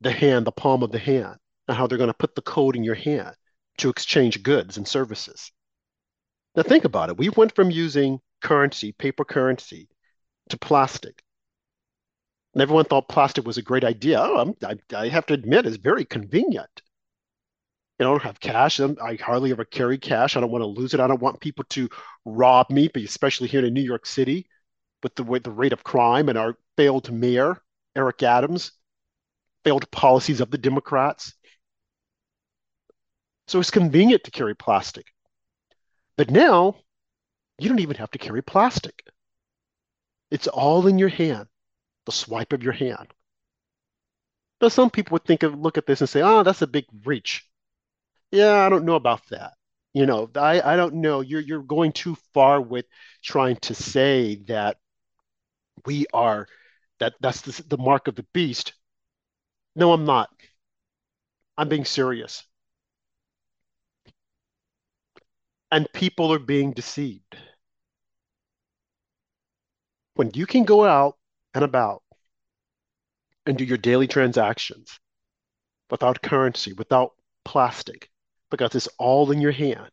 the 0.00 0.12
hand, 0.12 0.46
the 0.46 0.52
palm 0.52 0.82
of 0.82 0.90
the 0.90 0.98
hand, 0.98 1.38
and 1.68 1.76
how 1.76 1.86
they're 1.86 1.98
going 1.98 2.08
to 2.08 2.14
put 2.14 2.34
the 2.34 2.42
code 2.42 2.76
in 2.76 2.84
your 2.84 2.96
hand 2.96 3.36
to 3.78 3.88
exchange 3.88 4.42
goods 4.42 4.76
and 4.76 4.86
services. 4.86 5.52
Now 6.54 6.62
think 6.62 6.84
about 6.84 7.08
it. 7.08 7.16
We 7.16 7.28
went 7.30 7.54
from 7.54 7.70
using 7.70 8.20
currency, 8.42 8.92
paper 8.92 9.24
currency, 9.24 9.88
to 10.50 10.58
plastic. 10.58 11.22
And 12.54 12.62
everyone 12.62 12.84
thought 12.84 13.08
plastic 13.08 13.46
was 13.46 13.58
a 13.58 13.62
great 13.62 13.84
idea. 13.84 14.20
Oh, 14.20 14.54
I, 14.62 14.76
I 14.94 15.08
have 15.08 15.26
to 15.26 15.34
admit, 15.34 15.66
it's 15.66 15.76
very 15.76 16.04
convenient. 16.04 16.82
I 17.98 18.04
don't 18.04 18.22
have 18.22 18.40
cash. 18.40 18.80
I 18.80 19.16
hardly 19.20 19.52
ever 19.52 19.64
carry 19.64 19.96
cash. 19.96 20.36
I 20.36 20.40
don't 20.40 20.50
want 20.50 20.62
to 20.62 20.66
lose 20.66 20.92
it. 20.92 21.00
I 21.00 21.06
don't 21.06 21.22
want 21.22 21.40
people 21.40 21.64
to 21.70 21.88
rob 22.24 22.68
me, 22.68 22.88
but 22.88 23.02
especially 23.02 23.46
here 23.46 23.64
in 23.64 23.72
New 23.72 23.82
York 23.82 24.06
City, 24.06 24.48
with 25.02 25.14
the 25.14 25.22
with 25.22 25.44
the 25.44 25.52
rate 25.52 25.72
of 25.72 25.84
crime 25.84 26.28
and 26.28 26.36
our 26.36 26.56
failed 26.76 27.12
mayor 27.12 27.62
Eric 27.94 28.22
Adams, 28.22 28.72
failed 29.64 29.88
policies 29.92 30.40
of 30.40 30.50
the 30.50 30.58
Democrats. 30.58 31.34
So 33.46 33.60
it's 33.60 33.70
convenient 33.70 34.24
to 34.24 34.30
carry 34.30 34.54
plastic. 34.54 35.06
But 36.16 36.30
now 36.30 36.76
you 37.58 37.68
don't 37.68 37.80
even 37.80 37.96
have 37.96 38.10
to 38.12 38.18
carry 38.18 38.42
plastic. 38.42 39.04
It's 40.30 40.48
all 40.48 40.86
in 40.86 40.98
your 40.98 41.08
hand, 41.08 41.46
the 42.06 42.12
swipe 42.12 42.52
of 42.52 42.62
your 42.62 42.72
hand. 42.72 43.12
Now, 44.60 44.68
some 44.68 44.90
people 44.90 45.14
would 45.16 45.24
think 45.24 45.42
of 45.42 45.58
look 45.58 45.76
at 45.78 45.86
this 45.86 46.00
and 46.00 46.08
say, 46.08 46.22
oh, 46.22 46.42
that's 46.42 46.62
a 46.62 46.66
big 46.66 46.86
reach. 47.04 47.46
Yeah, 48.30 48.54
I 48.64 48.68
don't 48.68 48.84
know 48.84 48.96
about 48.96 49.26
that. 49.30 49.54
You 49.94 50.06
know, 50.06 50.30
I, 50.36 50.60
I 50.62 50.76
don't 50.76 50.96
know. 50.96 51.20
You're 51.20 51.40
you're 51.40 51.62
going 51.62 51.92
too 51.92 52.16
far 52.34 52.60
with 52.60 52.86
trying 53.22 53.56
to 53.62 53.74
say 53.74 54.36
that 54.48 54.78
we 55.86 56.06
are 56.12 56.46
that 57.00 57.14
that's 57.20 57.42
the, 57.42 57.62
the 57.64 57.78
mark 57.78 58.08
of 58.08 58.14
the 58.16 58.26
beast. 58.32 58.72
No, 59.76 59.92
I'm 59.92 60.04
not. 60.04 60.30
I'm 61.56 61.68
being 61.68 61.84
serious. 61.84 62.42
and 65.72 65.90
people 65.94 66.32
are 66.32 66.38
being 66.38 66.72
deceived. 66.72 67.36
When 70.14 70.30
you 70.34 70.46
can 70.46 70.64
go 70.64 70.84
out 70.84 71.16
and 71.54 71.64
about 71.64 72.02
and 73.46 73.58
do 73.58 73.64
your 73.64 73.78
daily 73.78 74.06
transactions 74.06 74.98
without 75.90 76.22
currency, 76.22 76.72
without 76.72 77.12
plastic, 77.44 78.10
because 78.50 78.74
it's 78.74 78.88
all 78.98 79.30
in 79.30 79.40
your 79.40 79.52
hand, 79.52 79.90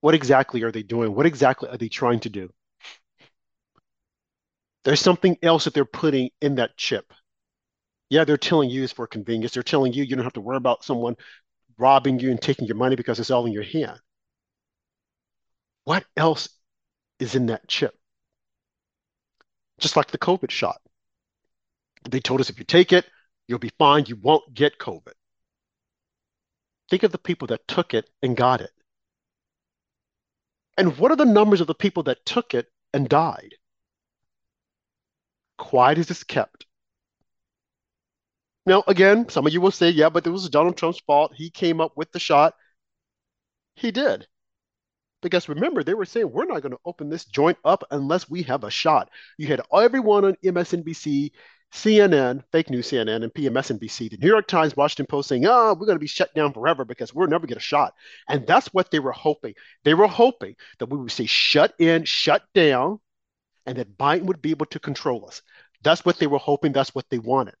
what 0.00 0.14
exactly 0.14 0.62
are 0.62 0.72
they 0.72 0.82
doing? 0.82 1.14
What 1.14 1.26
exactly 1.26 1.68
are 1.68 1.76
they 1.76 1.88
trying 1.88 2.20
to 2.20 2.28
do? 2.28 2.50
There's 4.84 5.00
something 5.00 5.36
else 5.42 5.64
that 5.64 5.74
they're 5.74 5.84
putting 5.84 6.30
in 6.40 6.56
that 6.56 6.76
chip. 6.76 7.12
Yeah, 8.10 8.24
they're 8.24 8.36
telling 8.36 8.70
you 8.70 8.84
it's 8.84 8.92
for 8.92 9.06
convenience. 9.06 9.52
They're 9.52 9.62
telling 9.62 9.92
you 9.92 10.02
you 10.02 10.16
don't 10.16 10.24
have 10.24 10.32
to 10.34 10.40
worry 10.40 10.56
about 10.56 10.84
someone 10.84 11.16
robbing 11.76 12.18
you 12.18 12.30
and 12.30 12.40
taking 12.40 12.66
your 12.66 12.76
money 12.76 12.96
because 12.96 13.20
it's 13.20 13.30
all 13.30 13.46
in 13.46 13.52
your 13.52 13.64
hand. 13.64 14.00
What 15.84 16.04
else 16.16 16.48
is 17.18 17.34
in 17.34 17.46
that 17.46 17.68
chip? 17.68 17.94
Just 19.78 19.96
like 19.96 20.10
the 20.10 20.18
COVID 20.18 20.50
shot. 20.50 20.80
They 22.08 22.20
told 22.20 22.40
us 22.40 22.50
if 22.50 22.58
you 22.58 22.64
take 22.64 22.92
it, 22.92 23.06
you'll 23.46 23.58
be 23.58 23.72
fine. 23.78 24.04
You 24.06 24.16
won't 24.16 24.54
get 24.54 24.78
COVID. 24.78 25.12
Think 26.90 27.02
of 27.02 27.12
the 27.12 27.18
people 27.18 27.48
that 27.48 27.68
took 27.68 27.94
it 27.94 28.08
and 28.22 28.36
got 28.36 28.60
it. 28.60 28.70
And 30.76 30.96
what 30.96 31.10
are 31.10 31.16
the 31.16 31.24
numbers 31.24 31.60
of 31.60 31.66
the 31.66 31.74
people 31.74 32.04
that 32.04 32.24
took 32.24 32.54
it 32.54 32.66
and 32.94 33.08
died? 33.08 33.54
Quiet 35.58 35.98
as 35.98 36.10
it's 36.10 36.24
kept. 36.24 36.66
Now, 38.64 38.84
again, 38.86 39.28
some 39.28 39.46
of 39.46 39.52
you 39.52 39.60
will 39.60 39.70
say, 39.70 39.90
yeah, 39.90 40.08
but 40.08 40.26
it 40.26 40.30
was 40.30 40.48
Donald 40.48 40.76
Trump's 40.76 41.00
fault. 41.00 41.32
He 41.34 41.50
came 41.50 41.80
up 41.80 41.92
with 41.96 42.12
the 42.12 42.20
shot. 42.20 42.54
He 43.74 43.90
did. 43.90 44.26
Because 45.20 45.48
remember, 45.48 45.82
they 45.82 45.94
were 45.94 46.04
saying 46.04 46.30
we're 46.30 46.44
not 46.44 46.62
going 46.62 46.72
to 46.72 46.80
open 46.84 47.08
this 47.08 47.24
joint 47.24 47.58
up 47.64 47.84
unless 47.90 48.30
we 48.30 48.42
have 48.44 48.64
a 48.64 48.70
shot. 48.70 49.10
You 49.36 49.48
had 49.48 49.60
everyone 49.72 50.24
on 50.24 50.36
MSNBC, 50.44 51.32
CNN, 51.72 52.44
fake 52.52 52.70
news 52.70 52.88
CNN, 52.90 53.22
and 53.22 53.34
PMSNBC, 53.34 54.10
the 54.10 54.16
New 54.18 54.28
York 54.28 54.46
Times, 54.46 54.76
Washington 54.76 55.06
Post 55.06 55.28
saying, 55.28 55.44
oh, 55.46 55.74
we're 55.74 55.86
going 55.86 55.96
to 55.96 56.00
be 56.00 56.06
shut 56.06 56.32
down 56.34 56.52
forever 56.52 56.84
because 56.84 57.12
we'll 57.12 57.28
never 57.28 57.46
get 57.46 57.56
a 57.56 57.60
shot. 57.60 57.94
And 58.28 58.46
that's 58.46 58.68
what 58.68 58.90
they 58.90 59.00
were 59.00 59.12
hoping. 59.12 59.54
They 59.84 59.94
were 59.94 60.06
hoping 60.06 60.54
that 60.78 60.88
we 60.88 60.98
would 60.98 61.12
say 61.12 61.26
shut 61.26 61.74
in, 61.78 62.04
shut 62.04 62.42
down, 62.54 63.00
and 63.66 63.76
that 63.76 63.98
Biden 63.98 64.24
would 64.24 64.40
be 64.40 64.50
able 64.50 64.66
to 64.66 64.78
control 64.78 65.26
us. 65.26 65.42
That's 65.82 66.04
what 66.04 66.18
they 66.18 66.26
were 66.26 66.38
hoping. 66.38 66.72
That's 66.72 66.94
what 66.94 67.08
they 67.10 67.18
wanted. 67.18 67.54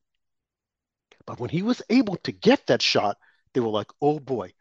But 1.26 1.40
when 1.40 1.50
he 1.50 1.62
was 1.62 1.82
able 1.90 2.16
to 2.18 2.32
get 2.32 2.66
that 2.68 2.80
shot, 2.80 3.18
they 3.52 3.60
were 3.60 3.68
like, 3.68 3.90
oh 4.00 4.18
boy, 4.18 4.52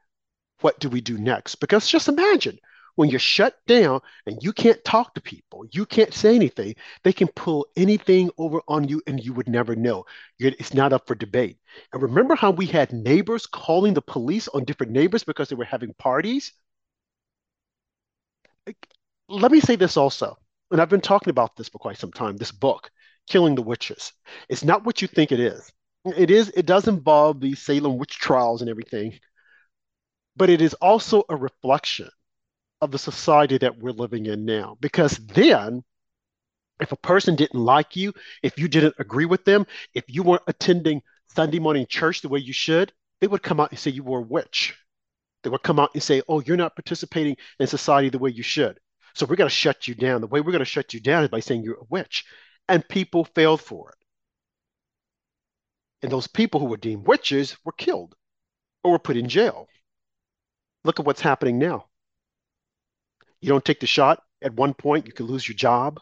what 0.61 0.79
do 0.79 0.89
we 0.89 0.99
do 0.99 1.17
next? 1.17 1.55
Because 1.55 1.87
just 1.87 2.09
imagine 2.09 2.59
when 2.97 3.09
you're 3.09 3.19
shut 3.19 3.55
down 3.67 4.01
and 4.25 4.41
you 4.41 4.51
can't 4.51 4.83
talk 4.83 5.13
to 5.13 5.21
people, 5.21 5.63
you 5.71 5.85
can't 5.85 6.13
say 6.13 6.35
anything, 6.35 6.75
they 7.03 7.13
can 7.13 7.27
pull 7.27 7.67
anything 7.75 8.31
over 8.39 8.59
on 8.67 8.87
you 8.87 9.03
and 9.05 9.23
you 9.23 9.33
would 9.33 9.47
never 9.47 9.75
know. 9.75 10.03
It's 10.39 10.73
not 10.73 10.93
up 10.93 11.05
for 11.05 11.13
debate. 11.13 11.59
And 11.93 12.01
remember 12.01 12.35
how 12.35 12.49
we 12.49 12.65
had 12.65 12.91
neighbors 12.91 13.45
calling 13.45 13.93
the 13.93 14.01
police 14.01 14.47
on 14.47 14.65
different 14.65 14.91
neighbors 14.91 15.23
because 15.23 15.47
they 15.47 15.55
were 15.55 15.63
having 15.63 15.93
parties? 15.93 16.51
Let 19.29 19.51
me 19.51 19.59
say 19.59 19.75
this 19.75 19.95
also, 19.95 20.35
and 20.71 20.81
I've 20.81 20.89
been 20.89 20.99
talking 20.99 21.29
about 21.29 21.55
this 21.55 21.69
for 21.69 21.77
quite 21.77 21.99
some 21.99 22.11
time 22.11 22.35
this 22.35 22.51
book, 22.51 22.89
Killing 23.27 23.53
the 23.53 23.61
Witches. 23.61 24.11
It's 24.49 24.63
not 24.63 24.85
what 24.85 25.03
you 25.03 25.07
think 25.07 25.31
it 25.31 25.39
is. 25.39 25.71
It 26.03 26.31
is, 26.31 26.49
it 26.49 26.65
does 26.65 26.87
involve 26.87 27.41
the 27.41 27.53
Salem 27.53 27.99
witch 27.99 28.17
trials 28.17 28.61
and 28.61 28.71
everything, 28.71 29.19
but 30.35 30.49
it 30.49 30.63
is 30.63 30.73
also 30.75 31.25
a 31.29 31.35
reflection 31.35 32.09
of 32.81 32.91
the 32.91 32.99
society 32.99 33.57
that 33.57 33.77
we're 33.77 33.91
living 33.91 34.25
in 34.25 34.45
now. 34.45 34.77
Because 34.79 35.17
then, 35.17 35.83
if 36.79 36.91
a 36.91 36.97
person 36.97 37.35
didn't 37.35 37.59
like 37.59 37.95
you, 37.95 38.13
if 38.43 38.57
you 38.57 38.67
didn't 38.67 38.95
agree 38.99 39.25
with 39.25 39.45
them, 39.45 39.65
if 39.93 40.03
you 40.07 40.23
weren't 40.23 40.43
attending 40.47 41.01
Sunday 41.27 41.59
morning 41.59 41.85
church 41.89 42.21
the 42.21 42.29
way 42.29 42.39
you 42.39 42.53
should, 42.53 42.93
they 43.19 43.27
would 43.27 43.41
come 43.41 43.59
out 43.59 43.71
and 43.71 43.79
say 43.79 43.91
you 43.91 44.03
were 44.03 44.19
a 44.19 44.23
witch. 44.23 44.75
They 45.43 45.49
would 45.49 45.63
come 45.63 45.79
out 45.79 45.91
and 45.93 46.03
say, 46.03 46.21
oh, 46.27 46.41
you're 46.41 46.57
not 46.57 46.75
participating 46.75 47.37
in 47.59 47.67
society 47.67 48.09
the 48.09 48.19
way 48.19 48.29
you 48.29 48.43
should. 48.43 48.79
So 49.15 49.25
we're 49.25 49.35
going 49.35 49.49
to 49.49 49.55
shut 49.55 49.87
you 49.87 49.95
down. 49.95 50.21
The 50.21 50.27
way 50.27 50.41
we're 50.41 50.51
going 50.51 50.59
to 50.59 50.65
shut 50.65 50.93
you 50.93 50.99
down 50.99 51.23
is 51.23 51.29
by 51.29 51.39
saying 51.39 51.63
you're 51.63 51.75
a 51.75 51.87
witch. 51.89 52.25
And 52.69 52.87
people 52.87 53.25
failed 53.25 53.61
for 53.61 53.89
it. 53.89 53.95
And 56.03 56.11
those 56.11 56.27
people 56.27 56.59
who 56.59 56.67
were 56.67 56.77
deemed 56.77 57.07
witches 57.07 57.57
were 57.65 57.71
killed 57.71 58.15
or 58.83 58.91
were 58.91 58.99
put 58.99 59.17
in 59.17 59.27
jail. 59.27 59.67
Look 60.83 60.99
at 60.99 61.05
what's 61.05 61.21
happening 61.21 61.57
now. 61.57 61.85
You 63.41 63.49
don't 63.49 63.63
take 63.63 63.79
the 63.79 63.87
shot, 63.87 64.23
at 64.41 64.53
one 64.53 64.73
point, 64.73 65.07
you 65.07 65.13
could 65.13 65.27
lose 65.27 65.47
your 65.47 65.55
job. 65.55 65.99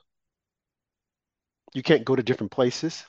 You 1.73 1.83
can't 1.83 2.05
go 2.05 2.15
to 2.15 2.23
different 2.23 2.51
places. 2.51 3.05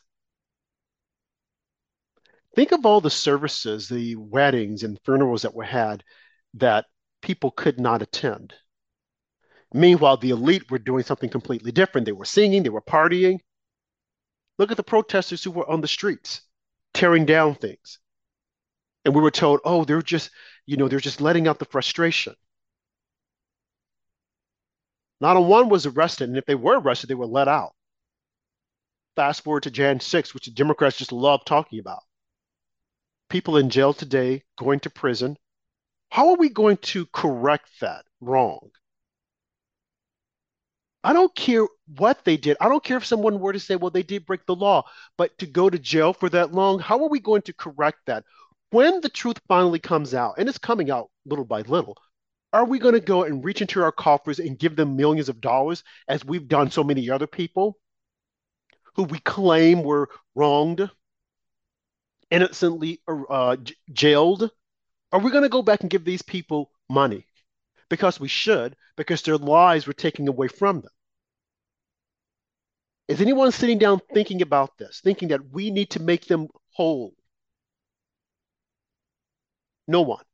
Think 2.55 2.73
of 2.73 2.87
all 2.87 3.01
the 3.01 3.11
services, 3.11 3.89
the 3.89 4.17
weddings 4.17 4.83
and 4.83 4.99
funerals 5.05 5.43
that 5.43 5.55
were 5.55 5.65
had 5.65 6.03
that 6.55 6.87
people 7.23 7.51
could 7.51 7.79
not 7.79 8.03
attend. 8.03 8.55
Meanwhile, 9.75 10.19
the 10.19 10.31
elite 10.31 10.71
were 10.71 10.79
doing 10.79 11.05
something 11.05 11.29
completely 11.29 11.71
different. 11.71 12.07
They 12.07 12.13
were 12.13 12.25
singing, 12.25 12.63
they 12.63 12.71
were 12.71 12.81
partying. 12.81 13.41
Look 14.59 14.71
at 14.71 14.77
the 14.77 14.83
protesters 14.83 15.45
who 15.45 15.51
were 15.51 15.69
on 15.69 15.81
the 15.81 15.89
streets 15.89 16.41
tearing 16.95 17.27
down 17.27 17.57
things. 17.57 17.99
And 19.05 19.15
we 19.15 19.21
were 19.21 19.31
told, 19.31 19.61
oh, 19.65 19.85
they're 19.85 20.03
just, 20.03 20.31
you 20.65 20.77
know, 20.77 20.89
they're 20.89 20.99
just 20.99 21.21
letting 21.21 21.47
out 21.47 21.59
the 21.59 21.67
frustration. 21.67 22.35
Not 25.21 25.37
a 25.37 25.41
one 25.41 25.69
was 25.69 25.87
arrested, 25.87 26.29
and 26.29 26.39
if 26.39 26.45
they 26.45 26.55
were 26.55 26.79
arrested, 26.79 27.09
they 27.09 27.15
were 27.15 27.27
let 27.27 27.49
out. 27.49 27.75
Fast 29.17 29.43
forward 29.45 29.63
to 29.63 29.71
Jan 29.71 30.01
6, 30.01 30.35
which 30.35 30.45
the 30.45 30.51
Democrats 30.51 30.99
just 30.99 31.13
love 31.13 31.45
talking 31.45 31.79
about. 31.79 32.03
People 33.31 33.57
in 33.57 33.71
jail 33.71 33.95
today, 33.95 34.43
going 34.59 34.81
to 34.81 34.91
prison. 34.91 35.37
How 36.11 36.31
are 36.31 36.37
we 36.37 36.49
going 36.49 36.77
to 36.79 37.07
correct 37.07 37.69
that 37.81 38.05
wrong? 38.21 38.71
I 41.03 41.13
don't 41.13 41.35
care 41.35 41.67
what 41.97 42.25
they 42.25 42.37
did. 42.37 42.57
I 42.61 42.69
don't 42.69 42.83
care 42.83 42.97
if 42.97 43.07
someone 43.07 43.41
were 43.41 43.53
to 43.53 43.61
say, 43.61 43.77
well, 43.77 43.91
they 43.91 44.03
did 44.03 44.27
break 44.27 44.45
the 44.45 44.57
law, 44.57 44.85
but 45.17 45.39
to 45.39 45.47
go 45.47 45.71
to 45.71 45.79
jail 45.79 46.13
for 46.13 46.29
that 46.31 46.53
long, 46.53 46.79
how 46.79 47.03
are 47.03 47.09
we 47.09 47.21
going 47.21 47.43
to 47.43 47.53
correct 47.53 48.01
that? 48.07 48.25
When 48.71 49.01
the 49.01 49.09
truth 49.09 49.41
finally 49.47 49.79
comes 49.79 50.15
out, 50.15 50.35
and 50.37 50.49
it's 50.49 50.59
coming 50.59 50.91
out 50.91 51.11
little 51.25 51.45
by 51.45 51.63
little, 51.63 51.97
are 52.57 52.65
we 52.65 52.79
going 52.79 52.95
to 52.95 53.01
go 53.01 53.25
and 53.25 53.45
reach 53.45 53.61
into 53.61 53.83
our 53.83 53.93
coffers 53.93 54.39
and 54.39 54.59
give 54.59 54.77
them 54.77 54.97
millions 54.97 55.29
of 55.29 55.43
dollars 55.43 55.85
as 56.09 56.25
we've 56.25 56.49
done 56.49 56.71
so 56.71 56.83
many 56.83 57.11
other 57.11 57.27
people 57.27 57.79
who 58.95 59.03
we 59.03 59.19
claim 59.19 59.83
were 59.83 60.09
wronged, 60.35 60.89
innocently 62.31 63.03
uh, 63.29 63.59
jailed? 63.93 64.51
Are 65.13 65.21
we 65.21 65.31
going 65.31 65.43
to 65.43 65.51
go 65.51 65.61
back 65.61 65.83
and 65.83 65.91
give 65.91 66.07
these 66.07 66.23
people 66.23 66.71
money? 66.89 67.27
Because 67.91 68.19
we 68.19 68.29
should, 68.29 68.75
because 68.97 69.21
their 69.21 69.37
lives 69.37 69.87
were 69.87 69.93
taken 69.93 70.27
away 70.27 70.49
from 70.49 70.81
them. 70.81 70.93
Is 73.07 73.21
anyone 73.21 73.53
sitting 73.53 73.77
down 73.77 74.01
thinking 74.15 74.41
about 74.41 74.79
this, 74.79 75.03
thinking 75.05 75.29
that 75.29 75.51
we 75.51 75.71
need 75.71 75.91
to 75.91 76.01
make 76.01 76.25
them 76.25 76.49
whole? 76.71 77.13
No 79.87 80.01
one. 80.01 80.25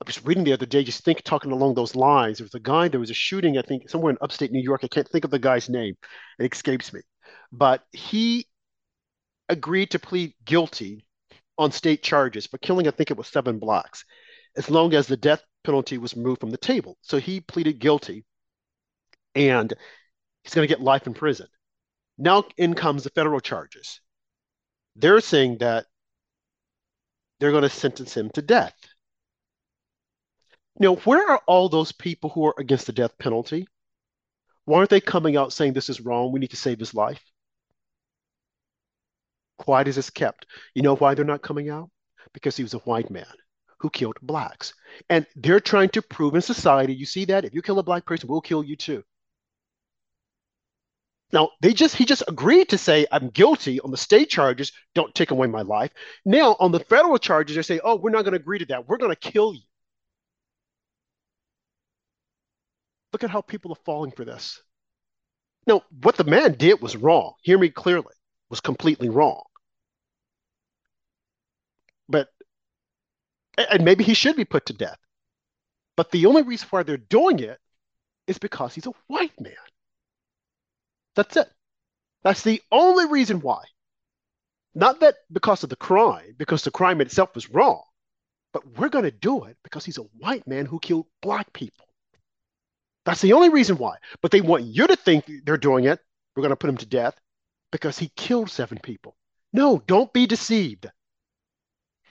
I 0.00 0.04
was 0.06 0.24
reading 0.24 0.44
the 0.44 0.52
other 0.52 0.66
day, 0.66 0.84
just 0.84 1.04
think 1.04 1.22
talking 1.22 1.52
along 1.52 1.74
those 1.74 1.96
lines. 1.96 2.38
There 2.38 2.44
was 2.44 2.54
a 2.54 2.60
guy, 2.60 2.88
there 2.88 3.00
was 3.00 3.10
a 3.10 3.14
shooting, 3.14 3.56
I 3.56 3.62
think, 3.62 3.88
somewhere 3.88 4.10
in 4.10 4.18
upstate 4.20 4.52
New 4.52 4.62
York. 4.62 4.82
I 4.84 4.88
can't 4.88 5.08
think 5.08 5.24
of 5.24 5.30
the 5.30 5.38
guy's 5.38 5.70
name. 5.70 5.94
It 6.38 6.52
escapes 6.52 6.92
me. 6.92 7.00
But 7.50 7.82
he 7.92 8.46
agreed 9.48 9.92
to 9.92 9.98
plead 9.98 10.34
guilty 10.44 11.06
on 11.58 11.72
state 11.72 12.02
charges 12.02 12.46
for 12.46 12.58
killing, 12.58 12.86
I 12.86 12.90
think 12.90 13.10
it 13.10 13.16
was 13.16 13.28
seven 13.28 13.58
blacks, 13.58 14.04
as 14.56 14.68
long 14.68 14.92
as 14.92 15.06
the 15.06 15.16
death 15.16 15.42
penalty 15.64 15.96
was 15.96 16.14
removed 16.14 16.40
from 16.40 16.50
the 16.50 16.58
table. 16.58 16.98
So 17.00 17.18
he 17.18 17.40
pleaded 17.40 17.78
guilty 17.78 18.24
and 19.34 19.72
he's 20.42 20.54
going 20.54 20.68
to 20.68 20.72
get 20.72 20.82
life 20.82 21.06
in 21.06 21.14
prison. 21.14 21.46
Now 22.18 22.44
in 22.58 22.74
comes 22.74 23.04
the 23.04 23.10
federal 23.10 23.40
charges. 23.40 24.00
They're 24.96 25.20
saying 25.20 25.58
that 25.58 25.86
they're 27.40 27.50
going 27.50 27.62
to 27.62 27.70
sentence 27.70 28.14
him 28.14 28.30
to 28.30 28.42
death. 28.42 28.74
Now, 30.78 30.96
where 30.96 31.30
are 31.30 31.42
all 31.46 31.68
those 31.68 31.92
people 31.92 32.30
who 32.30 32.46
are 32.46 32.54
against 32.58 32.86
the 32.86 32.92
death 32.92 33.16
penalty? 33.18 33.66
Why 34.64 34.78
aren't 34.78 34.90
they 34.90 35.00
coming 35.00 35.36
out 35.36 35.52
saying 35.52 35.72
this 35.72 35.88
is 35.88 36.00
wrong? 36.00 36.32
We 36.32 36.40
need 36.40 36.50
to 36.50 36.56
save 36.56 36.78
his 36.78 36.94
life. 36.94 37.22
Quiet 39.58 39.88
as 39.88 39.96
it's 39.96 40.10
kept. 40.10 40.46
You 40.74 40.82
know 40.82 40.96
why 40.96 41.14
they're 41.14 41.24
not 41.24 41.42
coming 41.42 41.70
out? 41.70 41.90
Because 42.34 42.56
he 42.56 42.62
was 42.62 42.74
a 42.74 42.78
white 42.78 43.10
man 43.10 43.32
who 43.78 43.90
killed 43.90 44.18
blacks. 44.20 44.74
And 45.08 45.26
they're 45.36 45.60
trying 45.60 45.90
to 45.90 46.02
prove 46.02 46.34
in 46.34 46.42
society, 46.42 46.94
you 46.94 47.06
see 47.06 47.24
that? 47.26 47.44
If 47.44 47.54
you 47.54 47.62
kill 47.62 47.78
a 47.78 47.82
black 47.82 48.04
person, 48.04 48.28
we'll 48.28 48.40
kill 48.40 48.64
you 48.64 48.76
too. 48.76 49.04
Now 51.32 51.50
they 51.60 51.72
just 51.72 51.96
he 51.96 52.04
just 52.04 52.22
agreed 52.28 52.68
to 52.68 52.78
say 52.78 53.06
I'm 53.10 53.30
guilty 53.30 53.80
on 53.80 53.90
the 53.90 53.96
state 53.96 54.30
charges. 54.30 54.72
Don't 54.94 55.14
take 55.14 55.32
away 55.32 55.48
my 55.48 55.62
life. 55.62 55.90
Now 56.24 56.56
on 56.60 56.70
the 56.72 56.80
federal 56.80 57.18
charges, 57.18 57.56
they 57.56 57.62
say, 57.62 57.80
oh, 57.82 57.96
we're 57.96 58.10
not 58.10 58.22
going 58.22 58.32
to 58.32 58.40
agree 58.40 58.60
to 58.60 58.66
that. 58.66 58.88
We're 58.88 58.98
going 58.98 59.14
to 59.14 59.30
kill 59.32 59.52
you. 59.54 59.65
Look 63.16 63.24
at 63.24 63.30
how 63.30 63.40
people 63.40 63.72
are 63.72 63.82
falling 63.86 64.10
for 64.10 64.26
this. 64.26 64.62
Now, 65.66 65.80
what 66.02 66.18
the 66.18 66.24
man 66.24 66.52
did 66.52 66.82
was 66.82 66.98
wrong. 66.98 67.32
Hear 67.40 67.56
me 67.56 67.70
clearly. 67.70 68.12
Was 68.50 68.60
completely 68.60 69.08
wrong. 69.08 69.42
But 72.10 72.28
and 73.56 73.86
maybe 73.86 74.04
he 74.04 74.12
should 74.12 74.36
be 74.36 74.44
put 74.44 74.66
to 74.66 74.74
death. 74.74 74.98
But 75.96 76.10
the 76.10 76.26
only 76.26 76.42
reason 76.42 76.68
why 76.68 76.82
they're 76.82 76.98
doing 76.98 77.38
it 77.38 77.58
is 78.26 78.36
because 78.36 78.74
he's 78.74 78.84
a 78.84 78.92
white 79.06 79.40
man. 79.40 79.54
That's 81.14 81.38
it. 81.38 81.50
That's 82.22 82.42
the 82.42 82.60
only 82.70 83.06
reason 83.06 83.40
why. 83.40 83.64
Not 84.74 85.00
that 85.00 85.14
because 85.32 85.62
of 85.62 85.70
the 85.70 85.76
crime, 85.76 86.34
because 86.36 86.64
the 86.64 86.70
crime 86.70 87.00
itself 87.00 87.34
was 87.34 87.48
wrong, 87.48 87.82
but 88.52 88.76
we're 88.76 88.90
going 88.90 89.06
to 89.06 89.10
do 89.10 89.44
it 89.44 89.56
because 89.64 89.86
he's 89.86 89.96
a 89.96 90.10
white 90.18 90.46
man 90.46 90.66
who 90.66 90.78
killed 90.78 91.06
black 91.22 91.50
people. 91.54 91.85
That's 93.06 93.22
the 93.22 93.32
only 93.32 93.48
reason 93.48 93.78
why. 93.78 93.96
But 94.20 94.32
they 94.32 94.42
want 94.42 94.64
you 94.64 94.86
to 94.86 94.96
think 94.96 95.30
they're 95.44 95.56
doing 95.56 95.84
it. 95.84 96.00
We're 96.34 96.42
going 96.42 96.50
to 96.50 96.56
put 96.56 96.68
him 96.68 96.76
to 96.78 96.86
death 96.86 97.18
because 97.72 97.98
he 97.98 98.12
killed 98.14 98.50
seven 98.50 98.78
people. 98.82 99.16
No, 99.54 99.82
don't 99.86 100.12
be 100.12 100.26
deceived. 100.26 100.86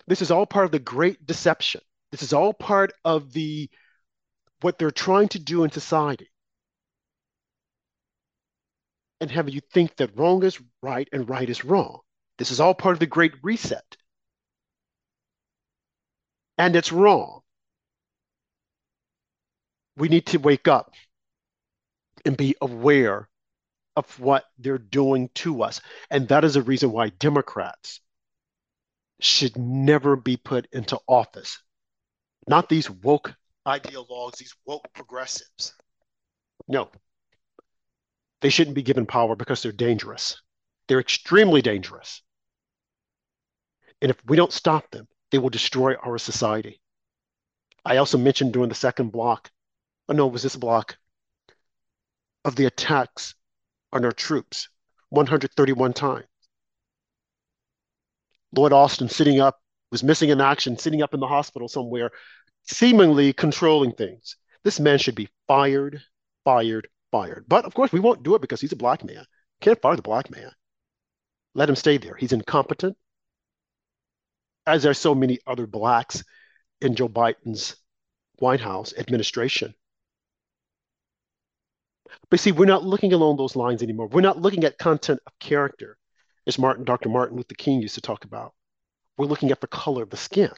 This 0.08 0.24
is 0.24 0.32
all 0.32 0.48
part 0.48 0.66
of 0.66 0.72
the 0.72 0.80
great 0.80 1.28
deception. 1.28 1.82
This 2.12 2.24
is 2.24 2.34
all 2.34 2.54
part 2.54 2.94
of 3.04 3.34
the 3.34 3.70
what 4.62 4.80
they're 4.80 4.90
trying 4.90 5.28
to 5.30 5.40
do 5.40 5.64
in 5.64 5.70
society 5.70 6.30
and 9.22 9.32
have 9.32 9.50
you 9.50 9.62
think 9.62 9.96
that 9.96 10.18
wrong 10.18 10.44
is 10.44 10.60
right 10.82 11.08
and 11.12 11.30
right 11.30 11.50
is 11.50 11.66
wrong. 11.66 12.00
This 12.38 12.52
is 12.52 12.60
all 12.60 12.74
part 12.74 12.94
of 12.94 13.00
the 13.00 13.06
Great 13.06 13.34
Reset. 13.42 13.98
And 16.58 16.76
it's 16.76 16.92
wrong. 16.92 17.42
We 19.98 20.10
need 20.10 20.26
to 20.28 20.38
wake 20.38 20.68
up 20.68 20.94
and 22.26 22.36
be 22.36 22.56
aware 22.62 23.30
of 23.96 24.20
what 24.20 24.46
they're 24.58 24.78
doing 24.78 25.30
to 25.36 25.64
us. 25.64 25.80
And 26.10 26.28
that 26.28 26.44
is 26.44 26.56
a 26.56 26.62
reason 26.62 26.92
why 26.92 27.10
Democrats 27.10 28.02
should 29.20 29.58
never 29.58 30.16
be 30.16 30.38
put 30.38 30.68
into 30.72 31.00
office. 31.08 31.62
Not 32.48 32.68
these 32.70 32.90
woke 32.90 33.34
ideologues, 33.66 34.38
these 34.38 34.54
woke 34.66 34.88
progressives. 34.94 35.74
No, 36.68 36.90
they 38.42 38.50
shouldn't 38.50 38.76
be 38.76 38.84
given 38.84 39.06
power 39.06 39.36
because 39.36 39.62
they're 39.64 39.72
dangerous. 39.72 40.42
They're 40.88 41.00
extremely 41.00 41.62
dangerous. 41.62 42.22
And 44.02 44.12
if 44.12 44.18
we 44.26 44.38
don't 44.38 44.54
stop 44.54 44.92
them, 44.92 45.08
they 45.32 45.38
will 45.38 45.50
destroy 45.50 45.96
our 45.96 46.18
society. 46.18 46.82
I 47.84 47.98
also 47.98 48.18
mentioned 48.18 48.54
during 48.54 48.70
the 48.70 48.76
second 48.76 49.12
block, 49.12 49.50
oh 50.10 50.14
no, 50.14 50.28
it 50.28 50.34
was 50.34 50.44
this 50.44 50.56
block, 50.56 50.98
of 52.44 52.56
the 52.56 52.66
attacks 52.66 53.36
on 53.92 54.06
our 54.06 54.12
troops 54.12 54.70
131 55.10 55.94
times. 55.94 56.26
Lloyd 58.56 58.74
Austin 58.74 59.10
sitting 59.10 59.40
up, 59.40 59.60
was 59.92 60.04
missing 60.04 60.30
in 60.30 60.42
action, 60.42 60.78
sitting 60.78 61.02
up 61.02 61.14
in 61.14 61.20
the 61.20 61.28
hospital 61.28 61.68
somewhere, 61.68 62.12
seemingly 62.64 63.34
controlling 63.34 63.92
things. 63.92 64.38
This 64.64 64.80
man 64.80 64.98
should 64.98 65.16
be 65.16 65.30
fired, 65.48 66.02
fired, 66.44 66.88
fired. 67.12 67.46
But 67.48 67.66
of 67.66 67.74
course, 67.74 67.92
we 67.92 68.00
won't 68.00 68.24
do 68.24 68.36
it 68.36 68.42
because 68.42 68.62
he's 68.62 68.72
a 68.72 68.78
black 68.78 69.04
man. 69.04 69.26
Can't 69.62 69.82
fire 69.82 69.96
the 69.96 70.02
black 70.02 70.30
man. 70.32 70.52
Let 71.54 71.70
him 71.70 71.76
stay 71.76 71.98
there. 71.98 72.16
He's 72.16 72.34
incompetent, 72.34 72.98
as 74.66 74.86
are 74.86 74.94
so 74.94 75.16
many 75.16 75.40
other 75.48 75.68
blacks 75.68 76.24
in 76.82 76.96
Joe 76.96 77.08
Biden's 77.08 77.76
White 78.40 78.60
House 78.60 78.94
administration. 78.98 79.74
But 82.30 82.40
see, 82.40 82.52
we're 82.52 82.66
not 82.66 82.84
looking 82.84 83.14
along 83.14 83.38
those 83.38 83.56
lines 83.56 83.84
anymore. 83.84 84.08
We're 84.08 84.22
not 84.22 84.42
looking 84.42 84.64
at 84.64 84.78
content 84.78 85.20
of 85.26 85.38
character, 85.40 85.98
as 86.48 86.60
Martin, 86.60 86.86
Dr. 86.86 87.10
Martin 87.10 87.38
Luther 87.38 87.56
King 87.56 87.82
used 87.82 87.96
to 87.96 88.02
talk 88.02 88.26
about. 88.26 88.54
We're 89.18 89.28
looking 89.28 89.52
at 89.52 89.62
the 89.62 89.68
color 89.68 90.04
of 90.04 90.10
the 90.10 90.18
skin. 90.18 90.52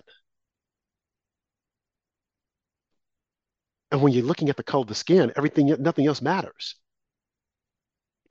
And 3.92 4.02
when 4.02 4.14
you're 4.14 4.26
looking 4.26 4.50
at 4.50 4.58
the 4.58 4.64
color 4.64 4.82
of 4.82 4.88
the 4.88 4.96
skin, 4.96 5.32
everything, 5.36 5.74
nothing 5.80 6.08
else 6.08 6.22
matters. 6.22 6.76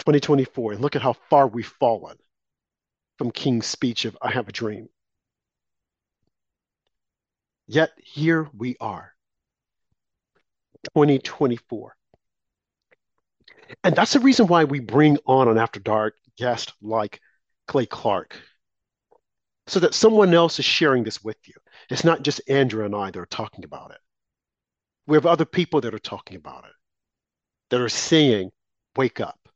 2024, 0.00 0.72
and 0.72 0.80
look 0.82 0.96
at 0.96 1.02
how 1.02 1.14
far 1.30 1.46
we've 1.48 1.66
fallen 1.66 2.16
from 3.18 3.30
King's 3.30 3.66
speech 3.66 4.04
of 4.04 4.16
I 4.20 4.30
have 4.30 4.48
a 4.48 4.52
dream. 4.52 4.88
Yet 7.66 7.90
here 7.96 8.48
we 8.56 8.76
are, 8.78 9.12
2024. 10.94 11.96
And 13.82 13.94
that's 13.94 14.12
the 14.12 14.20
reason 14.20 14.46
why 14.46 14.64
we 14.64 14.80
bring 14.80 15.18
on 15.26 15.48
an 15.48 15.58
After 15.58 15.80
Dark 15.80 16.14
guest 16.36 16.72
like 16.82 17.20
Clay 17.66 17.86
Clark, 17.86 18.36
so 19.66 19.80
that 19.80 19.94
someone 19.94 20.34
else 20.34 20.58
is 20.58 20.64
sharing 20.64 21.02
this 21.02 21.22
with 21.24 21.36
you. 21.46 21.54
It's 21.90 22.04
not 22.04 22.22
just 22.22 22.40
Andrew 22.48 22.84
and 22.84 22.94
I 22.94 23.10
that 23.10 23.18
are 23.18 23.26
talking 23.26 23.64
about 23.64 23.90
it. 23.90 23.98
We 25.06 25.16
have 25.16 25.26
other 25.26 25.44
people 25.44 25.80
that 25.80 25.94
are 25.94 25.98
talking 25.98 26.36
about 26.36 26.64
it, 26.64 26.72
that 27.70 27.80
are 27.80 27.88
saying, 27.88 28.50
wake 28.96 29.20
up, 29.20 29.48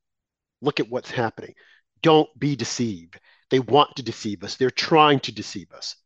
look 0.61 0.81
at 0.81 0.91
what's 0.91 1.11
happening. 1.11 1.55
Don't 2.03 2.29
be 2.39 2.57
deceived. 2.57 3.19
They 3.51 3.61
want 3.61 3.97
to 3.97 4.03
deceive 4.03 4.45
us, 4.45 4.57
they're 4.57 4.71
trying 4.71 5.21
to 5.21 5.33
deceive 5.33 5.73
us. 5.73 5.97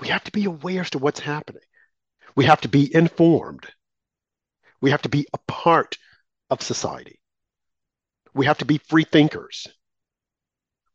We 0.00 0.08
have 0.08 0.24
to 0.24 0.32
be 0.32 0.44
aware 0.44 0.80
as 0.80 0.90
to 0.90 0.98
what's 0.98 1.20
happening. 1.20 1.62
We 2.34 2.46
have 2.46 2.60
to 2.62 2.68
be 2.68 2.94
informed. 2.94 3.66
We 4.82 4.90
have 4.90 5.02
to 5.02 5.08
be 5.08 5.26
a 5.32 5.38
part 5.48 5.96
of 6.50 6.60
society. 6.60 7.20
We 8.34 8.46
have 8.46 8.58
to 8.58 8.64
be 8.66 8.78
free 8.78 9.04
thinkers. 9.04 9.66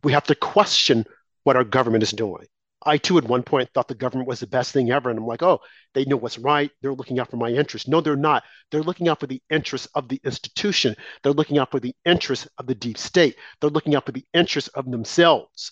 We 0.03 0.11
have 0.11 0.25
to 0.25 0.35
question 0.35 1.05
what 1.43 1.55
our 1.55 1.63
government 1.63 2.03
is 2.03 2.11
doing. 2.11 2.45
I 2.85 2.97
too, 2.97 3.17
at 3.17 3.23
one 3.23 3.43
point, 3.43 3.69
thought 3.73 3.87
the 3.87 3.95
government 3.95 4.27
was 4.27 4.39
the 4.39 4.47
best 4.47 4.71
thing 4.71 4.91
ever. 4.91 5.09
And 5.09 5.17
I'm 5.17 5.25
like, 5.25 5.41
oh, 5.41 5.61
they 5.93 6.05
know 6.05 6.17
what's 6.17 6.37
right. 6.37 6.69
They're 6.81 6.93
looking 6.93 7.19
out 7.19 7.31
for 7.31 7.37
my 7.37 7.49
interests. 7.49 7.87
No, 7.87 8.01
they're 8.01 8.15
not. 8.15 8.43
They're 8.71 8.83
looking 8.83 9.07
out 9.07 9.19
for 9.19 9.27
the 9.27 9.41
interests 9.49 9.87
of 9.95 10.07
the 10.09 10.21
institution. 10.23 10.95
They're 11.23 11.33
looking 11.33 11.57
out 11.57 11.71
for 11.71 11.79
the 11.79 11.95
interests 12.05 12.47
of 12.57 12.67
the 12.67 12.75
deep 12.75 12.97
state. 12.97 13.35
They're 13.59 13.69
looking 13.71 13.95
out 13.95 14.05
for 14.05 14.11
the 14.11 14.25
interests 14.33 14.69
of 14.69 14.89
themselves, 14.91 15.71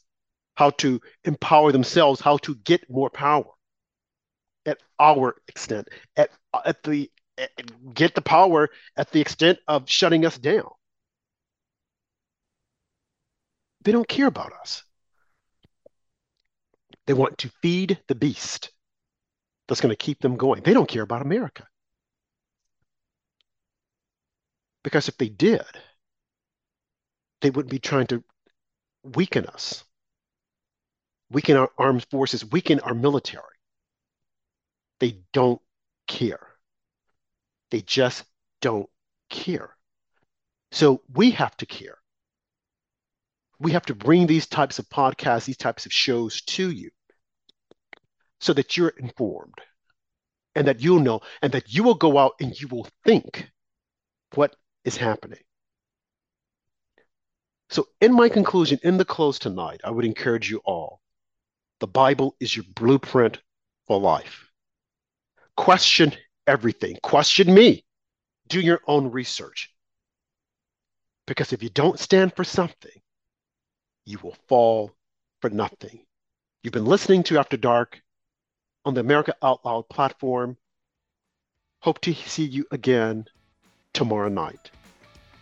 how 0.55 0.71
to 0.71 0.99
empower 1.25 1.71
themselves, 1.71 2.21
how 2.21 2.37
to 2.37 2.55
get 2.55 2.89
more 2.89 3.09
power 3.09 3.45
at 4.65 4.79
our 4.99 5.35
extent, 5.47 5.87
at, 6.17 6.31
at 6.65 6.81
the 6.83 7.09
get 7.93 8.15
the 8.15 8.21
power 8.21 8.69
at 8.95 9.11
the 9.11 9.21
extent 9.21 9.59
of 9.67 9.89
shutting 9.89 10.25
us 10.25 10.37
down. 10.37 10.69
They 13.83 13.91
don't 13.91 14.07
care 14.07 14.27
about 14.27 14.53
us. 14.53 14.83
They 17.05 17.13
want 17.13 17.37
to 17.39 17.51
feed 17.61 17.99
the 18.07 18.15
beast 18.15 18.71
that's 19.67 19.81
going 19.81 19.91
to 19.91 19.95
keep 19.95 20.21
them 20.21 20.37
going. 20.37 20.63
They 20.63 20.73
don't 20.73 20.87
care 20.87 21.03
about 21.03 21.21
America. 21.21 21.67
Because 24.83 25.07
if 25.07 25.17
they 25.17 25.29
did, 25.29 25.65
they 27.41 27.49
wouldn't 27.49 27.71
be 27.71 27.79
trying 27.79 28.07
to 28.07 28.23
weaken 29.03 29.45
us, 29.47 29.83
weaken 31.29 31.57
our 31.57 31.69
armed 31.77 32.05
forces, 32.09 32.45
weaken 32.45 32.79
our 32.79 32.93
military. 32.93 33.43
They 34.99 35.19
don't 35.33 35.61
care. 36.07 36.54
They 37.75 37.81
just 37.81 38.23
don't 38.61 38.89
care. 39.29 39.75
So 40.71 41.01
we 41.13 41.31
have 41.31 41.57
to 41.57 41.65
care. 41.65 41.97
We 43.59 43.73
have 43.73 43.85
to 43.87 43.93
bring 43.93 44.27
these 44.27 44.47
types 44.47 44.79
of 44.79 44.87
podcasts, 44.87 45.43
these 45.43 45.57
types 45.57 45.85
of 45.85 45.91
shows 45.91 46.41
to 46.43 46.71
you 46.71 46.89
so 48.39 48.53
that 48.53 48.77
you're 48.77 48.93
informed 48.97 49.59
and 50.55 50.69
that 50.69 50.79
you'll 50.79 51.01
know 51.01 51.19
and 51.41 51.51
that 51.51 51.73
you 51.73 51.83
will 51.83 51.95
go 51.95 52.17
out 52.17 52.35
and 52.39 52.57
you 52.57 52.69
will 52.69 52.87
think 53.03 53.51
what 54.35 54.55
is 54.85 54.95
happening. 54.95 55.43
So, 57.71 57.89
in 57.99 58.13
my 58.13 58.29
conclusion, 58.29 58.79
in 58.83 58.95
the 58.95 59.03
close 59.03 59.37
tonight, 59.37 59.81
I 59.83 59.91
would 59.91 60.05
encourage 60.05 60.49
you 60.49 60.61
all 60.63 61.01
the 61.81 61.87
Bible 61.87 62.37
is 62.39 62.55
your 62.55 62.63
blueprint 62.73 63.41
for 63.85 63.99
life. 63.99 64.49
Question 65.57 66.13
everything, 66.47 66.97
question 67.01 67.53
me, 67.53 67.83
do 68.47 68.59
your 68.59 68.81
own 68.87 69.11
research. 69.11 69.71
Because 71.27 71.53
if 71.53 71.63
you 71.63 71.69
don't 71.69 71.99
stand 71.99 72.35
for 72.35 72.43
something, 72.43 73.01
you 74.05 74.19
will 74.21 74.35
fall 74.47 74.91
for 75.41 75.49
nothing. 75.49 76.05
You've 76.61 76.73
been 76.73 76.85
listening 76.85 77.23
to 77.23 77.39
After 77.39 77.57
Dark 77.57 78.01
on 78.85 78.93
the 78.93 79.01
America 79.01 79.35
Out 79.41 79.65
Loud 79.65 79.89
platform. 79.89 80.57
Hope 81.79 81.99
to 82.01 82.13
see 82.13 82.45
you 82.45 82.65
again 82.71 83.25
tomorrow 83.93 84.29
night. 84.29 84.71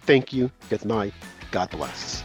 Thank 0.01 0.33
you. 0.33 0.51
Good 0.69 0.85
night. 0.85 1.13
God 1.51 1.69
bless. 1.69 2.23